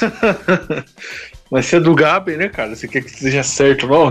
Mas 1.50 1.66
se 1.66 1.76
é 1.76 1.80
do 1.80 1.94
Gabi, 1.94 2.34
né, 2.38 2.48
cara? 2.48 2.74
Você 2.74 2.88
quer 2.88 3.02
que 3.02 3.10
seja 3.10 3.42
certo, 3.42 3.86
não? 3.86 4.10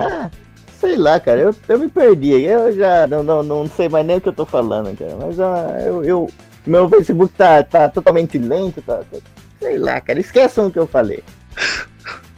Sei 0.79 0.95
lá, 0.95 1.19
cara, 1.19 1.39
eu, 1.41 1.55
eu 1.67 1.79
me 1.79 1.87
perdi. 1.89 2.39
Eu 2.43 2.71
já 2.71 3.07
não, 3.07 3.23
não, 3.23 3.41
não 3.41 3.67
sei 3.67 3.89
mais 3.89 4.05
nem 4.05 4.17
o 4.17 4.21
que 4.21 4.29
eu 4.29 4.33
tô 4.33 4.45
falando, 4.45 4.95
cara. 4.95 5.15
Mas 5.19 5.39
ah, 5.39 5.75
eu, 5.83 6.03
eu- 6.03 6.29
meu 6.67 6.87
Facebook 6.87 7.33
tá, 7.35 7.63
tá 7.63 7.89
totalmente 7.89 8.37
lento, 8.37 8.79
tá, 8.83 8.97
tá- 8.97 9.17
Sei 9.59 9.79
lá, 9.79 9.99
cara, 10.01 10.19
esqueçam 10.19 10.67
o 10.67 10.71
que 10.71 10.77
eu 10.77 10.85
falei. 10.85 11.23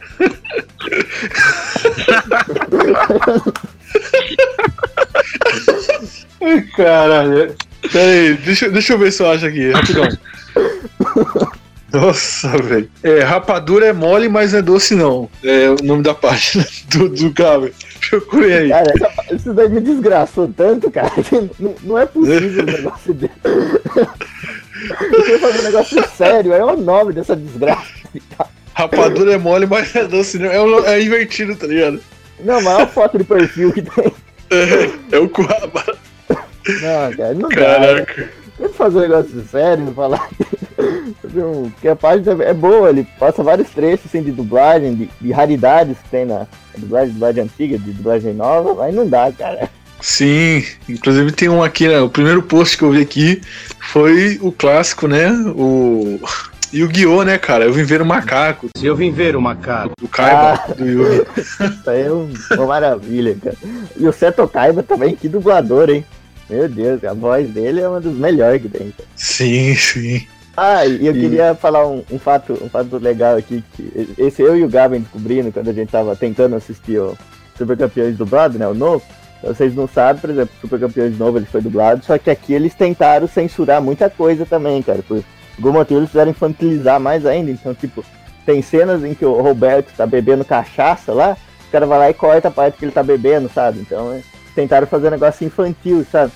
Caralho. 6.76 7.54
Pera 7.92 8.10
aí, 8.10 8.34
deixa, 8.34 8.68
deixa 8.70 8.92
eu 8.94 8.98
ver 8.98 9.12
se 9.12 9.22
eu 9.22 9.30
acho 9.30 9.46
aqui, 9.46 9.70
rapidão. 9.70 10.08
Nossa, 11.92 12.48
velho. 12.58 12.90
É, 13.02 13.20
rapadura 13.20 13.86
é 13.86 13.92
mole, 13.92 14.28
mas 14.28 14.52
não 14.52 14.58
é 14.58 14.62
doce, 14.62 14.94
não. 14.96 15.30
É 15.44 15.68
o 15.70 15.76
nome 15.84 16.02
da 16.02 16.12
página 16.14 16.66
do, 16.90 17.08
do 17.08 17.30
Gabi. 17.30 17.72
Procure 18.10 18.52
aí. 18.52 18.68
Cara, 18.68 18.92
essa, 18.94 19.34
isso 19.34 19.54
daí 19.54 19.68
me 19.68 19.80
desgraçou 19.80 20.52
tanto, 20.56 20.90
cara, 20.90 21.10
que 21.22 21.34
não, 21.60 21.74
não 21.82 21.98
é 21.98 22.06
possível 22.06 22.62
um 22.62 22.66
negócio 22.72 23.14
desse. 23.14 23.32
Eu 23.46 25.22
queria 25.22 25.38
fazer 25.38 25.60
um 25.60 25.62
negócio 25.62 26.04
sério, 26.16 26.52
é 26.52 26.64
o 26.64 26.76
nome 26.76 27.12
dessa 27.12 27.36
desgraça. 27.36 27.86
Rapadura 28.74 29.34
é 29.34 29.38
mole, 29.38 29.66
mas 29.66 29.94
não 29.94 30.02
é 30.02 30.06
doce, 30.08 30.38
não. 30.38 30.50
É, 30.50 30.60
o- 30.60 30.84
é 30.84 31.00
invertido, 31.00 31.54
tá 31.54 31.66
ligado? 31.66 32.00
Não, 32.40 32.60
mas 32.60 32.74
olha 32.74 32.84
a 32.84 32.88
foto 32.88 33.16
de 33.18 33.24
perfil 33.24 33.72
que 33.72 33.82
tem. 33.82 34.12
É, 34.54 35.16
é 35.16 35.18
o 35.18 35.28
Coaba. 35.28 35.84
Não, 36.28 37.16
cara, 37.16 37.34
não 37.34 37.48
dá. 37.48 37.56
Caraca. 37.56 38.30
Tem 38.56 38.68
que 38.68 38.74
fazer 38.74 38.98
um 38.98 39.02
negócio 39.02 39.44
sério, 39.50 39.92
falar. 39.94 40.28
fazer 41.20 41.42
um- 41.42 41.70
Porque 41.70 41.88
a 41.88 41.96
página 41.96 42.42
é 42.44 42.54
boa, 42.54 42.88
ele 42.90 43.06
passa 43.18 43.42
vários 43.42 43.68
trechos 43.70 44.06
assim, 44.06 44.22
de 44.22 44.30
dublagem, 44.30 44.94
de, 44.94 45.10
de 45.20 45.32
raridades 45.32 45.96
que 45.98 46.08
tem 46.08 46.24
na 46.24 46.46
dublagem, 46.78 47.12
dublagem 47.12 47.42
antiga, 47.44 47.76
de 47.78 47.92
dublagem 47.92 48.32
nova, 48.32 48.74
mas 48.74 48.94
não 48.94 49.06
dá, 49.08 49.30
cara. 49.32 49.68
Sim, 50.00 50.62
inclusive 50.88 51.32
tem 51.32 51.48
um 51.48 51.62
aqui, 51.62 51.88
né? 51.88 52.00
O 52.00 52.10
primeiro 52.10 52.42
post 52.42 52.76
que 52.76 52.84
eu 52.84 52.90
vi 52.92 53.00
aqui 53.00 53.40
foi 53.80 54.38
o 54.42 54.52
clássico, 54.52 55.08
né? 55.08 55.30
O 55.56 56.20
Yu-Gi-Oh, 56.78 57.22
né, 57.22 57.38
cara? 57.38 57.64
Eu 57.64 57.72
vim 57.72 57.82
ver 57.84 58.02
o 58.02 58.06
macaco 58.06 58.68
Se 58.76 58.84
eu 58.86 58.96
vim 58.96 59.10
ver 59.12 59.36
o 59.36 59.40
macaco. 59.40 59.92
do 60.00 60.08
Kaiba, 60.08 60.74
do 60.74 60.84
Yugi. 60.86 61.22
Isso 61.38 61.90
aí 61.90 62.02
é 62.02 62.12
um- 62.12 62.32
uma 62.52 62.66
maravilha, 62.66 63.36
cara. 63.42 63.56
E 63.96 64.06
o 64.06 64.12
Seto 64.12 64.46
Kaiba 64.48 64.82
também, 64.82 65.14
que 65.14 65.28
dublador, 65.28 65.88
hein? 65.90 66.04
Meu 66.50 66.68
Deus, 66.68 67.02
a 67.04 67.14
voz 67.14 67.48
dele 67.48 67.80
é 67.80 67.88
uma 67.88 68.00
dos 68.00 68.16
melhores 68.16 68.60
que 68.60 68.68
tem, 68.68 68.90
cara. 68.90 69.08
Sim, 69.16 69.74
sim. 69.74 70.26
Ah, 70.56 70.84
e 70.86 71.06
eu 71.06 71.16
E- 71.16 71.20
queria 71.20 71.54
falar 71.54 71.86
um, 71.86 72.04
um 72.10 72.18
fato, 72.18 72.52
um 72.62 72.68
fato 72.68 72.98
legal 72.98 73.36
aqui, 73.36 73.64
que 73.74 74.14
esse 74.18 74.42
eu 74.42 74.56
e 74.56 74.62
o 74.62 74.68
Gavin 74.68 75.00
descobrindo 75.00 75.50
quando 75.50 75.70
a 75.70 75.72
gente 75.72 75.90
tava 75.90 76.14
tentando 76.14 76.54
assistir 76.54 76.98
o 76.98 77.16
Super 77.56 77.76
Campeões 77.76 78.16
dublado, 78.16 78.58
né, 78.58 78.66
o 78.68 78.74
novo. 78.74 79.02
Vocês 79.42 79.74
não 79.74 79.86
sabem, 79.88 80.20
por 80.20 80.30
exemplo, 80.30 80.54
Super 80.60 80.80
Campeões 80.80 81.18
novo 81.18 81.38
ele 81.38 81.44
foi 81.46 81.60
dublado, 81.60 82.04
só 82.04 82.16
que 82.18 82.30
aqui 82.30 82.52
eles 82.54 82.72
tentaram 82.74 83.26
censurar 83.26 83.82
muita 83.82 84.08
coisa 84.08 84.46
também, 84.46 84.80
cara. 84.82 85.00
Por 85.06 85.22
motivo 85.58 86.00
eles 86.00 86.10
fizeram 86.10 86.30
infantilizar 86.30 86.98
mais 87.00 87.24
ainda, 87.26 87.50
então, 87.50 87.74
tipo, 87.74 88.04
tem 88.44 88.60
cenas 88.62 89.02
em 89.04 89.14
que 89.14 89.24
o 89.24 89.40
Roberto 89.40 89.92
tá 89.96 90.06
bebendo 90.06 90.44
cachaça 90.44 91.12
lá, 91.12 91.36
o 91.68 91.70
cara 91.72 91.86
vai 91.86 91.98
lá 91.98 92.10
e 92.10 92.14
corta 92.14 92.48
a 92.48 92.50
parte 92.50 92.78
que 92.78 92.84
ele 92.84 92.92
tá 92.92 93.02
bebendo, 93.02 93.50
sabe? 93.52 93.80
Então, 93.80 94.12
é, 94.12 94.20
tentaram 94.54 94.86
fazer 94.86 95.08
um 95.08 95.10
negócio 95.10 95.44
infantil, 95.44 96.06
sabe? 96.12 96.30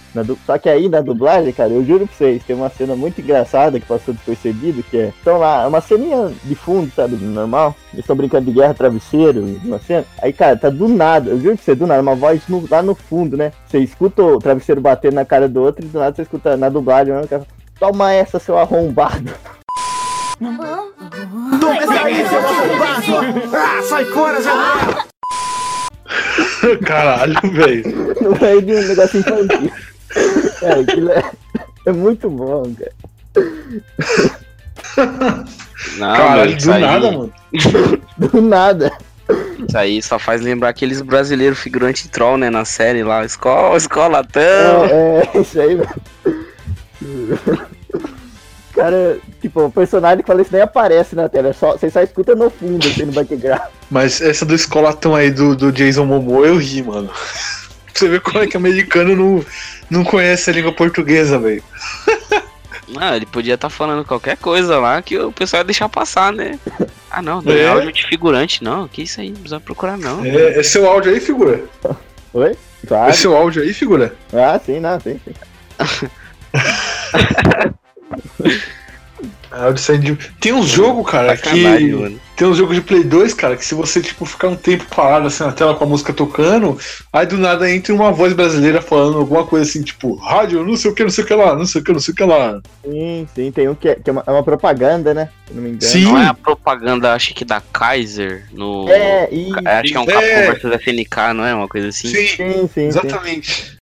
Só 0.44 0.58
que 0.58 0.68
aí 0.68 0.88
na 0.88 1.00
dublagem, 1.00 1.52
cara, 1.52 1.70
eu 1.70 1.84
juro 1.84 2.06
pra 2.06 2.16
vocês, 2.16 2.42
tem 2.44 2.56
uma 2.56 2.68
cena 2.68 2.96
muito 2.96 3.20
engraçada 3.20 3.78
que 3.78 3.86
passou 3.86 4.12
despercebido, 4.12 4.82
que 4.82 4.96
é. 4.98 5.12
Então 5.20 5.38
lá, 5.38 5.62
é 5.62 5.66
uma 5.68 5.80
ceninha 5.80 6.32
de 6.42 6.54
fundo, 6.56 6.90
sabe? 6.96 7.14
Normal. 7.16 7.76
Eles 7.92 8.02
estão 8.02 8.16
brincando 8.16 8.46
de 8.46 8.52
guerra 8.58 8.74
travesseiro, 8.74 9.60
uma 9.64 9.78
cena. 9.78 10.04
Aí, 10.20 10.32
cara, 10.32 10.56
tá 10.56 10.68
do 10.68 10.88
nada, 10.88 11.30
eu 11.30 11.38
juro 11.40 11.54
pra 11.54 11.64
você, 11.64 11.74
do 11.76 11.86
nada, 11.86 12.02
uma 12.02 12.16
voz 12.16 12.42
no- 12.48 12.66
lá 12.68 12.82
no 12.82 12.94
fundo, 12.96 13.36
né? 13.36 13.52
Você 13.66 13.78
escuta 13.78 14.20
o 14.20 14.38
travesseiro 14.40 14.80
batendo 14.80 15.14
na 15.14 15.24
cara 15.24 15.48
do 15.48 15.60
outro 15.62 15.84
e 15.84 15.88
do 15.88 15.98
nada 16.00 16.16
você 16.16 16.22
escuta 16.22 16.56
na 16.56 16.68
dublagem, 16.68 17.14
né? 17.14 17.20
o 17.22 17.28
cara 17.28 17.42
fala, 17.42 17.57
Toma 17.78 18.12
essa, 18.12 18.38
seu 18.38 18.58
arrombado. 18.58 19.32
Ah, 23.54 23.82
sai 23.88 24.04
fora, 24.06 24.40
Zé! 24.40 24.50
Caralho, 26.84 27.40
velho. 27.52 28.14
no 28.20 28.30
meio 28.40 28.62
de 28.62 28.74
um 28.74 28.88
negócio 28.88 29.20
infantil. 29.20 29.70
Cara, 30.60 30.80
aquilo 30.80 31.12
é, 31.12 31.30
é 31.86 31.92
muito 31.92 32.28
bom, 32.30 32.74
cara. 32.74 32.92
Não, 35.98 36.16
Caralho, 36.16 36.56
do 36.56 36.72
aí, 36.72 36.80
nada, 36.80 37.12
mano. 37.12 37.32
Do 38.16 38.42
nada. 38.42 38.92
Isso 39.68 39.78
aí 39.78 40.02
só 40.02 40.18
faz 40.18 40.40
lembrar 40.40 40.70
aqueles 40.70 41.00
brasileiros 41.02 41.58
figurantes 41.58 42.08
troll, 42.08 42.38
né? 42.38 42.50
Na 42.50 42.64
série 42.64 43.04
lá. 43.04 43.24
Escola, 43.24 43.76
escola 43.76 44.24
tão. 44.24 44.42
É, 44.86 45.30
é 45.34 45.40
isso 45.40 45.60
aí, 45.60 45.76
velho. 45.76 46.47
Cara, 48.74 49.18
tipo, 49.40 49.64
o 49.64 49.72
personagem 49.72 50.18
que 50.22 50.26
fala 50.26 50.40
isso 50.42 50.52
nem 50.52 50.62
aparece 50.62 51.16
na 51.16 51.28
tela, 51.28 51.48
é 51.48 51.52
só, 51.52 51.72
você 51.72 51.90
só 51.90 52.00
escuta 52.00 52.34
no 52.36 52.48
fundo, 52.48 52.86
assim, 52.86 53.04
no 53.06 53.12
background. 53.12 53.60
Mas 53.90 54.20
essa 54.20 54.44
do 54.44 54.54
escolatão 54.54 55.14
aí 55.16 55.30
do, 55.30 55.56
do 55.56 55.72
Jason 55.72 56.04
Momoa 56.04 56.46
eu 56.46 56.56
ri, 56.58 56.82
mano. 56.82 57.08
Pra 57.08 57.16
você 57.94 58.08
ver 58.08 58.20
como 58.20 58.38
é 58.38 58.46
que 58.46 58.56
americano 58.56 59.16
não, 59.16 59.44
não 59.90 60.04
conhece 60.04 60.48
a 60.50 60.52
língua 60.52 60.72
portuguesa, 60.72 61.38
velho. 61.38 61.62
Não, 62.86 63.14
ele 63.16 63.26
podia 63.26 63.54
estar 63.54 63.68
falando 63.68 64.04
qualquer 64.04 64.36
coisa 64.36 64.78
lá 64.78 65.02
que 65.02 65.18
o 65.18 65.32
pessoal 65.32 65.60
ia 65.60 65.64
deixar 65.64 65.88
passar, 65.88 66.32
né? 66.32 66.58
Ah, 67.10 67.20
não, 67.20 67.42
não 67.42 67.52
é, 67.52 67.62
É. 67.62 67.68
áudio 67.68 67.92
de 67.92 68.06
figurante, 68.06 68.62
não. 68.62 68.86
Que 68.86 69.02
isso 69.02 69.20
aí, 69.20 69.28
não 69.28 69.36
precisa 69.36 69.60
procurar, 69.60 69.98
não. 69.98 70.24
É, 70.24 70.58
é 70.60 70.62
seu 70.62 70.86
áudio 70.88 71.12
aí, 71.12 71.18
figura? 71.20 71.64
Oi? 72.32 72.52
É 72.52 72.86
Claro. 72.86 73.12
seu 73.12 73.36
áudio 73.36 73.62
aí, 73.62 73.74
figura? 73.74 74.14
Ah, 74.32 74.58
sim, 74.64 74.78
não, 74.78 74.98
sim, 75.00 75.20
sim. 75.24 76.08
De... 80.00 80.14
Tem 80.38 80.52
uns 80.52 80.68
jogos, 80.68 81.10
cara, 81.10 81.34
Sacanagem, 81.36 81.88
que. 81.88 81.94
mano. 81.94 82.20
Tem 82.36 82.46
uns 82.46 82.58
jogos 82.58 82.76
de 82.76 82.82
Play 82.82 83.02
2, 83.02 83.34
cara, 83.34 83.56
que 83.56 83.64
se 83.64 83.74
você, 83.74 84.00
tipo, 84.00 84.24
ficar 84.24 84.48
um 84.48 84.54
tempo 84.54 84.84
parado 84.94 85.26
assim 85.26 85.42
na 85.42 85.50
tela 85.50 85.74
com 85.74 85.82
a 85.82 85.86
música 85.86 86.12
tocando, 86.12 86.78
aí 87.12 87.26
do 87.26 87.36
nada 87.36 87.68
entra 87.68 87.92
uma 87.92 88.12
voz 88.12 88.32
brasileira 88.32 88.80
falando 88.80 89.18
alguma 89.18 89.44
coisa 89.44 89.68
assim, 89.68 89.82
tipo, 89.82 90.14
rádio, 90.14 90.64
não 90.64 90.76
sei 90.76 90.90
o 90.90 90.94
que, 90.94 91.02
não 91.02 91.10
sei 91.10 91.24
o 91.24 91.26
que 91.26 91.34
lá, 91.34 91.56
não 91.56 91.66
sei 91.66 91.80
o 91.80 91.84
que, 91.84 91.92
não 91.92 91.98
sei 91.98 92.12
o 92.12 92.16
que 92.16 92.22
lá. 92.22 92.60
Sim, 92.84 93.26
sim, 93.34 93.50
tem 93.50 93.68
um 93.68 93.74
que 93.74 93.88
é, 93.88 93.94
que 93.96 94.08
é, 94.08 94.12
uma, 94.12 94.22
é 94.24 94.30
uma 94.30 94.44
propaganda, 94.44 95.12
né? 95.12 95.30
Se 95.48 95.54
não 95.54 95.62
me 95.62 95.70
engano. 95.70 95.92
Sim. 95.92 96.04
Não 96.04 96.18
é 96.18 96.26
a 96.26 96.34
propaganda, 96.34 97.12
acho 97.12 97.34
que 97.34 97.44
da 97.44 97.60
Kaiser 97.60 98.46
no. 98.52 98.88
É, 98.88 99.28
e. 99.32 99.50
Acho 99.64 99.90
que 99.90 99.96
é 99.96 100.00
um 100.00 100.04
É. 100.04 100.06
Capcom 100.06 100.52
versus 100.52 100.72
FNK, 100.82 101.34
não 101.34 101.44
é? 101.44 101.54
Uma 101.54 101.68
coisa 101.68 101.88
assim. 101.88 102.08
Sim, 102.08 102.26
Sim, 102.28 102.52
sim, 102.52 102.70
sim. 102.72 102.86
exatamente. 102.86 103.62
Cara, 103.62 103.77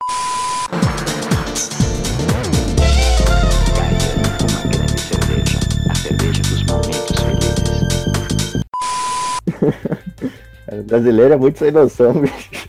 o 10.72 10.82
brasileiro 10.82 11.34
é 11.34 11.36
muito 11.36 11.58
sem 11.58 11.70
noção, 11.70 12.12
bicho. 12.12 12.68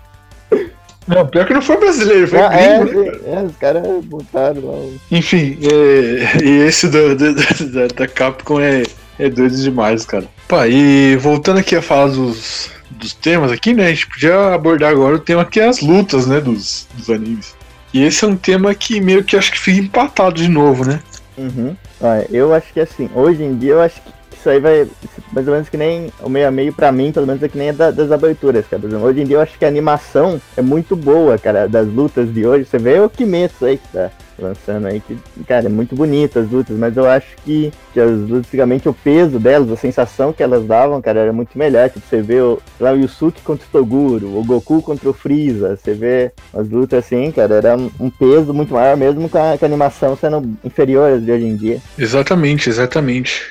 Não, 1.08 1.28
pior 1.28 1.46
que 1.46 1.54
não 1.54 1.62
foi 1.62 1.78
brasileiro, 1.78 2.28
foi 2.28 2.40
Ah, 2.40 2.52
é, 2.54 2.80
gringo, 2.84 3.02
né? 3.04 3.12
sim, 3.12 3.20
é, 3.32 3.44
os 3.44 3.56
caras 3.58 4.06
botaram 4.06 4.66
lá. 4.66 4.72
o- 4.74 5.00
Enfim, 5.12 5.58
é, 5.62 6.44
e 6.44 6.50
esse 6.66 6.88
do, 6.88 7.16
do- 7.16 7.34
da, 7.36 7.88
da 7.96 8.08
Capcom 8.08 8.60
é, 8.60 8.82
é 9.20 9.30
doido 9.30 9.56
demais, 9.56 10.04
cara. 10.04 10.26
Pá, 10.48 10.68
e 10.68 11.16
voltando 11.18 11.60
aqui 11.60 11.76
a 11.76 11.82
falar 11.82 12.08
dos, 12.08 12.72
dos 12.90 13.14
temas 13.14 13.52
aqui, 13.52 13.74
né? 13.74 13.86
A 13.86 13.90
gente 13.90 14.08
podia 14.08 14.56
abordar 14.56 14.92
agora 14.92 15.16
o 15.16 15.20
tema 15.20 15.46
que 15.46 15.60
é 15.60 15.68
as 15.68 15.80
lutas, 15.80 16.26
né? 16.26 16.42
Dos, 16.42 16.88
dos 16.96 17.10
animes. 17.12 17.56
E 17.94 18.04
esse 18.04 18.26
é 18.26 18.28
um 18.28 18.36
tema 18.36 18.74
que 18.74 19.00
meio 19.00 19.24
que 19.24 19.38
acho 19.38 19.52
que 19.52 19.60
fica 19.60 19.80
empatado 19.80 20.42
de 20.42 20.48
novo, 20.50 20.86
né? 20.86 21.00
Uhum. 21.38 21.76
Olha, 22.02 22.28
eu 22.32 22.52
acho 22.52 22.74
que 22.74 22.80
assim, 22.80 23.10
hoje 23.14 23.44
em 23.44 23.56
dia 23.58 23.74
eu 23.74 23.82
acho 23.82 24.02
que 24.02 24.12
isso 24.46 24.50
aí 24.52 24.60
vai 24.60 24.88
mais 25.34 25.48
ou 25.48 25.54
menos 25.54 25.70
que 25.70 25.76
nem 25.76 26.12
o 26.22 26.30
meio 26.30 26.48
a 26.48 26.52
meio 26.52 26.72
pra 26.72 26.92
mim, 26.92 27.12
pelo 27.12 27.26
menos 27.26 27.42
é 27.42 27.50
que 27.50 27.58
nem 27.58 27.74
da- 27.74 27.90
das 27.92 28.12
aberturas, 28.12 28.66
cara. 28.68 28.82
Hoje 29.00 29.22
em 29.22 29.26
dia 29.26 29.38
eu 29.38 29.42
acho 29.42 29.58
que 29.58 29.66
a 29.66 29.68
animação 29.68 30.40
é 30.56 30.62
muito 30.62 30.96
boa, 30.96 31.38
cara, 31.38 31.68
das 31.68 31.88
lutas 31.88 32.32
de 32.32 32.46
hoje. 32.46 32.66
Você 32.66 32.78
vê 32.78 33.00
o 33.00 33.10
Kimetsu 33.10 33.66
aí 33.66 33.78
que 33.78 33.88
tá 33.92 34.12
lançando 34.38 34.86
aí, 34.86 35.00
que, 35.00 35.18
cara, 35.48 35.66
é 35.66 35.70
muito 35.70 35.96
bonita 35.96 36.42
as 36.42 36.50
lutas, 36.52 36.78
mas 36.78 36.96
eu 36.96 37.10
acho 37.10 37.28
que, 37.44 37.72
que 37.94 38.00
as 38.00 38.12
antigamente, 38.32 38.88
o 38.88 38.94
peso 38.94 39.40
delas, 39.40 39.72
a 39.72 39.76
sensação 39.78 40.32
que 40.32 40.44
elas 40.44 40.66
davam, 40.66 41.02
cara, 41.02 41.22
era 41.22 41.34
muito 41.34 41.58
melhor. 41.58 41.90
Tipo, 41.90 42.06
você 42.08 42.22
vê 42.22 42.40
o, 42.42 42.60
lá, 42.80 42.92
o 42.94 42.98
Yusuke 42.98 43.42
contra 43.42 43.66
o 43.66 43.70
Toguro, 43.72 44.38
o 44.38 44.44
Goku 44.44 44.82
contra 44.82 45.10
o 45.10 45.14
Freeza, 45.14 45.76
você 45.78 45.94
vê 45.94 46.32
as 46.54 46.70
lutas 46.70 47.04
assim, 47.06 47.32
cara, 47.32 47.56
era 47.56 47.76
um- 47.76 48.10
peso 48.12 48.54
muito 48.54 48.74
maior, 48.74 48.96
mesmo 48.96 49.28
com 49.28 49.38
a, 49.38 49.58
com 49.58 49.66
a 49.66 49.68
animação 49.68 50.16
sendo 50.16 50.56
inferior 50.64 51.20
de 51.20 51.32
hoje 51.32 51.46
em 51.46 51.56
dia. 51.56 51.82
Exatamente, 51.98 52.70
exatamente. 52.70 53.42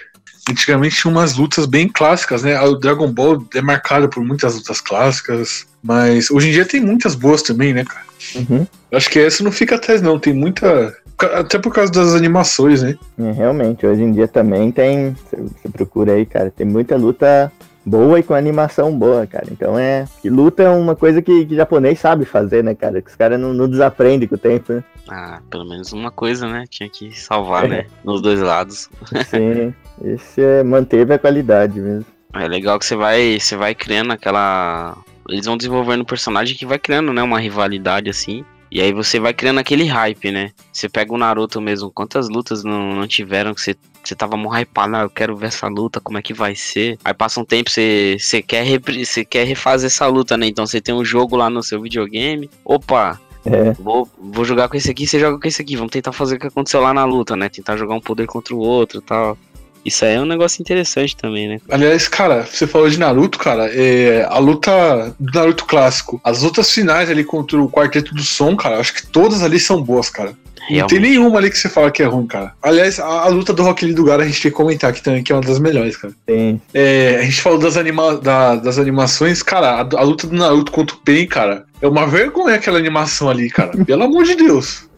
Antigamente 0.48 0.96
tinha 0.96 1.10
umas 1.10 1.36
lutas 1.36 1.64
bem 1.64 1.88
clássicas, 1.88 2.42
né? 2.42 2.60
O 2.60 2.74
Dragon 2.74 3.10
Ball 3.10 3.42
é 3.54 3.62
marcado 3.62 4.08
por 4.08 4.22
muitas 4.22 4.54
lutas 4.54 4.80
clássicas, 4.80 5.66
mas 5.82 6.30
hoje 6.30 6.48
em 6.48 6.52
dia 6.52 6.66
tem 6.66 6.80
muitas 6.80 7.14
boas 7.14 7.42
também, 7.42 7.72
né, 7.72 7.84
cara? 7.84 8.04
Uhum. 8.34 8.66
Acho 8.92 9.10
que 9.10 9.18
essa 9.18 9.42
não 9.42 9.52
fica 9.52 9.76
atrás, 9.76 10.02
não. 10.02 10.18
Tem 10.18 10.32
muita. 10.32 10.94
Até 11.18 11.58
por 11.58 11.72
causa 11.72 11.92
das 11.92 12.14
animações, 12.14 12.82
né? 12.82 12.96
É, 13.18 13.32
realmente, 13.32 13.86
hoje 13.86 14.02
em 14.02 14.12
dia 14.12 14.28
também 14.28 14.70
tem. 14.70 15.16
Você 15.30 15.68
procura 15.72 16.12
aí, 16.12 16.26
cara, 16.26 16.50
tem 16.50 16.66
muita 16.66 16.96
luta 16.96 17.50
boa 17.86 18.18
e 18.18 18.22
com 18.22 18.34
animação 18.34 18.96
boa, 18.96 19.26
cara. 19.26 19.46
Então 19.50 19.78
é. 19.78 20.06
Que 20.22 20.30
luta 20.30 20.62
é 20.62 20.68
uma 20.68 20.96
coisa 20.96 21.20
que, 21.20 21.44
que 21.44 21.54
japonês 21.54 21.98
sabe 22.00 22.24
fazer, 22.24 22.64
né, 22.64 22.74
cara? 22.74 23.00
Que 23.00 23.10
os 23.10 23.16
caras 23.16 23.38
não, 23.38 23.52
não 23.52 23.68
desaprendem 23.68 24.28
com 24.28 24.34
o 24.34 24.38
tempo, 24.38 24.72
né? 24.72 24.84
Ah, 25.08 25.40
pelo 25.50 25.64
menos 25.64 25.92
uma 25.92 26.10
coisa, 26.10 26.48
né? 26.48 26.64
Tinha 26.68 26.88
que 26.88 27.12
salvar, 27.18 27.68
né? 27.68 27.86
Nos 28.02 28.22
dois 28.22 28.40
lados. 28.40 28.88
Sim. 29.30 29.74
Esse 30.02 30.42
é, 30.42 30.62
manteve 30.62 31.14
a 31.14 31.18
qualidade 31.18 31.80
mesmo. 31.80 32.06
É 32.34 32.48
legal 32.48 32.78
que 32.78 32.86
você 32.86 32.96
vai, 32.96 33.38
você 33.38 33.56
vai 33.56 33.74
criando 33.74 34.12
aquela. 34.12 34.96
Eles 35.28 35.46
vão 35.46 35.56
desenvolvendo 35.56 36.02
um 36.02 36.06
personagem 36.06 36.56
que 36.56 36.66
vai 36.66 36.78
criando, 36.78 37.12
né? 37.12 37.22
Uma 37.22 37.38
rivalidade 37.38 38.10
assim. 38.10 38.44
E 38.70 38.80
aí 38.80 38.92
você 38.92 39.20
vai 39.20 39.32
criando 39.32 39.60
aquele 39.60 39.84
hype, 39.84 40.32
né? 40.32 40.50
Você 40.72 40.88
pega 40.88 41.14
o 41.14 41.18
Naruto 41.18 41.60
mesmo, 41.60 41.92
quantas 41.92 42.28
lutas 42.28 42.64
não, 42.64 42.92
não 42.96 43.06
tiveram 43.06 43.54
que 43.54 43.60
você, 43.60 43.76
você 44.02 44.16
tava 44.16 44.36
mó 44.36 44.52
hypado, 44.52 44.96
ah, 44.96 45.02
eu 45.02 45.10
quero 45.10 45.36
ver 45.36 45.46
essa 45.46 45.68
luta, 45.68 46.00
como 46.00 46.18
é 46.18 46.22
que 46.22 46.34
vai 46.34 46.56
ser? 46.56 46.98
Aí 47.04 47.14
passa 47.14 47.38
um 47.40 47.44
tempo, 47.44 47.70
você, 47.70 48.16
você, 48.18 48.42
quer, 48.42 48.64
repri- 48.64 49.06
você 49.06 49.24
quer 49.24 49.46
refazer 49.46 49.86
essa 49.86 50.08
luta, 50.08 50.36
né? 50.36 50.48
Então 50.48 50.66
você 50.66 50.80
tem 50.80 50.92
um 50.92 51.04
jogo 51.04 51.36
lá 51.36 51.48
no 51.48 51.62
seu 51.62 51.80
videogame. 51.80 52.50
Opa, 52.64 53.20
É. 53.46 53.72
Vou, 53.74 54.08
vou 54.18 54.44
jogar 54.44 54.68
com 54.68 54.76
esse 54.76 54.90
aqui, 54.90 55.06
você 55.06 55.20
joga 55.20 55.38
com 55.38 55.46
esse 55.46 55.62
aqui. 55.62 55.76
Vamos 55.76 55.92
tentar 55.92 56.12
fazer 56.12 56.34
o 56.34 56.38
que 56.40 56.46
aconteceu 56.48 56.80
lá 56.80 56.92
na 56.92 57.04
luta, 57.04 57.36
né? 57.36 57.48
Tentar 57.48 57.76
jogar 57.76 57.94
um 57.94 58.00
poder 58.00 58.26
contra 58.26 58.54
o 58.54 58.58
outro 58.58 58.98
e 58.98 59.02
tal. 59.02 59.38
Isso 59.84 60.04
aí 60.04 60.14
é 60.14 60.20
um 60.20 60.24
negócio 60.26 60.60
interessante 60.62 61.16
também, 61.16 61.48
né? 61.48 61.60
Aliás, 61.70 62.08
cara, 62.08 62.46
você 62.50 62.66
falou 62.66 62.88
de 62.88 62.98
Naruto, 62.98 63.38
cara, 63.38 63.68
é, 63.72 64.26
a 64.28 64.38
luta 64.38 65.14
do 65.20 65.38
Naruto 65.38 65.64
clássico, 65.66 66.20
as 66.24 66.42
lutas 66.42 66.70
finais 66.70 67.10
ali 67.10 67.22
contra 67.24 67.60
o 67.60 67.68
Quarteto 67.70 68.14
do 68.14 68.22
Som, 68.22 68.56
cara, 68.56 68.78
acho 68.78 68.94
que 68.94 69.06
todas 69.06 69.42
ali 69.42 69.58
são 69.60 69.82
boas, 69.82 70.08
cara. 70.08 70.30
Não 70.30 70.68
tem 70.68 70.76
Realmente. 70.76 71.00
nenhuma 71.00 71.38
ali 71.38 71.50
que 71.50 71.58
você 71.58 71.68
fala 71.68 71.90
que 71.90 72.02
é 72.02 72.06
ruim, 72.06 72.26
cara. 72.26 72.54
Aliás, 72.62 72.98
a, 72.98 73.04
a 73.04 73.28
luta 73.28 73.52
do 73.52 73.62
Rock 73.62 73.84
Lee 73.84 73.92
do 73.94 74.02
Gara 74.04 74.22
a 74.22 74.26
gente 74.26 74.40
tem 74.40 74.50
que 74.50 74.56
comentar 74.56 74.88
aqui 74.88 75.02
também, 75.02 75.22
que 75.22 75.30
é 75.30 75.34
uma 75.34 75.42
das 75.42 75.58
melhores, 75.58 75.94
cara. 75.94 76.14
Tem. 76.24 76.58
É, 76.72 77.18
a 77.20 77.22
gente 77.22 77.42
falou 77.42 77.58
das, 77.58 77.76
anima 77.76 78.16
da- 78.16 78.56
das 78.56 78.78
animações, 78.78 79.42
cara, 79.42 79.72
a, 79.72 79.80
a 79.80 80.02
luta 80.02 80.26
do 80.26 80.34
Naruto 80.34 80.72
contra 80.72 80.96
o 80.96 81.00
Pain, 81.00 81.26
cara, 81.26 81.66
é 81.82 81.86
uma 81.86 82.06
vergonha 82.06 82.54
aquela 82.54 82.78
animação 82.78 83.28
ali, 83.28 83.50
cara. 83.50 83.72
Pelo 83.84 84.04
amor 84.04 84.24
de 84.24 84.36
Deus. 84.36 84.88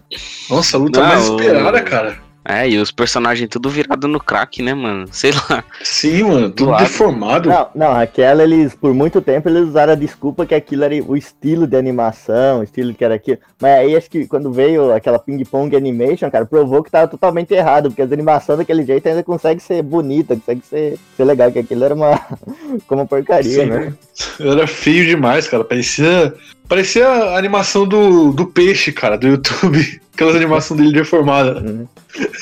Nossa, 0.49 0.77
a 0.77 0.81
luta 0.81 1.01
Não, 1.01 1.09
mais 1.09 1.25
esperada, 1.27 1.83
cara. 1.83 2.19
É, 2.49 2.69
e 2.69 2.79
os 2.79 2.93
personagens 2.93 3.51
tudo 3.51 3.69
virado 3.69 4.07
no 4.07 4.21
crack, 4.21 4.63
né, 4.63 4.73
mano? 4.73 5.09
Sei 5.11 5.33
lá. 5.33 5.65
Sim, 5.83 6.23
mano, 6.23 6.51
tudo 6.51 6.71
lado. 6.71 6.85
deformado. 6.85 7.49
Não, 7.49 7.69
não, 7.75 7.93
aquela 7.93 8.45
eles, 8.45 8.73
por 8.73 8.95
muito 8.95 9.21
tempo, 9.21 9.49
eles 9.49 9.69
usaram 9.69 9.95
a 9.95 9.97
desculpa 9.97 10.47
que 10.47 10.55
aquilo 10.55 10.85
era 10.85 10.95
o 11.03 11.17
estilo 11.17 11.67
de 11.67 11.77
animação, 11.77 12.61
o 12.61 12.63
estilo 12.63 12.95
que 12.95 13.05
era 13.05 13.17
aquilo. 13.17 13.39
Mas 13.61 13.73
aí 13.73 13.97
acho 13.97 14.09
que 14.09 14.29
quando 14.29 14.53
veio 14.53 14.93
aquela 14.93 15.19
ping-pong 15.19 15.75
animation, 15.75 16.31
cara, 16.31 16.47
provou 16.47 16.85
que 16.85 16.91
tava 16.91 17.09
totalmente 17.09 17.53
errado, 17.53 17.91
porque 17.91 18.03
as 18.03 18.13
animações 18.13 18.59
daquele 18.59 18.85
jeito 18.85 19.09
ainda 19.09 19.25
consegue 19.25 19.61
ser 19.61 19.83
bonita, 19.83 20.37
consegue 20.37 20.63
ser, 20.65 20.99
ser 21.17 21.25
legal, 21.25 21.51
que 21.51 21.59
aquilo 21.59 21.83
era 21.83 21.95
uma, 21.95 22.17
como 22.87 23.01
uma 23.01 23.07
porcaria, 23.09 23.65
Sim, 23.65 23.67
né? 23.67 23.95
Era 24.39 24.69
feio 24.69 25.05
demais, 25.05 25.49
cara. 25.49 25.65
Parecia. 25.65 26.33
Parecia 26.69 27.07
a 27.07 27.39
animação 27.39 27.87
do, 27.87 28.33
do 28.33 28.47
peixe, 28.47 28.93
cara, 28.93 29.17
do 29.17 29.27
YouTube. 29.27 30.01
Aquelas 30.15 30.37
animações 30.37 30.81
dele 30.81 30.93
deformada. 30.93 31.61
Uhum. 31.61 31.87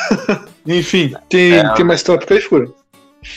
Enfim, 0.66 1.12
tem, 1.28 1.54
É. 1.54 1.74
tem 1.74 1.84
mais 1.84 2.02
tópico 2.02 2.32
aí, 2.32 2.40
Fura? 2.40 2.68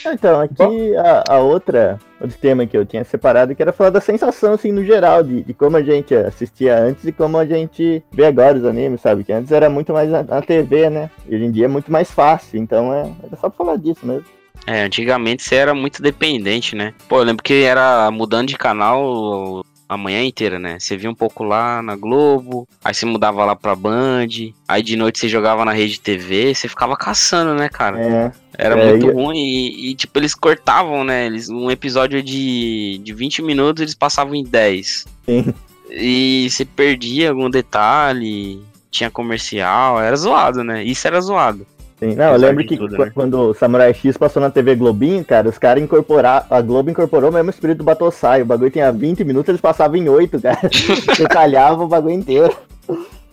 Então, 0.05 0.41
aqui 0.41 0.95
a, 0.97 1.23
a 1.29 1.39
outra, 1.39 1.97
outro 2.19 2.37
tema 2.37 2.65
que 2.67 2.77
eu 2.77 2.85
tinha 2.85 3.03
separado, 3.05 3.55
que 3.55 3.61
era 3.61 3.71
falar 3.71 3.89
da 3.89 4.01
sensação, 4.01 4.53
assim, 4.53 4.71
no 4.71 4.83
geral, 4.83 5.23
de, 5.23 5.43
de 5.43 5.53
como 5.53 5.77
a 5.77 5.81
gente 5.81 6.13
assistia 6.13 6.77
antes 6.77 7.05
e 7.05 7.11
como 7.11 7.37
a 7.37 7.45
gente 7.45 8.03
vê 8.11 8.25
agora 8.25 8.57
os 8.57 8.65
animes, 8.65 9.01
sabe? 9.01 9.23
Que 9.23 9.31
antes 9.31 9.51
era 9.51 9.69
muito 9.69 9.93
mais 9.93 10.09
na, 10.09 10.23
na 10.23 10.41
TV, 10.41 10.89
né? 10.89 11.09
E 11.27 11.35
hoje 11.35 11.45
em 11.45 11.51
dia 11.51 11.65
é 11.65 11.69
muito 11.69 11.91
mais 11.91 12.11
fácil, 12.11 12.59
então 12.59 12.93
é, 12.93 13.01
era 13.23 13.37
só 13.39 13.49
pra 13.49 13.65
falar 13.65 13.77
disso 13.77 14.05
mesmo. 14.05 14.25
É, 14.65 14.81
antigamente 14.83 15.43
você 15.43 15.55
era 15.55 15.73
muito 15.73 16.01
dependente, 16.01 16.75
né? 16.75 16.93
Pô, 17.07 17.19
eu 17.19 17.23
lembro 17.23 17.43
que 17.43 17.63
era 17.63 18.11
mudando 18.11 18.49
de 18.49 18.57
canal 18.57 19.63
a 19.89 19.95
manhã 19.97 20.23
inteira, 20.23 20.59
né? 20.59 20.77
Você 20.79 20.97
via 20.97 21.09
um 21.09 21.15
pouco 21.15 21.43
lá 21.43 21.81
na 21.81 21.95
Globo, 21.95 22.67
aí 22.83 22.93
você 22.93 23.05
mudava 23.05 23.45
lá 23.45 23.55
pra 23.55 23.75
Band, 23.75 24.27
aí 24.67 24.83
de 24.83 24.95
noite 24.95 25.19
você 25.19 25.29
jogava 25.29 25.63
na 25.63 25.71
rede 25.71 25.99
TV, 25.99 26.53
você 26.53 26.67
ficava 26.67 26.95
caçando, 26.97 27.53
né, 27.55 27.69
cara? 27.69 28.01
É, 28.01 28.31
Era 28.57 28.79
É, 28.79 28.89
muito 28.91 29.07
e- 29.07 29.11
ruim 29.13 29.37
e, 29.37 29.89
e, 29.91 29.95
tipo, 29.95 30.17
eles 30.19 30.33
cortavam, 30.35 31.03
né? 31.03 31.25
Eles, 31.27 31.49
um 31.49 31.71
episódio 31.71 32.21
de, 32.21 32.99
de 33.03 33.13
20 33.13 33.41
minutos 33.41 33.81
eles 33.81 33.95
passavam 33.95 34.35
em 34.35 34.43
10. 34.43 35.05
sim. 35.25 35.53
E 35.89 36.49
você 36.49 36.65
perdia 36.65 37.29
algum 37.29 37.49
detalhe, 37.49 38.61
tinha 38.91 39.09
comercial, 39.09 40.01
era 40.01 40.15
zoado, 40.17 40.61
né? 40.63 40.83
Isso 40.83 41.07
era 41.07 41.21
zoado. 41.21 41.65
Sim, 41.99 42.15
não, 42.15 42.33
eu 42.33 42.37
lembro 42.37 42.63
que 42.63 42.77
tudo, 42.77 42.95
né? 42.95 43.11
quando 43.13 43.39
o 43.49 43.53
Samurai 43.55 43.91
X 43.91 44.15
passou 44.17 44.39
na 44.39 44.51
TV 44.51 44.75
Globinho, 44.75 45.25
cara, 45.25 45.49
os 45.49 45.57
caras 45.57 45.81
incorporaram, 45.83 46.45
a 46.49 46.61
Globo 46.61 46.91
incorporou 46.91 47.31
o 47.31 47.33
mesmo 47.33 47.49
espírito 47.49 47.79
do 47.79 47.83
Batosai, 47.83 48.43
o 48.43 48.45
bagulho 48.45 48.69
tinha 48.69 48.91
20 48.91 49.23
minutos, 49.23 49.49
eles 49.49 49.61
passavam 49.61 49.97
em 49.97 50.07
8, 50.07 50.39
cara, 50.39 50.59
detalhava 51.17 51.83
o 51.83 51.87
bagulho 51.87 52.13
inteiro. 52.13 52.55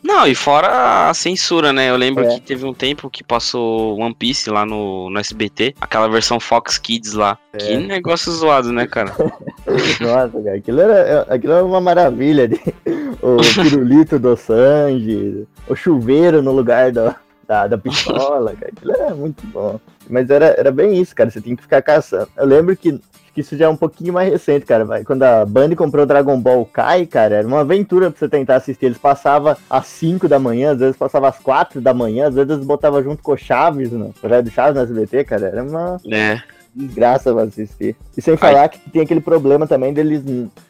Não, 0.03 0.27
e 0.27 0.35
fora 0.35 1.09
a 1.09 1.15
censura, 1.15 1.73
né? 1.73 1.89
Eu 1.89 1.97
lembro 1.97 2.25
É. 2.25 2.35
que 2.35 2.41
teve 2.41 2.67
um 2.67 2.75
tempo 2.75 3.09
que 3.09 3.25
passou 3.25 3.99
One 3.99 4.15
Piece 4.15 4.51
lá 4.51 4.67
no, 4.67 5.09
no 5.09 5.19
SBT, 5.19 5.75
aquela 5.81 6.09
versão 6.09 6.39
Fox 6.39 6.77
Kids 6.77 7.15
lá. 7.15 7.39
É. 7.55 7.57
Que 7.57 7.77
negócio 7.79 8.31
zoado, 8.31 8.71
né, 8.71 8.87
cara? 8.87 9.15
Nossa, 10.01 10.43
cara, 10.43 10.57
aquilo 10.57 10.81
era, 10.81 11.23
aquilo 11.23 11.55
era 11.55 11.65
uma 11.65 11.81
maravilha, 11.81 12.47
de, 12.47 12.61
o 13.23 13.37
pirulito 13.63 14.19
do 14.19 14.37
Sanji, 14.37 15.47
o 15.67 15.75
chuveiro 15.75 16.43
no 16.43 16.53
lugar 16.53 16.93
da, 16.93 17.17
da, 17.47 17.67
da 17.67 17.79
pistola, 17.79 18.55
cara, 18.59 18.73
aquilo 18.77 18.93
era 18.93 19.15
muito 19.15 19.47
bom. 19.47 19.79
Mas 20.09 20.29
era, 20.31 20.47
era 20.59 20.71
bem 20.73 21.01
isso, 21.01 21.15
cara, 21.15 21.31
você 21.31 21.41
tinha 21.41 21.57
que 21.57 21.63
ficar 21.63 21.83
caçando. 21.83 22.29
Eu 22.37 22.47
lembro 22.47 22.77
que 22.77 23.01
que 23.35 23.41
isso 23.41 23.57
já 23.57 23.65
é 23.65 23.69
um 23.69 23.75
pouquinho 23.77 24.13
mais 24.13 24.31
recente, 24.31 24.65
cara. 24.65 24.85
vai. 24.85 25.03
Quando 25.03 25.25
a 25.25 25.45
Band 25.45 25.75
comprou 25.75 26.07
Dragon 26.07 26.41
Ball 26.41 26.65
Kai, 26.67 27.05
cara, 27.05 27.35
era 27.35 27.49
uma 27.49 27.63
aventura 27.63 28.09
pra 28.09 28.17
você 28.17 28.29
tentar 28.29 28.55
assistir. 28.55 28.87
Eles 28.87 28.97
passavam 28.97 29.57
às 29.69 29.87
5 29.89 30.29
da 30.29 30.39
manhã, 30.39 30.71
às 30.71 30.79
vezes 30.79 30.97
passavam 30.97 31.29
às 31.29 31.39
4 31.41 31.81
da 31.81 31.93
manhã, 31.93 32.29
às 32.29 32.35
vezes 32.37 32.49
eles 32.53 32.65
botavam 32.65 33.03
junto 33.03 33.25
com 33.25 33.33
o 33.33 33.37
Chaves, 33.37 33.91
no 33.91 34.15
horário 34.23 34.45
do 34.45 34.53
Chaves 34.53 34.77
no 34.77 34.83
SBT, 34.83 35.25
cara. 35.25 35.47
Era 35.49 35.65
uma 35.65 36.01
É. 36.13 36.41
desgraça 36.73 37.35
pra 37.35 37.43
assistir. 37.43 37.97
E 38.17 38.23
sem 38.23 38.37
falar 38.37 38.69
que 38.69 38.79
tem 38.89 39.03
aquele 39.03 39.21
problema 39.21 39.67
também 39.67 39.93
deles 39.93 40.23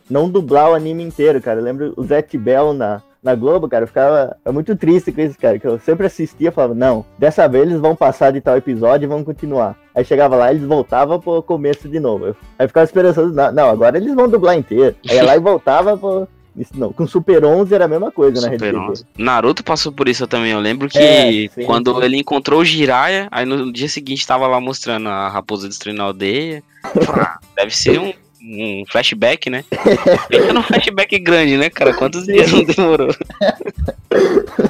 não 0.08 0.30
dublar 0.30 0.70
o 0.70 0.74
anime 0.74 1.02
inteiro, 1.02 1.42
cara. 1.42 1.60
Eu 1.60 1.64
lembro 1.64 1.92
o 1.98 2.04
Zé 2.04 2.24
Bell 2.32 2.72
na, 2.72 3.02
na 3.24 3.34
Globo, 3.34 3.66
cara, 3.68 3.84
eu 3.84 3.88
ficava 3.88 4.36
eu 4.44 4.52
muito 4.52 4.76
triste 4.76 5.10
com 5.10 5.22
isso, 5.22 5.38
cara. 5.38 5.58
Que 5.58 5.66
eu 5.66 5.80
sempre 5.80 6.06
assistia 6.06 6.50
e 6.50 6.52
falava, 6.52 6.74
não, 6.74 7.04
dessa 7.18 7.48
vez 7.48 7.66
eles 7.66 7.80
vão 7.80 7.96
passar 7.96 8.30
de 8.30 8.40
tal 8.42 8.56
episódio 8.56 9.06
e 9.06 9.08
vão 9.08 9.24
continuar. 9.24 9.76
Aí 9.94 10.04
chegava 10.04 10.36
lá 10.36 10.50
eles 10.52 10.64
voltavam 10.64 11.18
pro 11.18 11.42
começo 11.42 11.88
de 11.88 11.98
novo. 11.98 12.26
Eu, 12.26 12.36
aí 12.58 12.68
ficava 12.68 12.84
esperando, 12.84 13.32
não, 13.32 13.50
não, 13.50 13.68
agora 13.70 13.96
eles 13.96 14.14
vão 14.14 14.28
dublar 14.28 14.56
inteiro. 14.56 14.94
Aí 15.08 15.22
lá 15.22 15.34
e 15.34 15.40
voltava 15.40 15.96
pro. 15.96 16.28
Isso 16.56 16.70
não, 16.78 16.92
com 16.92 17.04
Super 17.04 17.44
11 17.44 17.74
era 17.74 17.86
a 17.86 17.88
mesma 17.88 18.12
coisa 18.12 18.40
na 18.40 18.48
Rede 18.48 18.64
Super 18.64 18.74
TV. 18.78 18.90
11. 18.92 19.06
Naruto 19.18 19.64
passou 19.64 19.90
por 19.90 20.06
isso 20.06 20.24
também. 20.28 20.52
Eu 20.52 20.60
lembro 20.60 20.88
que 20.88 20.98
É, 20.98 21.48
sim, 21.48 21.64
quando 21.66 21.92
sim. 21.96 22.04
ele 22.04 22.16
encontrou 22.16 22.60
o 22.60 22.64
Jiraiya, 22.64 23.26
aí 23.32 23.44
no 23.44 23.72
dia 23.72 23.88
seguinte 23.88 24.24
tava 24.24 24.46
lá 24.46 24.60
mostrando 24.60 25.08
a 25.08 25.28
raposa 25.28 25.66
destruindo 25.66 26.02
a 26.02 26.04
aldeia. 26.04 26.62
Ah, 27.08 27.38
Deve 27.56 27.74
ser 27.74 27.98
um, 27.98 28.12
um 28.44 28.84
flashback, 28.90 29.48
né? 29.48 29.64
Pensa 30.28 30.52
num 30.52 30.62
flashback 30.62 31.18
grande, 31.18 31.56
né, 31.56 31.70
cara? 31.70 31.94
Quantos 31.94 32.24
dias 32.26 32.52
não 32.52 32.62
demorou? 32.64 33.14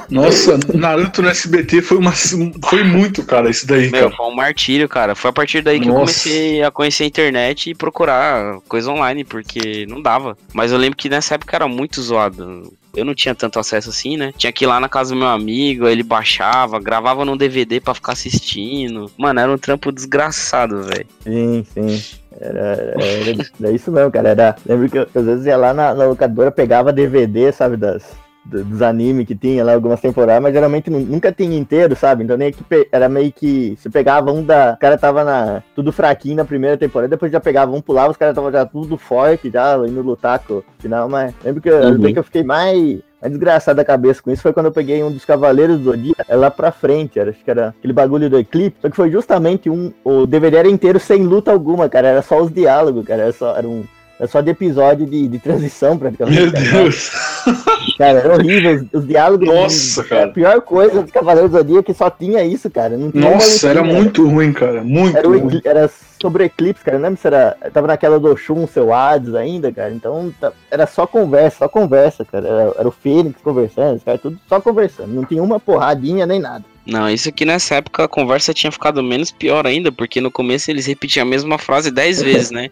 Nossa, 0.09 0.57
Naruto 0.73 1.21
no 1.21 1.29
SBT 1.29 1.81
foi, 1.81 1.97
uma, 1.97 2.11
foi 2.11 2.83
muito, 2.83 3.23
cara, 3.23 3.49
isso 3.49 3.67
daí, 3.67 3.91
Meu, 3.91 4.05
cara. 4.05 4.15
foi 4.15 4.25
um 4.27 4.35
martírio, 4.35 4.87
cara. 4.87 5.13
Foi 5.13 5.29
a 5.29 5.33
partir 5.33 5.61
daí 5.61 5.79
que 5.79 5.87
eu 5.87 5.93
Nossa. 5.93 5.99
comecei 5.99 6.63
a 6.63 6.71
conhecer 6.71 7.03
a 7.03 7.07
internet 7.07 7.69
e 7.69 7.75
procurar 7.75 8.59
coisa 8.67 8.89
online, 8.91 9.23
porque 9.23 9.85
não 9.87 10.01
dava. 10.01 10.37
Mas 10.53 10.71
eu 10.71 10.77
lembro 10.77 10.97
que 10.97 11.09
nessa 11.09 11.35
época 11.35 11.55
era 11.55 11.67
muito 11.67 12.01
zoado. 12.01 12.71
Eu 12.95 13.03
não 13.03 13.13
tinha 13.13 13.35
tanto 13.35 13.59
acesso 13.59 13.89
assim, 13.89 14.15
né? 14.15 14.33
Tinha 14.37 14.53
que 14.53 14.63
ir 14.63 14.67
lá 14.67 14.79
na 14.79 14.87
casa 14.87 15.13
do 15.13 15.19
meu 15.19 15.27
amigo, 15.27 15.85
aí 15.85 15.91
ele 15.91 16.03
baixava, 16.03 16.79
gravava 16.79 17.25
num 17.25 17.35
DVD 17.35 17.81
pra 17.81 17.93
ficar 17.93 18.13
assistindo. 18.13 19.11
Mano, 19.17 19.39
era 19.39 19.51
um 19.51 19.57
trampo 19.57 19.91
desgraçado, 19.91 20.81
velho. 20.83 21.05
Sim, 21.23 21.65
sim. 21.73 22.01
Era, 22.39 22.59
era, 22.59 22.93
era- 23.01 23.71
isso 23.71 23.91
mesmo, 23.91 24.11
cara. 24.11 24.29
Era, 24.29 24.55
lembro 24.65 24.89
que 24.89 24.97
eu, 24.97 25.07
às 25.15 25.25
vezes 25.25 25.45
ia 25.45 25.57
lá 25.57 25.73
na, 25.73 25.93
na 25.93 26.05
locadora, 26.05 26.51
pegava 26.51 26.91
DVD, 26.91 27.51
sabe, 27.51 27.77
das, 27.77 28.03
dos 28.45 28.81
animes 28.81 29.25
que 29.25 29.35
tinha 29.35 29.63
lá, 29.63 29.73
algumas 29.73 29.99
temporadas, 29.99 30.41
mas 30.43 30.53
geralmente 30.53 30.89
nu- 30.89 30.99
nunca 30.99 31.31
tinha 31.31 31.57
inteiro, 31.57 31.95
sabe? 31.95 32.23
Então 32.23 32.37
nem 32.37 32.51
que 32.51 32.63
era 32.91 33.09
meio 33.09 33.31
que. 33.31 33.75
Você 33.77 33.89
pegava 33.89 34.31
um 34.31 34.43
da. 34.43 34.73
O 34.73 34.79
cara 34.79 34.97
tava 34.97 35.23
na, 35.23 35.63
tudo 35.75 35.91
fraquinho 35.91 36.35
na 36.35 36.45
primeira 36.45 36.77
temporada, 36.77 37.09
depois 37.09 37.31
já 37.31 37.39
pegava 37.39 37.71
um, 37.75 37.81
pulava, 37.81 38.11
os 38.11 38.17
caras 38.17 38.33
estavam 38.33 38.51
já 38.51 38.65
tudo 38.65 38.97
forte, 38.97 39.49
já 39.49 39.75
indo 39.87 40.01
lutar 40.01 40.39
com 40.39 40.55
o 40.55 40.63
final, 40.79 41.09
mas 41.09 41.33
lembro 41.43 41.61
que, 41.61 41.69
eu- 41.69 41.75
Uhum. 41.77 41.89
lembro 41.91 42.13
que 42.13 42.19
eu 42.19 42.23
fiquei 42.23 42.43
mais. 42.43 42.99
Mais 43.21 43.31
desgraçado 43.31 43.77
da 43.77 43.85
cabeça 43.85 44.21
com 44.21 44.29
isso 44.29 44.43
foi 44.43 44.53
quando 44.53 44.67
eu 44.67 44.71
peguei 44.71 45.01
um 45.01 45.09
dos 45.09 45.25
Cavaleiros 45.25 45.79
do 45.79 45.85
Zodíaco, 45.85 46.21
é 46.29 46.35
lá 46.35 46.51
pra 46.51 46.71
frente, 46.71 47.17
era, 47.17 47.31
acho 47.31 47.43
que 47.43 47.49
era 47.49 47.69
aquele 47.69 47.93
bagulho 47.93 48.29
do 48.29 48.37
Eclipse, 48.37 48.77
só 48.79 48.87
que 48.89 48.95
foi 48.95 49.09
justamente 49.09 49.67
um, 49.67 49.91
o 50.03 50.27
DVD 50.27 50.57
era 50.57 50.67
inteiro 50.69 50.99
sem 50.99 51.23
luta 51.23 51.51
alguma, 51.51 51.89
cara, 51.89 52.09
era 52.09 52.21
só 52.21 52.39
os 52.39 52.51
diálogos, 52.53 53.03
cara, 53.03 53.23
era 53.23 53.31
só, 53.31 53.55
era 53.55 53.67
um, 53.67 53.83
era 54.19 54.27
só 54.27 54.41
de 54.41 54.49
episódio 54.51 55.05
de, 55.05 55.27
de 55.27 55.39
transição 55.39 55.97
praticamente. 55.97 56.41
Meu 56.41 56.51
cara. 56.51 56.65
Deus. 56.71 57.11
Cara, 57.97 58.19
era 58.19 58.33
horrível, 58.33 58.87
os, 58.91 59.01
os 59.01 59.07
diálogos. 59.07 59.47
Nossa, 59.47 60.01
era 60.01 60.09
cara. 60.09 60.25
A 60.25 60.27
pior 60.29 60.61
coisa 60.61 61.01
dos 61.01 61.11
Cavaleiros 61.11 61.51
do 61.51 61.57
Zodíaco 61.57 61.79
é 61.79 61.83
que 61.83 61.93
só 61.93 62.09
tinha 62.09 62.43
isso, 62.43 62.69
cara, 62.69 62.97
não 62.97 63.09
tinha 63.11 63.29
Nossa, 63.29 63.69
era 63.69 63.83
muito 63.83 64.27
ruim, 64.27 64.51
cara. 64.51 64.83
Muito 64.83 65.15
Era, 65.15 65.27
ruim. 65.27 65.61
era 65.63 65.89
sobre 66.19 66.43
Eclipse, 66.45 66.83
cara. 66.83 66.97
Eu 66.97 67.01
não 67.01 67.09
lembro 67.09 67.21
se 67.21 67.27
era. 67.27 67.55
Tava 67.71 67.87
naquela 67.87 68.19
do 68.19 68.31
Oxum, 68.31 68.67
seu 68.67 68.91
Hades 68.93 69.33
ainda, 69.35 69.71
cara. 69.71 69.93
Então 69.93 70.33
tá- 70.41 70.51
era 70.69 70.85
só 70.87 71.05
conversa, 71.07 71.59
só 71.59 71.69
conversa, 71.69 72.25
cara. 72.25 72.45
Era, 72.47 72.73
era 72.79 72.87
o 72.87 72.91
Fênix 72.91 73.39
conversando, 73.41 73.97
os 73.97 74.03
caras 74.03 74.19
tudo 74.19 74.37
só 74.49 74.59
conversando. 74.59 75.13
Não 75.13 75.23
tinha 75.23 75.41
uma 75.43 75.59
porradinha 75.59 76.25
nem 76.25 76.39
nada. 76.39 76.65
Não, 76.85 77.09
isso 77.09 77.29
aqui 77.29 77.45
nessa 77.45 77.75
época 77.75 78.03
a 78.03 78.07
conversa 78.07 78.53
tinha 78.53 78.71
ficado 78.71 79.01
menos 79.01 79.31
pior 79.31 79.65
ainda, 79.65 79.91
porque 79.91 80.19
no 80.19 80.31
começo 80.31 80.69
eles 80.69 80.85
repetiam 80.85 81.25
a 81.25 81.29
mesma 81.29 81.57
frase 81.57 81.91
dez 81.91 82.21
vezes, 82.21 82.51
né? 82.51 82.69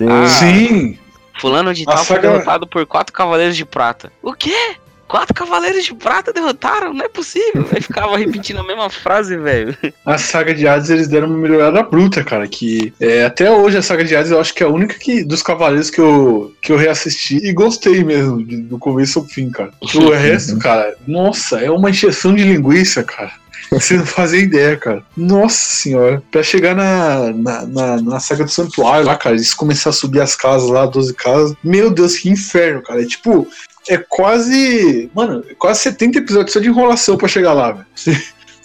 Sim. 0.00 0.08
Ah, 0.08 0.26
Sim. 0.28 0.98
Fulano 1.40 1.72
de 1.72 1.84
tal 1.84 2.04
foi 2.04 2.16
saga- 2.16 2.28
derrotado 2.30 2.66
por 2.66 2.84
quatro 2.86 3.12
cavaleiros 3.12 3.56
de 3.56 3.64
prata. 3.64 4.12
O 4.22 4.32
quê? 4.34 4.54
Quatro 5.08 5.34
cavaleiros 5.34 5.84
de 5.84 5.92
prata 5.92 6.32
derrotaram? 6.32 6.94
Não 6.94 7.04
é 7.04 7.08
possível. 7.08 7.66
Aí 7.74 7.80
ficava 7.80 8.16
repetindo 8.16 8.60
a 8.60 8.62
mesma 8.62 8.88
frase, 8.88 9.36
velho. 9.36 9.76
A 10.06 10.16
saga 10.18 10.54
de 10.54 10.68
Hades 10.68 10.88
eles 10.88 11.08
deram 11.08 11.26
uma 11.28 11.36
melhorada 11.38 11.82
bruta, 11.82 12.22
cara. 12.22 12.46
Que 12.46 12.92
é, 13.00 13.24
até 13.24 13.50
hoje 13.50 13.76
a 13.78 13.82
saga 13.82 14.04
de 14.04 14.14
Hades 14.14 14.30
eu 14.30 14.40
acho 14.40 14.54
que 14.54 14.62
é 14.62 14.66
a 14.66 14.70
única 14.70 14.94
que, 14.96 15.24
dos 15.24 15.42
cavaleiros 15.42 15.90
que 15.90 16.00
eu, 16.00 16.54
que 16.62 16.70
eu 16.70 16.76
reassisti 16.76 17.38
e 17.44 17.52
gostei 17.52 18.04
mesmo, 18.04 18.44
de- 18.44 18.58
do 18.58 18.78
começo 18.78 19.18
ao 19.18 19.24
fim, 19.24 19.50
cara. 19.50 19.72
O 19.80 20.10
resto, 20.10 20.56
cara, 20.58 20.94
nossa, 21.08 21.58
é 21.58 21.70
uma 21.70 21.90
encheção 21.90 22.32
de 22.34 22.44
linguiça, 22.44 23.02
cara. 23.02 23.32
Você 23.70 23.96
não 23.96 24.04
fazia 24.04 24.40
ideia, 24.40 24.76
cara. 24.76 25.02
Nossa 25.16 25.56
senhora. 25.56 26.22
Pra 26.30 26.42
chegar 26.42 26.74
na, 26.74 27.32
na, 27.32 27.66
na, 27.66 28.02
na 28.02 28.20
saga 28.20 28.44
do 28.44 28.50
santuário 28.50 29.06
lá, 29.06 29.16
cara, 29.16 29.36
eles 29.36 29.54
começaram 29.54 29.94
a 29.94 29.98
subir 29.98 30.20
as 30.20 30.34
casas 30.34 30.68
lá, 30.68 30.86
12 30.86 31.14
casas. 31.14 31.56
Meu 31.62 31.90
Deus, 31.90 32.16
que 32.16 32.28
inferno, 32.28 32.82
cara. 32.82 33.02
É 33.02 33.06
tipo, 33.06 33.46
é 33.88 33.96
quase. 33.96 35.10
Mano, 35.14 35.44
é 35.48 35.54
quase 35.54 35.80
70 35.80 36.18
episódios 36.18 36.52
só 36.52 36.60
de 36.60 36.68
enrolação 36.68 37.16
pra 37.16 37.28
chegar 37.28 37.52
lá, 37.52 37.72
velho. 37.72 37.86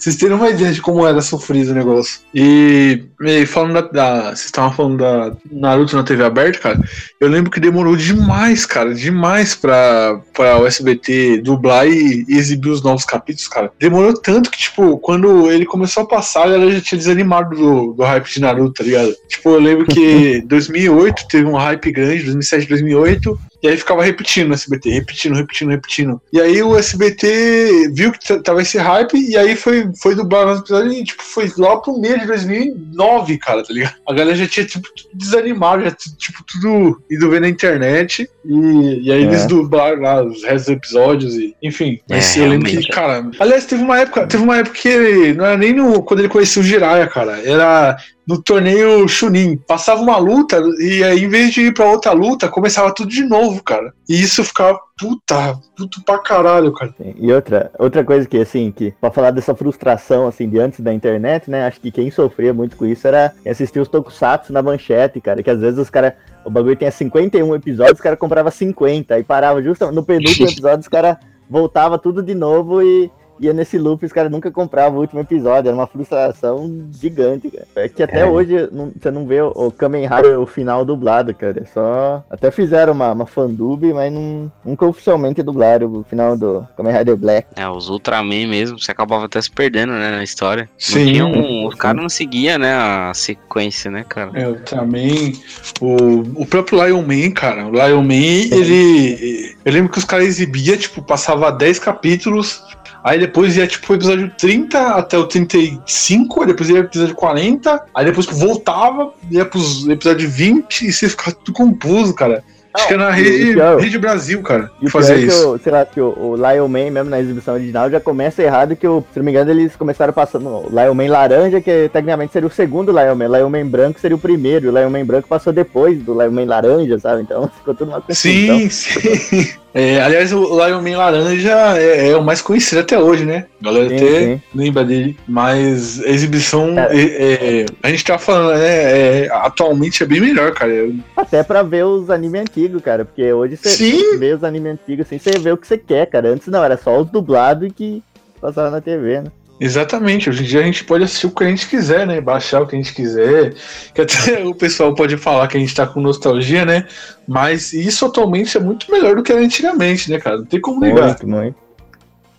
Vocês 0.06 0.14
terem 0.18 0.36
uma 0.36 0.48
ideia 0.48 0.72
de 0.72 0.80
como 0.80 1.04
era 1.04 1.20
sofrido 1.20 1.72
o 1.72 1.74
negócio. 1.74 2.20
E, 2.32 3.02
e 3.22 3.44
falando 3.44 3.72
da, 3.74 3.80
da- 3.80 4.22
Vocês 4.26 4.44
estavam 4.44 4.72
falando 4.72 4.98
da 4.98 5.32
Naruto 5.50 5.96
na 5.96 6.04
TV 6.04 6.22
aberta, 6.22 6.60
cara. 6.60 6.80
Eu 7.20 7.26
lembro 7.28 7.50
que 7.50 7.58
demorou 7.58 7.96
demais, 7.96 8.64
cara. 8.64 8.94
Demais 8.94 9.56
pra, 9.56 10.20
pra 10.32 10.58
o 10.58 10.66
SBT 10.66 11.38
dublar 11.38 11.88
e, 11.88 12.24
e 12.28 12.36
exibir 12.38 12.68
os 12.68 12.84
novos 12.84 13.04
capítulos, 13.04 13.48
cara. 13.48 13.72
Demorou 13.80 14.14
tanto 14.14 14.48
que, 14.48 14.58
tipo, 14.58 14.96
quando 14.98 15.50
ele 15.50 15.66
começou 15.66 16.04
a 16.04 16.06
passar, 16.06 16.44
a 16.44 16.50
galera 16.50 16.70
já 16.70 16.80
tinha 16.80 16.98
desanimado 16.98 17.56
do, 17.56 17.92
do 17.94 18.04
hype 18.04 18.32
de 18.32 18.40
Naruto, 18.40 18.74
tá 18.74 18.84
ligado? 18.84 19.12
Tipo, 19.26 19.50
eu 19.50 19.58
lembro 19.58 19.86
que 19.86 20.40
2008 20.46 21.26
teve 21.28 21.46
um 21.48 21.56
hype 21.56 21.90
grande, 21.90 22.22
2007, 22.22 22.68
2008. 22.68 23.36
E 23.62 23.68
aí 23.68 23.76
ficava 23.76 24.02
repetindo 24.02 24.48
no 24.48 24.54
SBT, 24.54 24.90
repetindo, 24.90 25.34
repetindo, 25.34 25.70
repetindo. 25.70 26.20
E 26.32 26.40
aí 26.40 26.62
o 26.62 26.76
SBT 26.76 27.90
viu 27.92 28.12
que 28.12 28.38
tava 28.40 28.62
esse 28.62 28.78
hype 28.78 29.14
e 29.16 29.36
aí 29.36 29.56
foi, 29.56 29.90
foi 30.00 30.14
dublar 30.14 30.46
nos 30.46 30.60
episódios 30.60 30.94
e 30.94 31.04
tipo, 31.04 31.22
foi 31.22 31.50
lá 31.58 31.76
pro 31.78 31.98
meio 31.98 32.18
de 32.20 32.26
2009, 32.26 33.38
cara, 33.38 33.62
tá 33.64 33.72
ligado? 33.72 33.94
A 34.08 34.12
galera 34.12 34.36
já 34.36 34.46
tinha 34.46 34.66
tipo, 34.66 34.88
tudo 34.94 35.08
desanimado, 35.14 35.84
já 35.84 35.90
tipo, 35.90 36.44
tudo 36.44 37.00
ido 37.10 37.30
ver 37.30 37.40
na 37.40 37.48
internet. 37.48 38.28
E, 38.44 39.00
e 39.02 39.12
aí 39.12 39.22
É. 39.22 39.26
eles 39.26 39.46
dublaram 39.46 40.00
lá 40.00 40.22
os 40.22 40.42
restos 40.44 40.66
dos 40.66 40.76
episódios 40.76 41.34
e 41.34 41.54
enfim. 41.62 42.00
Mas 42.08 42.36
É, 42.36 42.40
eu 42.40 42.48
lembro 42.48 42.68
que, 42.70 42.86
cara. 42.88 43.28
Aliás, 43.38 43.66
teve 43.66 43.82
uma 43.82 43.98
época, 44.00 44.26
teve 44.26 44.42
uma 44.42 44.58
época 44.58 44.76
que 44.78 44.88
ele, 44.88 45.34
não 45.34 45.44
era 45.46 45.56
nem 45.56 45.72
no, 45.72 46.02
quando 46.02 46.20
ele 46.20 46.28
conheceu 46.28 46.62
o 46.62 46.64
Jiraiya, 46.64 47.06
cara. 47.08 47.40
Era 47.44 47.96
no 48.26 48.42
torneio 48.42 49.06
Chunin. 49.06 49.56
Passava 49.56 50.00
uma 50.02 50.16
luta 50.16 50.60
e 50.80 51.04
aí, 51.04 51.24
em 51.24 51.28
vez 51.28 51.52
de 51.52 51.62
ir 51.62 51.74
pra 51.74 51.90
outra 51.90 52.12
luta, 52.12 52.48
começava 52.48 52.92
tudo 52.92 53.10
de 53.10 53.24
novo, 53.24 53.62
cara. 53.62 53.92
E 54.08 54.20
isso 54.20 54.42
ficava, 54.42 54.78
puta, 54.98 55.58
puto 55.76 56.02
pra 56.04 56.18
caralho, 56.18 56.72
cara. 56.72 56.94
E 56.98 57.32
outra, 57.32 57.70
outra 57.78 58.04
coisa 58.04 58.26
que, 58.26 58.38
assim, 58.38 58.72
que 58.72 58.92
pra 59.00 59.10
falar 59.10 59.30
dessa 59.30 59.54
frustração, 59.54 60.26
assim, 60.26 60.48
de 60.48 60.58
antes 60.58 60.80
da 60.80 60.92
internet, 60.92 61.50
né? 61.50 61.66
Acho 61.66 61.80
que 61.80 61.90
quem 61.90 62.10
sofria 62.10 62.52
muito 62.52 62.76
com 62.76 62.86
isso 62.86 63.06
era 63.06 63.32
assistir 63.46 63.78
os 63.78 63.88
tokusatsu 63.88 64.52
na 64.52 64.62
manchete, 64.62 65.20
cara. 65.20 65.42
Que 65.42 65.50
às 65.50 65.60
vezes 65.60 65.78
os 65.78 65.90
caras, 65.90 66.14
o 66.44 66.50
bagulho 66.50 66.76
tinha 66.76 66.90
51 66.90 67.54
episódios, 67.54 67.98
os 67.98 68.00
caras 68.00 68.18
compravam 68.18 68.50
50 68.50 69.14
aí 69.14 69.22
parava 69.22 69.62
justo 69.62 69.90
no 69.92 70.04
penúltimo 70.04 70.48
episódio, 70.50 70.80
os 70.80 70.88
caras 70.88 71.16
voltava 71.48 71.98
tudo 71.98 72.22
de 72.22 72.34
novo 72.34 72.82
e 72.82 73.10
ia 73.40 73.52
nesse 73.52 73.78
loop, 73.78 74.04
os 74.04 74.12
caras 74.12 74.30
nunca 74.30 74.50
compravam 74.50 74.98
o 74.98 75.00
último 75.00 75.20
episódio, 75.20 75.68
era 75.68 75.76
uma 75.76 75.86
frustração 75.86 76.88
gigante, 76.92 77.50
cara. 77.50 77.66
É 77.76 77.88
que 77.88 78.02
até 78.02 78.20
É. 78.20 78.26
hoje 78.26 78.68
não- 78.72 78.92
você 78.98 79.10
não 79.10 79.26
vê 79.26 79.40
o, 79.42 79.48
o 79.54 79.70
Kamen 79.70 80.06
Rider, 80.08 80.40
o 80.40 80.46
final 80.46 80.84
dublado, 80.84 81.34
cara. 81.34 81.60
É 81.62 81.64
só. 81.66 82.24
Até 82.30 82.50
fizeram 82.50 82.92
uma, 82.92 83.12
uma 83.12 83.26
fandub, 83.26 83.84
mas 83.92 84.12
não, 84.12 84.50
nunca 84.64 84.86
oficialmente 84.86 85.42
dublaram 85.42 85.86
o 85.92 86.04
final 86.04 86.36
do 86.36 86.66
Kamen 86.76 86.92
Rider 86.96 87.16
Black. 87.16 87.48
É, 87.56 87.68
os 87.68 87.88
Ultraman 87.88 88.46
mesmo, 88.48 88.78
você 88.78 88.90
acabava 88.90 89.26
até 89.26 89.40
se 89.40 89.50
perdendo, 89.50 89.92
né, 89.92 90.10
na 90.10 90.24
história. 90.24 90.68
Sim. 90.78 91.22
um, 91.22 91.66
os 91.66 91.74
caras 91.74 92.00
não 92.00 92.08
seguiam, 92.08 92.58
né, 92.58 92.74
a 92.74 93.12
sequência, 93.14 93.90
né, 93.90 94.04
cara? 94.08 94.30
É, 94.34 94.44
eu 94.46 94.60
também. 94.60 95.32
O, 95.80 96.42
o 96.42 96.46
próprio 96.46 96.84
Lion 96.84 97.02
Man, 97.02 97.30
cara. 97.32 97.66
O 97.66 97.70
Lion 97.70 98.02
Man, 98.02 98.56
ele. 98.56 99.56
Eu 99.64 99.72
lembro 99.72 99.90
que 99.92 99.98
os 99.98 100.04
caras 100.04 100.26
exibiam, 100.26 100.76
tipo, 100.76 101.02
passava 101.02 101.50
10 101.50 101.78
capítulos. 101.78 102.62
Aí 103.02 103.18
depois 103.26 103.56
ia, 103.56 103.66
tipo, 103.66 103.92
o 103.92 103.96
episódio 103.96 104.30
30 104.38 104.78
até 104.78 105.18
o 105.18 105.26
35, 105.26 106.40
aí 106.40 106.46
depois 106.46 106.68
ia 106.68 106.76
pro 106.76 106.86
episódio 106.86 107.14
40, 107.14 107.82
aí 107.94 108.04
depois 108.04 108.26
voltava, 108.26 109.12
ia 109.30 109.44
pros 109.44 109.86
episódio 109.88 110.28
20 110.28 110.86
e 110.88 110.92
você 110.92 111.08
ficava 111.08 111.32
tudo 111.32 111.52
confuso, 111.52 112.14
cara. 112.14 112.42
Acho 112.74 112.88
que 112.88 112.92
era 112.92 113.04
na 113.10 113.18
e 113.18 113.22
o 113.22 113.24
Rede, 113.24 113.52
pior- 113.54 113.80
Rede 113.80 113.98
Brasil, 113.98 114.42
cara, 114.42 114.70
E 114.82 114.84
que 114.84 114.90
fazia 114.90 115.14
é 115.14 115.18
que, 115.20 115.24
isso. 115.28 115.54
o, 115.54 115.58
sei 115.58 115.72
lá, 115.72 115.86
que 115.86 115.98
o, 115.98 116.08
o 116.14 116.36
Lion 116.36 116.68
Man, 116.68 116.90
mesmo 116.90 117.08
na 117.08 117.18
exibição 117.18 117.54
original, 117.54 117.90
já 117.90 117.98
começa 117.98 118.42
errado 118.42 118.76
que, 118.76 118.86
o, 118.86 119.02
se 119.14 119.18
não 119.18 119.24
me 119.24 119.30
engano, 119.30 119.50
eles 119.50 119.74
começaram 119.74 120.12
passando 120.12 120.46
o 120.46 120.68
Lion 120.68 120.92
Man 120.92 121.08
laranja, 121.08 121.58
que 121.62 121.88
tecnicamente 121.90 122.34
seria 122.34 122.46
o 122.46 122.52
segundo 122.52 122.92
Lion 122.92 123.14
Man. 123.14 123.28
Lion 123.28 123.48
Man 123.48 123.66
branco 123.66 123.98
seria 123.98 124.14
o 124.14 124.20
primeiro, 124.20 124.66
e 124.66 124.68
o 124.68 124.78
Lion 124.78 124.90
Man 124.90 125.06
branco 125.06 125.26
passou 125.26 125.54
depois 125.54 125.98
do 126.02 126.12
Lion 126.12 126.30
Man 126.32 126.44
laranja, 126.44 126.98
sabe? 126.98 127.22
Então 127.22 127.48
ficou 127.56 127.74
tudo 127.74 127.88
uma 127.92 128.00
confusão. 128.02 128.14
Sim, 128.14 128.68
sim. 128.68 129.48
É, 129.78 130.00
aliás, 130.00 130.32
o 130.32 130.40
Lion 130.42 130.80
Man 130.80 130.96
Laranja 130.96 131.76
é, 131.76 132.08
é 132.08 132.16
o 132.16 132.24
mais 132.24 132.40
conhecido 132.40 132.80
até 132.80 132.98
hoje, 132.98 133.26
né? 133.26 133.44
A 133.60 133.64
galera 133.66 133.88
Sim, 133.90 133.94
até 133.96 134.20
sim. 134.24 134.40
lembra 134.54 134.82
dele. 134.82 135.18
Mas 135.28 136.02
a 136.02 136.08
exibição, 136.08 136.74
É. 136.78 136.96
é, 136.96 137.60
é, 137.60 137.66
a 137.82 137.90
gente 137.90 138.02
tá 138.02 138.16
falando, 138.16 138.58
né? 138.58 139.24
é, 139.24 139.28
atualmente 139.30 140.02
é 140.02 140.06
bem 140.06 140.18
melhor, 140.22 140.52
cara. 140.54 140.72
Até 141.14 141.42
pra 141.42 141.62
ver 141.62 141.84
os 141.84 142.08
animes 142.08 142.40
antigos, 142.40 142.80
cara. 142.82 143.04
Porque 143.04 143.30
hoje 143.30 143.58
você 143.58 144.16
vê 144.16 144.32
os 144.32 144.42
animes 144.42 144.72
antigos 144.72 145.04
assim, 145.04 145.18
você 145.18 145.38
vê 145.38 145.52
o 145.52 145.58
que 145.58 145.66
você 145.66 145.76
quer, 145.76 146.06
cara. 146.06 146.30
Antes 146.30 146.48
não, 146.48 146.64
era 146.64 146.78
só 146.78 146.98
os 146.98 147.10
dublados 147.10 147.70
que 147.76 148.02
passavam 148.40 148.70
na 148.70 148.80
TV, 148.80 149.20
né? 149.20 149.30
Exatamente. 149.58 150.28
Hoje 150.28 150.44
em 150.44 150.46
dia 150.46 150.60
a 150.60 150.64
gente 150.64 150.84
pode 150.84 151.04
assistir 151.04 151.26
o 151.26 151.30
que 151.30 151.44
a 151.44 151.48
gente 151.48 151.68
quiser, 151.68 152.06
né? 152.06 152.20
Baixar 152.20 152.62
o 152.62 152.66
que 152.66 152.76
a 152.76 152.78
gente 152.78 152.92
quiser. 152.92 153.54
Que 153.94 154.02
até 154.02 154.44
o 154.44 154.54
pessoal 154.54 154.94
pode 154.94 155.16
falar 155.16 155.48
que 155.48 155.56
a 155.56 155.60
gente 155.60 155.74
tá 155.74 155.86
com 155.86 156.00
nostalgia, 156.00 156.64
né? 156.64 156.86
Mas 157.26 157.72
isso 157.72 158.04
atualmente 158.04 158.56
é 158.56 158.60
muito 158.60 158.90
melhor 158.90 159.16
do 159.16 159.22
que 159.22 159.32
era 159.32 159.40
antigamente, 159.40 160.10
né, 160.10 160.18
cara? 160.18 160.38
Não 160.38 160.44
tem 160.44 160.60
como 160.60 160.80
negar. 160.80 161.06
Muito, 161.06 161.28
muito. 161.28 161.66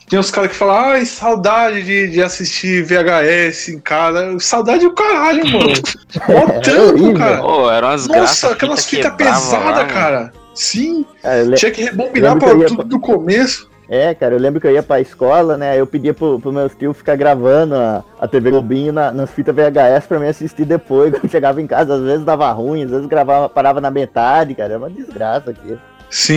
Tem 0.09 0.17
os 0.17 0.31
caras 0.31 0.51
que 0.51 0.55
falam, 0.55 0.75
ai, 0.75 1.05
saudade 1.05 1.83
de, 1.83 2.07
de 2.07 2.23
assistir 2.23 2.81
VHS 2.81 3.69
em 3.69 3.79
casa. 3.79 4.39
Saudade 4.39 4.85
do 4.85 4.93
caralho, 4.93 5.45
mano. 5.45 5.67
Mó 6.29 6.59
trampo, 6.61 6.93
horrível. 6.93 7.13
cara. 7.17 7.41
Pô, 7.41 7.69
eram 7.69 7.89
as. 7.89 8.07
Nossa, 8.07 8.51
aquelas 8.51 8.85
fitas 8.85 9.13
pesadas, 9.15 9.91
cara. 9.91 10.31
Sim, 10.53 11.05
É, 11.23 11.43
tinha 11.51 11.71
que 11.71 11.83
rebobinar 11.83 12.37
pra 12.39 12.49
tudo 12.65 12.83
do 12.83 12.99
começo. 12.99 13.69
É, 13.89 14.13
cara, 14.13 14.35
eu 14.35 14.39
lembro 14.39 14.59
que 14.59 14.67
eu 14.67 14.71
ia 14.71 14.83
pra 14.83 14.99
escola, 14.99 15.55
né? 15.57 15.71
aí 15.71 15.79
Eu 15.79 15.87
pedia 15.87 16.13
pro, 16.13 16.39
pro 16.39 16.51
meus 16.51 16.75
tios 16.75 16.97
ficar 16.97 17.15
gravando 17.15 17.75
a, 17.75 18.03
a 18.19 18.27
TV 18.27 18.51
Globinho 18.51 18.91
na, 18.91 19.11
nas 19.11 19.29
fitas 19.31 19.55
VHS 19.55 20.05
pra 20.07 20.19
mim 20.19 20.27
assistir 20.27 20.65
depois. 20.65 21.11
Quando 21.17 21.31
chegava 21.31 21.61
em 21.61 21.67
casa, 21.67 21.95
às 21.95 22.01
vezes 22.01 22.25
dava 22.25 22.51
ruim, 22.51 22.83
às 22.83 22.91
vezes 22.91 23.05
gravava, 23.07 23.47
parava 23.47 23.79
na 23.79 23.89
metade, 23.89 24.53
cara. 24.55 24.73
É 24.73 24.77
uma 24.77 24.89
desgraça 24.89 25.51
aqui. 25.51 25.77
Sim, 26.09 26.35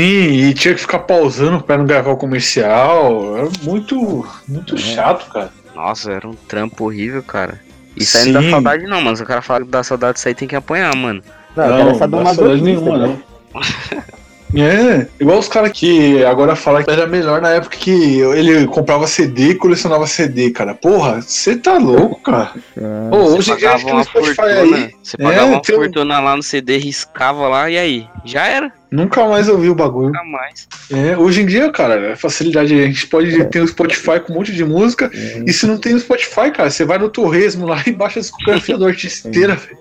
e 0.48 0.54
tinha 0.54 0.74
que 0.74 0.80
ficar 0.80 1.00
pausando 1.00 1.60
pra 1.62 1.76
não 1.78 1.86
gravar 1.86 2.10
o 2.12 2.16
comercial. 2.16 3.36
Era 3.38 3.48
muito, 3.62 4.26
muito 4.46 4.74
É. 4.74 4.78
chato, 4.78 5.28
cara. 5.32 5.50
Nossa, 5.74 6.12
era 6.12 6.28
um 6.28 6.34
trampo 6.34 6.84
horrível, 6.84 7.22
cara. 7.22 7.60
Isso 7.96 8.16
aí 8.16 8.30
não 8.30 8.42
dá 8.42 8.50
saudade 8.50 8.84
não, 8.86 9.00
mano. 9.00 9.16
Se 9.16 9.22
o 9.22 9.26
cara 9.26 9.42
fala 9.42 9.64
que 9.64 9.70
dá 9.70 9.82
saudade 9.82 10.14
disso 10.14 10.28
aí, 10.28 10.34
tem 10.34 10.46
que 10.46 10.54
apanhar, 10.56 10.94
mano. 10.94 11.22
Não, 11.56 11.68
Não, 11.68 11.84
não 11.98 12.22
dá 12.22 12.34
saudade 12.34 12.62
nenhuma, 12.62 12.96
né? 12.98 13.06
não. 13.54 13.60
É, 14.54 15.06
igual 15.20 15.38
os 15.38 15.48
caras 15.48 15.70
que 15.72 16.24
agora 16.24 16.56
falam 16.56 16.82
que 16.82 16.90
era 16.90 17.06
melhor 17.06 17.40
na 17.40 17.50
época 17.50 17.76
que 17.76 17.90
ele 18.20 18.66
comprava 18.66 19.06
CD 19.06 19.50
e 19.50 19.54
colecionava 19.54 20.06
CD, 20.06 20.50
cara. 20.50 20.74
Porra, 20.74 21.20
você 21.22 21.56
tá 21.56 21.78
louco, 21.78 22.20
cara. 22.20 22.52
Ah, 22.76 23.08
Pô, 23.10 23.18
Você 23.26 23.38
hoje 23.38 23.50
pagava 23.52 23.84
tem 23.84 23.92
uma 23.92 24.00
o 24.00 24.04
Spotify 24.04 24.34
fortuna. 24.34 24.76
aí. 24.76 24.90
Você 25.02 25.16
pagava 25.16 25.40
É, 25.42 25.44
uma 25.44 25.62
tem 25.62 25.76
um- 25.76 25.78
fortuna 25.78 26.20
lá 26.20 26.36
no 26.36 26.42
CD, 26.42 26.76
riscava 26.78 27.46
lá 27.48 27.70
e 27.70 27.78
aí? 27.78 28.06
Já 28.24 28.46
era. 28.48 28.72
Nunca 28.90 29.24
mais 29.28 29.48
ouvi 29.48 29.68
o 29.68 29.74
bagulho. 29.74 30.08
Nunca 30.08 30.24
mais. 30.24 30.66
É, 30.90 31.16
hoje 31.16 31.42
em 31.42 31.46
dia, 31.46 31.70
cara, 31.70 31.94
é 32.10 32.16
facilidade. 32.16 32.74
A 32.74 32.86
gente 32.86 33.06
pode 33.06 33.44
ter 33.44 33.60
o 33.60 33.68
Spotify 33.68 34.18
com 34.18 34.32
um 34.32 34.36
monte 34.36 34.52
de 34.52 34.64
música. 34.64 35.08
Uhum. 35.14 35.44
E 35.46 35.52
se 35.52 35.64
não 35.64 35.78
tem 35.78 35.94
o 35.94 36.00
Spotify, 36.00 36.50
cara, 36.50 36.68
você 36.70 36.84
vai 36.84 36.98
no 36.98 37.08
Torresmo 37.08 37.66
lá 37.68 37.80
e 37.86 37.92
baixa 37.92 38.18
a 38.18 38.22
discografia 38.22 38.76
do 38.76 38.84
artista 38.86 39.28
inteira, 39.28 39.54
velho. 39.54 39.78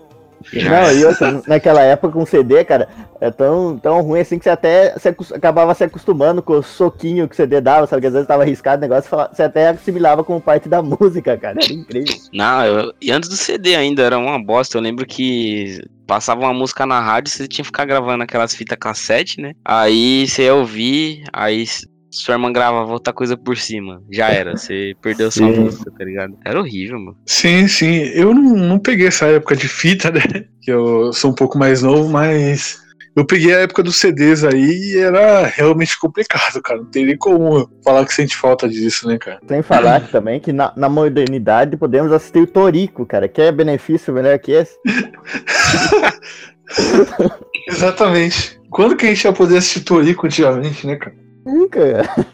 Não, 0.53 0.91
e 0.91 1.05
outra, 1.05 1.41
naquela 1.47 1.81
época 1.81 2.13
com 2.13 2.25
CD, 2.25 2.63
cara, 2.63 2.87
é 3.19 3.29
tão, 3.29 3.77
tão 3.77 4.01
ruim 4.01 4.21
assim 4.21 4.37
que 4.37 4.43
você 4.43 4.49
até 4.49 4.97
se 4.97 5.09
acabava 5.33 5.73
se 5.75 5.83
acostumando 5.83 6.41
com 6.41 6.53
o 6.53 6.63
soquinho 6.63 7.27
que 7.27 7.33
o 7.33 7.35
CD 7.35 7.59
dava, 7.61 7.85
sabe? 7.87 8.01
Que 8.01 8.07
às 8.07 8.13
vezes 8.13 8.27
tava 8.27 8.43
arriscado 8.43 8.77
o 8.79 8.87
negócio, 8.87 9.09
você 9.31 9.43
até 9.43 9.67
assimilava 9.69 10.23
como 10.23 10.39
parte 10.41 10.69
da 10.69 10.81
música, 10.83 11.37
cara. 11.37 11.57
Era 11.61 11.73
incrível. 11.73 12.15
Não, 12.33 12.65
eu- 12.65 12.93
e 13.01 13.11
antes 13.11 13.29
do 13.29 13.35
CD 13.35 13.75
ainda 13.75 14.01
era 14.03 14.17
uma 14.17 14.41
bosta. 14.41 14.77
Eu 14.77 14.81
lembro 14.81 15.05
que 15.05 15.81
passava 16.07 16.41
uma 16.41 16.53
música 16.53 16.85
na 16.85 16.99
rádio, 16.99 17.31
você 17.31 17.47
tinha 17.47 17.63
que 17.63 17.67
ficar 17.67 17.85
gravando 17.85 18.23
aquelas 18.23 18.55
fitas 18.55 18.77
cassete, 18.79 19.39
né? 19.41 19.53
Aí 19.63 20.27
você 20.27 20.43
ia 20.45 20.55
ouvir, 20.55 21.23
aí 21.31 21.65
sua 22.10 22.36
irmã 22.36 22.51
gravava 22.51 22.91
outra 22.91 23.14
coisa 23.14 23.38
por 23.38 23.57
cima. 23.57 24.01
Já 24.12 24.30
era, 24.30 24.57
você 24.57 24.95
perdeu 25.01 25.30
sua 25.30 25.47
música, 25.47 25.91
tá 25.91 26.03
ligado? 26.03 26.38
Era 26.43 26.60
horrível, 26.60 26.99
mano. 26.99 27.18
Sim, 27.26 27.68
sim. 27.68 28.01
Eu 28.14 28.34
não, 28.34 28.55
não 28.55 28.80
peguei 28.80 29.07
essa 29.07 29.28
época 29.28 29.55
de 29.55 29.68
fita, 29.68 30.12
né? 30.12 30.22
Que 30.62 30.72
eu 30.72 31.14
sou 31.14 31.32
um 31.32 31.34
pouco 31.34 31.57
mais 31.57 31.82
novo, 31.82 32.10
mas 32.10 32.80
eu 33.16 33.26
peguei 33.26 33.53
a 33.53 33.60
época 33.60 33.82
dos 33.82 33.97
CDs 33.97 34.43
aí 34.43 34.93
e 34.93 34.97
era 34.97 35.45
realmente 35.45 35.99
complicado, 35.99 36.62
cara. 36.62 36.80
Não 36.80 36.89
tem 36.89 37.05
nem 37.05 37.18
como 37.18 37.70
falar 37.84 38.05
que 38.05 38.14
sente 38.14 38.36
falta 38.36 38.68
disso, 38.68 39.07
né, 39.07 39.18
cara? 39.18 39.39
Sem 39.47 39.62
falar 39.62 40.01
que 40.01 40.10
também 40.14 40.39
que 40.39 40.51
na, 40.51 40.74
na 40.76 40.89
modernidade 40.89 41.78
podemos 41.78 42.12
assistir 42.12 42.39
o 42.39 42.47
Torico, 42.47 43.05
cara. 43.05 43.28
Quer 43.28 43.51
benefício 43.51 44.14
melhor 44.14 44.38
que 44.39 44.51
esse? 44.51 44.78
Exatamente. 47.68 48.60
Quando 48.70 48.95
que 48.95 49.05
a 49.05 49.10
gente 49.10 49.24
ia 49.24 49.34
poder 49.34 49.57
assistir 49.57 49.82
Torico 49.82 50.28
antigamente, 50.28 50.86
né, 50.86 50.95
cara? 50.95 51.16
Nunca. 51.50 52.28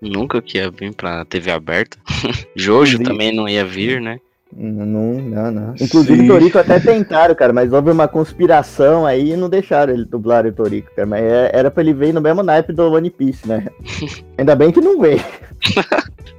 Nunca 0.00 0.42
que 0.42 0.58
ia 0.58 0.70
vir 0.70 0.94
pra 0.94 1.24
TV 1.24 1.50
aberta. 1.50 1.98
Jojo 2.54 3.02
também 3.02 3.32
não 3.34 3.48
ia 3.48 3.64
vir, 3.64 4.00
né? 4.00 4.20
Não, 4.56 5.14
não, 5.14 5.50
não. 5.50 5.74
Inclusive 5.80 6.16
Sim. 6.16 6.24
o 6.24 6.28
Torico 6.32 6.58
até 6.58 6.80
tentaram, 6.80 7.34
cara, 7.34 7.52
mas 7.52 7.72
houve 7.72 7.90
uma 7.90 8.08
conspiração 8.08 9.04
aí 9.04 9.32
e 9.32 9.36
não 9.36 9.48
deixaram 9.48 9.92
ele 9.92 10.04
dublar 10.06 10.46
o 10.46 10.52
Torico, 10.52 10.90
cara. 10.96 11.06
Mas 11.06 11.22
é- 11.22 11.50
era 11.52 11.70
pra 11.70 11.82
ele 11.82 11.92
vir 11.92 12.14
no 12.14 12.20
mesmo 12.20 12.42
naipe 12.42 12.72
do 12.72 12.90
One 12.90 13.10
Piece, 13.10 13.46
né? 13.46 13.66
Ainda 14.38 14.54
bem 14.56 14.72
que 14.72 14.80
não 14.80 14.98
veio. 15.00 15.20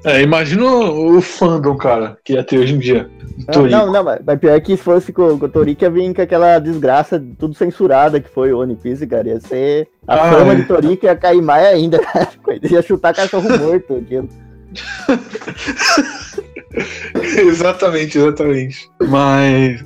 É, 0.04 0.22
imagina 0.22 0.66
o, 0.66 1.22
fandom, 1.22 1.76
cara, 1.76 2.18
que 2.24 2.34
ia 2.34 2.44
ter 2.44 2.58
hoje 2.58 2.74
em 2.76 2.80
dia. 2.80 3.10
Não, 3.54 3.68
não, 3.68 3.92
não, 3.92 4.04
mas 4.04 4.20
mas 4.26 4.40
pior 4.40 4.60
que 4.60 4.76
se 4.76 4.84
fosse 4.84 5.14
com, 5.14 5.38
com 5.38 5.46
o 5.46 5.50
Torico 5.50 5.84
ia 5.84 5.90
vir 5.90 6.14
com 6.14 6.22
aquela 6.22 6.58
desgraça 6.60 7.24
tudo 7.38 7.54
censurada 7.54 8.20
que 8.20 8.30
foi 8.30 8.52
o 8.52 8.60
One 8.60 8.76
Piece, 8.76 9.06
cara. 9.06 9.28
Ia 9.30 9.40
ser. 9.40 9.88
A 10.08 10.30
fama 10.32 10.56
de 10.56 10.64
Torico 10.64 11.06
ia 11.06 11.16
cair 11.16 11.42
mais 11.42 11.66
ainda, 11.68 12.00
cara. 12.04 12.28
Ia 12.64 12.82
chutar 12.82 13.14
cachorro 13.14 13.50
morto. 13.58 13.96
aquilo. 13.96 14.28
exatamente, 17.38 18.18
exatamente. 18.18 18.90
Mas. 19.08 19.84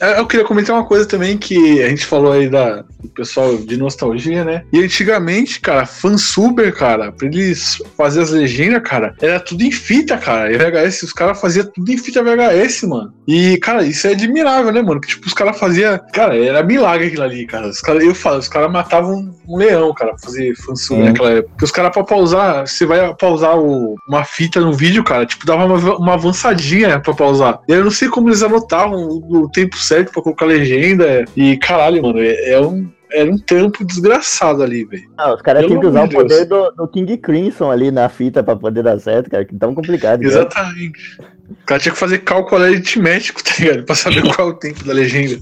é, 0.00 0.18
eu 0.18 0.26
queria 0.26 0.46
comentar 0.46 0.74
uma 0.74 0.86
coisa 0.86 1.06
também 1.06 1.38
que 1.38 1.82
a 1.82 1.88
gente 1.88 2.04
falou 2.04 2.32
aí 2.32 2.48
da, 2.48 2.84
o 3.04 3.08
pessoal 3.08 3.56
de 3.56 3.76
nostalgia, 3.76 4.44
né? 4.44 4.62
E 4.72 4.82
antigamente, 4.82 5.60
cara, 5.60 5.86
fansuber, 5.86 6.74
cara, 6.74 7.12
pra 7.12 7.26
eles 7.26 7.82
fazer 7.96 8.22
as 8.22 8.30
legendas, 8.30 8.82
cara, 8.82 9.14
era 9.20 9.38
tudo 9.40 9.62
em 9.62 9.70
fita, 9.70 10.16
cara. 10.16 10.52
E 10.52 10.56
VHS, 10.56 11.02
os 11.04 11.12
caras 11.12 11.40
faziam 11.40 11.66
tudo 11.66 11.90
em 11.92 11.98
fita 11.98 12.22
VHS, 12.22 12.82
mano. 12.88 13.12
E, 13.26 13.56
cara, 13.58 13.82
isso 13.84 14.06
é 14.06 14.10
admirável, 14.12 14.72
né, 14.72 14.82
mano? 14.82 15.00
Que, 15.00 15.08
tipo, 15.08 15.26
os 15.26 15.34
caras 15.34 15.58
faziam. 15.58 15.98
Cara, 16.12 16.36
era 16.36 16.62
milagre 16.62 17.06
aquilo 17.08 17.22
ali, 17.22 17.46
cara. 17.46 17.68
Os 17.68 17.80
cara 17.80 18.02
eu 18.02 18.14
falo, 18.14 18.38
os 18.38 18.48
caras 18.48 18.70
matavam 18.70 19.30
um 19.48 19.56
leão, 19.56 19.92
cara, 19.94 20.10
pra 20.12 20.20
fazer 20.20 20.54
fansuber 20.56 21.04
Sim. 21.04 21.08
naquela 21.10 21.30
época. 21.30 21.48
Porque 21.50 21.64
os 21.64 21.70
caras, 21.70 21.92
pra 21.92 22.04
pausar, 22.04 22.66
você 22.66 22.86
vai 22.86 23.14
pausar 23.14 23.58
o- 23.58 23.94
uma 24.08 24.24
fita 24.24 24.60
no 24.60 24.72
vídeo, 24.72 25.04
cara, 25.04 25.26
tipo, 25.26 25.46
dava 25.46 25.64
uma, 25.64 25.96
uma 25.96 26.14
avançadinha 26.14 26.98
pra 27.00 27.14
pausar. 27.14 27.60
E 27.68 27.72
aí 27.72 27.78
eu 27.78 27.84
não 27.84 27.90
sei 27.90 28.08
como 28.08 28.28
eles 28.28 28.42
anotavam 28.42 28.98
o, 29.06 29.42
o 29.44 29.50
tempo 29.50 29.76
certo 29.76 30.12
pra 30.12 30.22
colocar 30.22 30.44
legenda. 30.46 31.24
E, 31.36 31.56
caralho, 31.56 32.02
mano, 32.02 32.18
é, 32.20 32.50
é 32.52 32.60
um. 32.60 32.88
Era 33.12 33.30
um 33.30 33.38
trampo 33.38 33.84
desgraçado 33.84 34.62
ali, 34.62 34.84
velho. 34.84 35.08
Ah, 35.16 35.34
os 35.34 35.42
caras 35.42 35.66
tinham 35.66 35.80
que 35.80 35.86
usar 35.86 36.04
o 36.04 36.08
poder 36.08 36.44
do, 36.46 36.70
do 36.72 36.88
King 36.88 37.16
Crimson 37.18 37.70
ali 37.70 37.90
na 37.90 38.08
fita 38.08 38.42
pra 38.42 38.56
poder 38.56 38.82
dar 38.82 38.98
certo, 38.98 39.30
cara, 39.30 39.44
que 39.44 39.54
tão 39.56 39.74
complicado. 39.74 40.20
cara. 40.20 40.32
Exatamente. 40.32 41.18
O 41.48 41.66
cara 41.66 41.80
tinha 41.80 41.92
que 41.92 41.98
fazer 41.98 42.18
cálculo 42.18 42.64
aritmético, 42.64 43.42
tá 43.44 43.52
ligado? 43.58 43.84
Pra 43.84 43.94
saber 43.94 44.22
qual 44.34 44.48
é 44.48 44.52
o 44.52 44.54
tempo 44.54 44.84
da 44.84 44.92
legenda. 44.92 45.40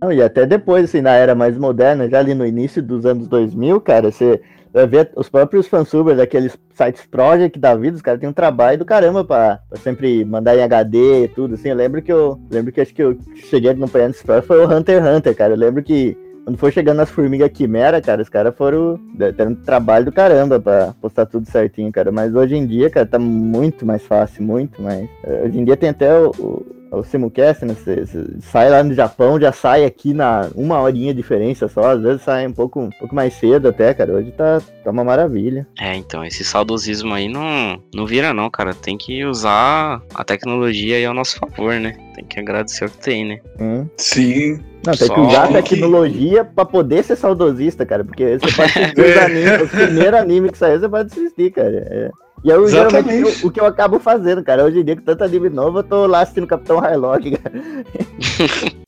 Não, 0.00 0.12
e 0.12 0.22
até 0.22 0.44
depois, 0.44 0.84
assim, 0.84 1.00
na 1.00 1.12
era 1.12 1.34
mais 1.34 1.56
moderna, 1.56 2.08
já 2.08 2.18
ali 2.18 2.34
no 2.34 2.44
início 2.44 2.82
dos 2.82 3.06
anos 3.06 3.28
2000, 3.28 3.80
cara, 3.80 4.10
você 4.10 4.40
vai 4.72 4.86
ver 4.86 5.12
os 5.16 5.28
próprios 5.28 5.66
fansubers 5.66 6.16
daqueles 6.16 6.56
sites 6.74 7.04
project 7.06 7.58
da 7.58 7.74
vida, 7.74 7.96
os 7.96 8.02
caras 8.02 8.20
têm 8.20 8.28
um 8.28 8.32
trabalho 8.32 8.78
do 8.78 8.84
caramba 8.84 9.24
pra, 9.24 9.60
pra 9.68 9.78
sempre 9.78 10.24
mandar 10.24 10.56
em 10.56 10.62
HD 10.62 11.24
e 11.24 11.28
tudo, 11.28 11.54
assim. 11.54 11.68
Eu 11.68 11.76
lembro 11.76 12.00
que 12.00 12.12
eu 12.12 12.40
lembro 12.50 12.72
que 12.72 12.80
acho 12.80 12.94
que 12.94 13.02
eu 13.02 13.16
cheguei 13.50 13.70
a 13.70 13.72
acompanhando 13.74 14.12
esse 14.12 14.24
projeto 14.24 14.46
foi 14.46 14.64
o 14.64 14.70
Hunter 14.70 15.02
x 15.02 15.16
Hunter, 15.16 15.36
cara. 15.36 15.52
Eu 15.52 15.58
lembro 15.58 15.82
que 15.82 16.16
quando 16.44 16.56
foi 16.56 16.72
chegando 16.72 16.96
nas 16.96 17.10
formigas 17.10 17.50
quimera, 17.50 18.00
cara, 18.00 18.22
os 18.22 18.28
caras 18.28 18.54
foram 18.56 18.98
tendo 19.36 19.56
trabalho 19.56 20.06
do 20.06 20.12
caramba 20.12 20.58
pra 20.58 20.94
postar 21.00 21.26
tudo 21.26 21.48
certinho, 21.48 21.92
cara. 21.92 22.10
Mas 22.10 22.34
hoje 22.34 22.56
em 22.56 22.66
dia, 22.66 22.90
cara, 22.90 23.06
tá 23.06 23.18
muito 23.18 23.86
mais 23.86 24.02
fácil, 24.02 24.42
muito 24.42 24.82
mais. 24.82 25.08
Hoje 25.44 25.58
em 25.58 25.64
dia 25.64 25.76
tem 25.76 25.90
até 25.90 26.12
o, 26.18 26.64
o 26.92 27.02
simulcast, 27.02 27.64
né? 27.64 27.74
Você, 27.74 28.04
você 28.06 28.24
sai 28.42 28.70
lá 28.70 28.82
no 28.82 28.92
Japão, 28.94 29.40
já 29.40 29.50
sai 29.52 29.84
aqui 29.84 30.12
na 30.12 30.48
uma 30.54 30.80
horinha 30.80 31.12
de 31.14 31.20
diferença 31.22 31.66
só, 31.68 31.92
às 31.92 32.02
vezes 32.02 32.22
sai 32.22 32.46
um 32.46 32.52
pouco, 32.52 32.80
um 32.80 32.90
pouco 32.90 33.14
mais 33.14 33.34
cedo 33.34 33.68
até, 33.68 33.94
cara. 33.94 34.12
Hoje 34.12 34.30
tá, 34.32 34.60
tá 34.84 34.90
uma 34.90 35.02
maravilha. 35.04 35.66
É, 35.80 35.94
então, 35.94 36.24
esse 36.24 36.44
saudosismo 36.44 37.14
aí 37.14 37.28
não, 37.28 37.82
não 37.94 38.06
vira 38.06 38.32
não, 38.34 38.50
cara. 38.50 38.74
Tem 38.74 38.96
que 38.98 39.24
usar 39.24 40.02
a 40.14 40.24
tecnologia 40.24 40.96
aí 40.96 41.04
ao 41.04 41.14
nosso 41.14 41.38
favor, 41.38 41.74
né? 41.80 41.94
Tem 42.14 42.24
que 42.24 42.38
agradecer 42.40 42.84
o 42.84 42.90
que 42.90 42.98
tem, 42.98 43.24
né? 43.26 43.40
Hum. 43.58 43.86
Sim. 43.96 44.60
Não, 44.84 44.92
tem 44.94 45.08
que 45.08 45.14
Só 45.14 45.20
usar 45.26 45.44
a 45.44 45.62
que- 45.62 45.70
tecnologia 45.70 46.44
pra 46.44 46.64
poder 46.64 47.02
ser 47.04 47.16
saudosista, 47.16 47.86
cara. 47.86 48.04
Porque 48.04 48.38
você 48.38 48.54
pode 48.54 48.70
assistir 48.78 49.00
os, 49.00 49.06
É. 49.16 49.24
animes, 49.24 49.62
os 49.62 49.70
primeiros 49.70 50.20
animes 50.20 50.50
que 50.50 50.58
saiu, 50.58 50.80
você 50.80 50.88
pode 50.88 51.06
assistir, 51.12 51.50
cara. 51.52 51.86
É. 51.90 52.10
E 52.44 52.48
eu, 52.48 52.68
geralmente, 52.68 53.44
o, 53.44 53.48
o 53.48 53.50
que 53.50 53.60
eu 53.60 53.66
acabo 53.66 54.00
fazendo, 54.00 54.42
cara. 54.42 54.64
Hoje 54.64 54.80
em 54.80 54.84
dia, 54.84 54.96
com 54.96 55.02
tanto 55.02 55.22
anime 55.22 55.48
novo, 55.48 55.78
eu 55.78 55.82
tô 55.82 56.06
lá 56.06 56.22
assistindo 56.22 56.46
Capitão 56.46 56.78
Harlock, 56.78 57.30
cara. 57.38 57.54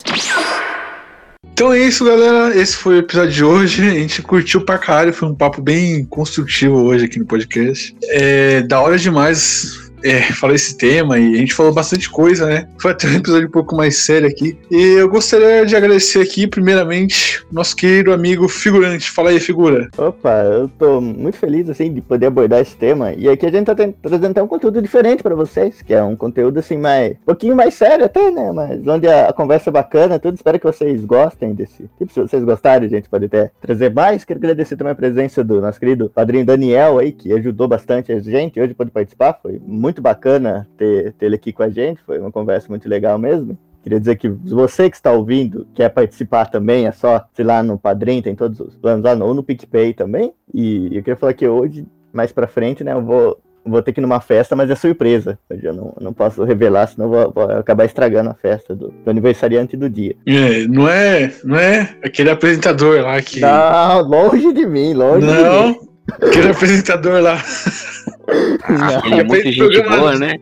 Então 1.55 1.71
é 1.71 1.79
isso, 1.79 2.03
galera. 2.03 2.53
Esse 2.53 2.75
foi 2.75 2.95
o 2.95 2.99
episódio 2.99 3.31
de 3.31 3.43
hoje. 3.45 3.87
A 3.87 3.93
gente 3.93 4.21
curtiu 4.21 4.65
pra 4.65 4.77
caralho. 4.77 5.13
Foi 5.13 5.29
um 5.29 5.33
papo 5.33 5.61
bem 5.61 6.03
construtivo 6.03 6.83
hoje 6.83 7.05
aqui 7.05 7.17
no 7.17 7.25
podcast. 7.25 7.95
É 8.09 8.61
da 8.63 8.81
hora 8.81 8.97
demais 8.97 9.84
é, 10.05 10.21
falar 10.21 10.53
esse 10.53 10.77
tema 10.77 11.17
e 11.17 11.33
a 11.33 11.37
gente 11.37 11.53
falou 11.55 11.73
bastante 11.73 12.07
coisa, 12.09 12.45
né? 12.45 12.67
Foi 12.79 12.91
até 12.91 13.07
um 13.07 13.15
episódio 13.15 13.47
um 13.47 13.51
pouco 13.51 13.75
mais 13.75 13.97
sério 13.97 14.27
aqui. 14.27 14.55
E 14.69 14.99
eu 14.99 15.09
gostaria 15.09 15.65
de 15.65 15.75
agradecer 15.75 16.21
aqui, 16.21 16.45
primeiramente, 16.45 17.43
nosso 17.51 17.75
querido 17.75 18.13
amigo 18.13 18.47
figurante. 18.47 19.09
Fala 19.09 19.31
aí, 19.31 19.39
figura. 19.39 19.89
Opa, 19.97 20.43
eu 20.43 20.69
tô 20.69 21.01
muito 21.01 21.37
feliz, 21.37 21.67
assim, 21.69 21.91
de 21.91 22.01
poder 22.01 22.27
abordar 22.27 22.61
esse 22.61 22.75
tema. 22.75 23.13
E 23.13 23.27
aqui 23.27 23.47
a 23.47 23.51
gente 23.51 23.65
tá 23.65 23.75
trazendo 23.75 24.27
até 24.27 24.43
um 24.43 24.47
conteúdo 24.47 24.79
diferente 24.79 25.23
pra 25.23 25.33
vocês, 25.33 25.81
que 25.81 25.93
é 25.93 26.03
um 26.03 26.15
conteúdo, 26.15 26.59
assim, 26.59 26.77
mais... 26.77 27.13
Um 27.13 27.25
pouquinho 27.25 27.55
mais 27.55 27.73
sério 27.73 28.05
até, 28.05 28.29
né? 28.29 28.51
Mas 28.51 28.85
onde 28.85 29.07
a, 29.07 29.29
a 29.29 29.33
conversa 29.33 29.71
é 29.71 29.73
bacana, 29.73 30.19
tudo. 30.19 30.35
Espero 30.35 30.59
que 30.59 30.65
vocês 30.67 31.03
gostem 31.03 31.55
desse 31.55 31.89
tipo. 31.97 32.13
Se 32.13 32.21
vocês 32.21 32.43
gostarem, 32.43 32.87
a 32.87 32.89
gente 32.91 33.09
pode 33.09 33.25
até 33.25 33.49
trazer 33.59 33.91
mais. 33.91 34.23
Quero 34.23 34.37
agradecer 34.37 34.75
também 34.75 34.93
a 34.93 34.95
presença 34.95 35.43
do 35.43 35.59
nosso 35.59 35.79
querido 35.79 36.11
padrinho 36.13 36.45
Daniel 36.45 36.99
aí, 36.99 37.11
que 37.11 37.33
ajudou 37.33 37.67
bastante 37.67 38.11
a 38.11 38.19
gente. 38.19 38.59
Hoje 38.59 38.75
pode 38.75 38.91
participar. 38.91 39.39
Foi 39.41 39.59
muito 39.65 39.94
bacana 40.01 40.67
ter, 40.77 41.13
ter 41.13 41.25
ele 41.27 41.35
aqui 41.35 41.51
com 41.51 41.63
a 41.63 41.69
gente. 41.69 42.01
Foi 42.05 42.19
uma 42.19 42.31
conversa 42.31 42.67
muito 42.69 42.87
legal 42.87 43.17
mesmo. 43.17 43.57
Queria 43.85 43.99
dizer 43.99 44.15
que 44.15 44.27
você 44.27 44.89
que 44.89 44.95
está 44.95 45.11
ouvindo, 45.11 45.67
quer 45.75 45.89
participar 45.89 46.47
também, 46.47 46.87
é 46.87 46.91
só, 46.91 47.23
sei 47.35 47.45
lá, 47.45 47.61
no 47.61 47.77
Padrim, 47.77 48.19
tem 48.19 48.33
todos 48.33 48.59
os 48.59 48.75
planos 48.75 49.03
lá, 49.03 49.13
ou 49.13 49.31
no 49.31 49.43
PicPay 49.43 49.93
também. 49.93 50.33
E 50.51 50.87
eu 50.87 51.03
queria 51.03 51.15
falar 51.15 51.33
que 51.33 51.47
hoje, 51.47 51.85
mais 52.11 52.31
pra 52.31 52.47
frente, 52.47 52.83
né, 52.83 52.93
eu 52.93 53.03
vou, 53.03 53.39
vou 53.63 53.83
ter 53.83 53.93
que 53.93 53.99
ir 53.99 54.01
numa 54.01 54.19
festa, 54.19 54.55
mas 54.55 54.71
é 54.71 54.75
surpresa. 54.75 55.37
Eu 55.61 55.71
não, 55.71 55.93
não 56.01 56.13
posso 56.13 56.43
revelar, 56.43 56.87
senão 56.87 57.09
vou, 57.09 57.31
vou 57.31 57.43
acabar 57.43 57.85
estragando 57.85 58.31
a 58.31 58.33
festa 58.33 58.75
do, 58.75 58.89
do 58.89 59.07
aniversariante 59.11 59.77
do 59.77 59.87
dia. 59.87 60.15
É, 60.25 60.65
não 60.65 60.89
é, 60.89 61.31
não 61.43 61.55
é 61.55 61.95
aquele 62.03 62.31
apresentador 62.31 63.01
lá 63.01 63.21
que. 63.21 63.39
Não, 63.39 64.01
longe 64.01 64.51
de 64.51 64.65
mim, 64.65 64.95
longe 64.95 65.27
de 65.27 65.31
mim. 65.31 65.43
Não, 65.43 65.79
aquele 66.27 66.49
apresentador 66.49 67.21
lá. 67.21 67.37
Ah, 68.63 68.97
Aquele 68.97 69.19
é 69.19 69.23
muito 69.23 69.51
gente 69.51 69.81
boa, 69.83 70.17
né? 70.17 70.35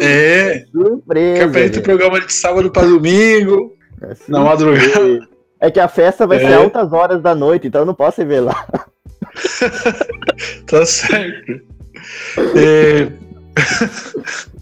É, 0.00 0.60
que 0.60 0.70
Surpresa. 0.72 1.44
apresenta 1.44 1.78
o 1.78 1.82
programa 1.82 2.20
de 2.20 2.32
sábado 2.32 2.70
pra 2.70 2.82
domingo, 2.82 3.74
É 4.02 4.14
na 4.28 4.40
madrugada. 4.40 5.28
É 5.60 5.70
que 5.70 5.80
a 5.80 5.88
festa 5.88 6.26
vai 6.26 6.38
ser 6.38 6.46
É. 6.50 6.54
altas 6.54 6.92
horas 6.92 7.20
da 7.22 7.34
noite, 7.34 7.66
então 7.68 7.82
eu 7.82 7.86
não 7.86 7.94
posso 7.94 8.20
revelar. 8.20 8.66
Tá 10.66 10.84
certo. 10.86 11.60
É, 12.56 13.08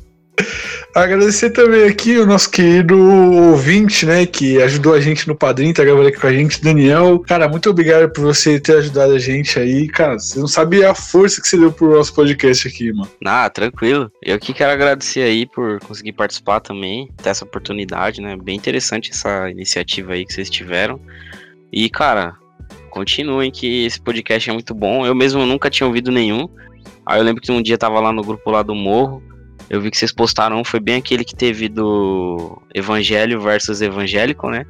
Agradecer 0.95 1.51
também 1.51 1.85
aqui 1.85 2.17
o 2.17 2.27
nosso 2.27 2.51
querido 2.51 2.99
ouvinte, 2.99 4.07
né, 4.07 4.25
que 4.25 4.61
ajudou 4.63 4.95
a 4.95 5.01
gente 5.01 5.29
no 5.29 5.37
padrinho, 5.37 5.75
tá 5.75 5.85
gravando 5.85 6.09
aqui 6.09 6.19
com 6.19 6.27
a 6.27 6.33
gente, 6.33 6.63
Daniel. 6.63 7.19
Cara, 7.21 7.49
muito 7.49 7.69
obrigado 7.69 8.11
por 8.11 8.23
você 8.23 8.59
ter 8.59 8.79
ajudado 8.79 9.13
a 9.13 9.19
gente 9.19 9.59
aí. 9.59 9.89
Cara, 9.89 10.19
você 10.19 10.39
não 10.39 10.49
sabe 10.49 10.85
a 10.85 10.95
força 10.95 11.41
que 11.41 11.49
você 11.49 11.59
deu 11.59 11.71
pro 11.71 11.95
nosso 11.95 12.15
podcast 12.15 12.67
aqui, 12.67 12.93
mano. 12.93 13.11
Ah, 13.25 13.49
tranquilo. 13.51 14.11
Eu 14.23 14.39
que 14.39 14.55
quero 14.55 14.73
agradecer 14.73 15.21
aí 15.21 15.47
por 15.47 15.81
conseguir 15.81 16.13
participar 16.13 16.61
também, 16.61 17.11
ter 17.23 17.29
essa 17.29 17.45
oportunidade, 17.45 18.23
né? 18.23 18.37
Bem 18.43 18.57
interessante 18.57 19.11
essa 19.11 19.51
iniciativa 19.51 20.15
aí 20.15 20.25
que 20.25 20.33
vocês 20.33 20.49
tiveram. 20.49 20.99
E, 21.71 21.91
cara, 21.91 22.37
continuem 22.89 23.51
que 23.51 23.85
esse 23.85 24.01
podcast 24.01 24.49
é 24.49 24.53
muito 24.53 24.75
bom. 24.75 25.05
Eu 25.05 25.15
mesmo 25.15 25.45
nunca 25.45 25.69
tinha 25.69 25.87
ouvido 25.87 26.11
nenhum. 26.11 26.49
Aí 27.05 27.21
eu 27.21 27.25
lembro 27.25 27.43
que 27.43 27.53
um 27.53 27.61
dia 27.61 27.77
tava 27.77 28.01
lá 28.01 28.13
no 28.13 28.23
grupo 28.23 28.51
lá 28.51 28.63
do 28.63 28.75
Morro. 28.75 29.23
Eu 29.69 29.81
vi 29.81 29.91
que 29.91 29.97
vocês 29.97 30.13
postaram, 30.13 30.65
foi 30.65 30.81
bem 30.81 30.97
aquele 30.97 31.25
que 31.25 31.35
teve 31.35 31.69
do 31.69 32.63
Evangelho 32.75 33.41
versus 33.41 33.81
Evangélico, 33.81 34.49
né? 34.49 34.65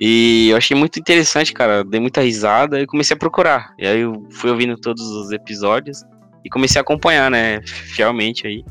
E 0.00 0.48
eu 0.50 0.56
achei 0.56 0.76
muito 0.76 0.98
interessante, 0.98 1.52
cara. 1.52 1.84
Dei 1.84 2.00
muita 2.00 2.20
risada 2.20 2.80
e 2.80 2.86
comecei 2.86 3.14
a 3.14 3.18
procurar. 3.18 3.74
E 3.78 3.86
aí 3.86 4.00
eu 4.00 4.26
fui 4.30 4.50
ouvindo 4.50 4.76
todos 4.76 5.02
os 5.02 5.30
episódios 5.30 6.02
e 6.44 6.50
comecei 6.50 6.78
a 6.78 6.82
acompanhar, 6.82 7.30
né? 7.30 7.60
Fielmente 7.64 8.46
aí. 8.46 8.64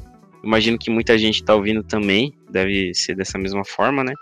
Imagino 0.43 0.78
que 0.78 0.89
muita 0.89 1.18
gente 1.18 1.43
tá 1.43 1.56
ouvindo 1.56 1.84
também. 1.84 2.34
Deve 2.49 2.93
ser 2.93 3.16
dessa 3.16 3.38
mesma 3.38 3.64
forma, 3.64 4.04
né? 4.04 4.14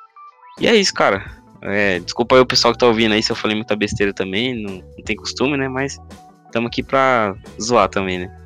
E 0.60 0.68
é 0.68 0.76
isso, 0.76 0.94
cara. 0.94 1.26
É, 1.64 2.00
desculpa 2.00 2.36
aí 2.36 2.42
o 2.42 2.46
pessoal 2.46 2.74
que 2.74 2.80
tá 2.80 2.88
ouvindo 2.88 3.14
aí 3.14 3.24
se 3.24 3.32
eu 3.32 3.36
falei 3.36 3.56
muita 3.56 3.76
besteira 3.76 4.14
também. 4.14 4.62
Não, 4.62 4.76
não 4.76 5.04
tem 5.04 5.16
costume, 5.16 5.58
né? 5.58 5.68
Mas 5.68 5.98
estamos 6.46 6.68
aqui 6.68 6.84
pra 6.84 7.36
zoar 7.60 7.90
também, 7.90 8.20
né? 8.20 8.38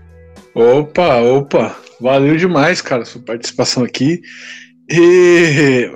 Opa, 0.54 1.18
opa. 1.18 1.76
Valeu 2.00 2.36
demais, 2.36 2.82
cara, 2.82 3.06
sua 3.06 3.22
participação 3.22 3.84
aqui. 3.84 4.22
E. 4.90 5.90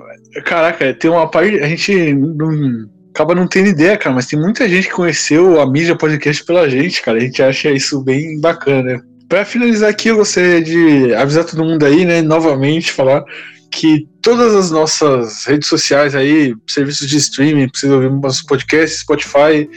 Caraca, 0.45 0.93
tem 0.93 1.09
uma 1.09 1.29
parte. 1.29 1.59
A 1.59 1.67
gente 1.67 2.13
não. 2.13 2.87
Acaba 3.11 3.35
não 3.35 3.47
tendo 3.47 3.69
ideia, 3.69 3.97
cara, 3.97 4.15
mas 4.15 4.27
tem 4.27 4.39
muita 4.39 4.69
gente 4.69 4.87
que 4.87 4.93
conheceu 4.93 5.59
a 5.59 5.69
mídia 5.69 5.97
podcast 5.97 6.45
pela 6.45 6.69
gente, 6.69 7.01
cara. 7.01 7.17
A 7.17 7.21
gente 7.21 7.41
acha 7.41 7.69
isso 7.71 8.01
bem 8.01 8.39
bacana. 8.39 8.93
né? 8.93 9.01
Pra 9.27 9.43
finalizar 9.43 9.89
aqui, 9.89 10.09
eu 10.09 10.17
gostaria 10.17 10.61
de 10.61 11.13
avisar 11.13 11.43
todo 11.43 11.65
mundo 11.65 11.85
aí, 11.85 12.05
né, 12.05 12.21
novamente, 12.21 12.91
falar 12.91 13.23
que 13.71 14.07
todas 14.21 14.55
as 14.55 14.71
nossas 14.71 15.45
redes 15.45 15.67
sociais 15.67 16.15
aí, 16.15 16.55
serviços 16.67 17.07
de 17.07 17.17
streaming, 17.17 17.69
pra 17.69 17.79
vocês 17.79 17.91
ouvirem 17.91 18.19
nossos 18.19 18.41
podcasts, 18.43 19.01
Spotify, 19.01 19.69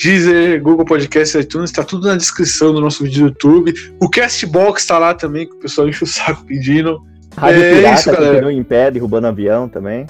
Deezer, 0.00 0.62
Google 0.62 0.84
Podcasts, 0.84 1.34
iTunes, 1.34 1.72
tá 1.72 1.82
tudo 1.82 2.06
na 2.06 2.16
descrição 2.16 2.72
do 2.72 2.80
nosso 2.80 3.02
vídeo 3.02 3.22
do 3.22 3.28
YouTube. 3.28 3.74
O 4.00 4.08
Castbox 4.08 4.86
tá 4.86 4.98
lá 4.98 5.12
também, 5.12 5.46
que 5.48 5.54
o 5.54 5.58
pessoal 5.58 5.88
enche 5.88 6.04
o 6.04 6.06
saco 6.06 6.44
pedindo. 6.44 7.00
Rádio 7.36 7.62
É 7.62 7.74
Pirata 7.74 8.00
isso, 8.00 8.12
galera. 8.12 8.52
em 8.52 8.62
pé, 8.62 8.90
derrubando 8.90 9.26
avião 9.26 9.68
também. 9.68 10.06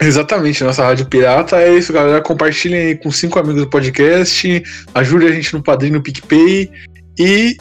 Exatamente, 0.00 0.62
nossa 0.64 0.84
Rádio 0.84 1.06
Pirata. 1.06 1.56
É 1.56 1.74
isso, 1.74 1.92
galera. 1.92 2.20
Compartilhem 2.20 2.88
aí 2.88 2.96
com 2.96 3.10
cinco 3.10 3.38
amigos 3.38 3.62
do 3.62 3.70
podcast. 3.70 4.62
Ajude 4.94 5.26
a 5.26 5.32
gente 5.32 5.54
no 5.54 5.62
padrinho 5.62 5.94
no 5.94 6.02
PicPay. 6.02 6.70
E 7.18 7.56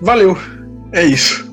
valeu. 0.00 0.36
É 0.92 1.04
isso. 1.04 1.45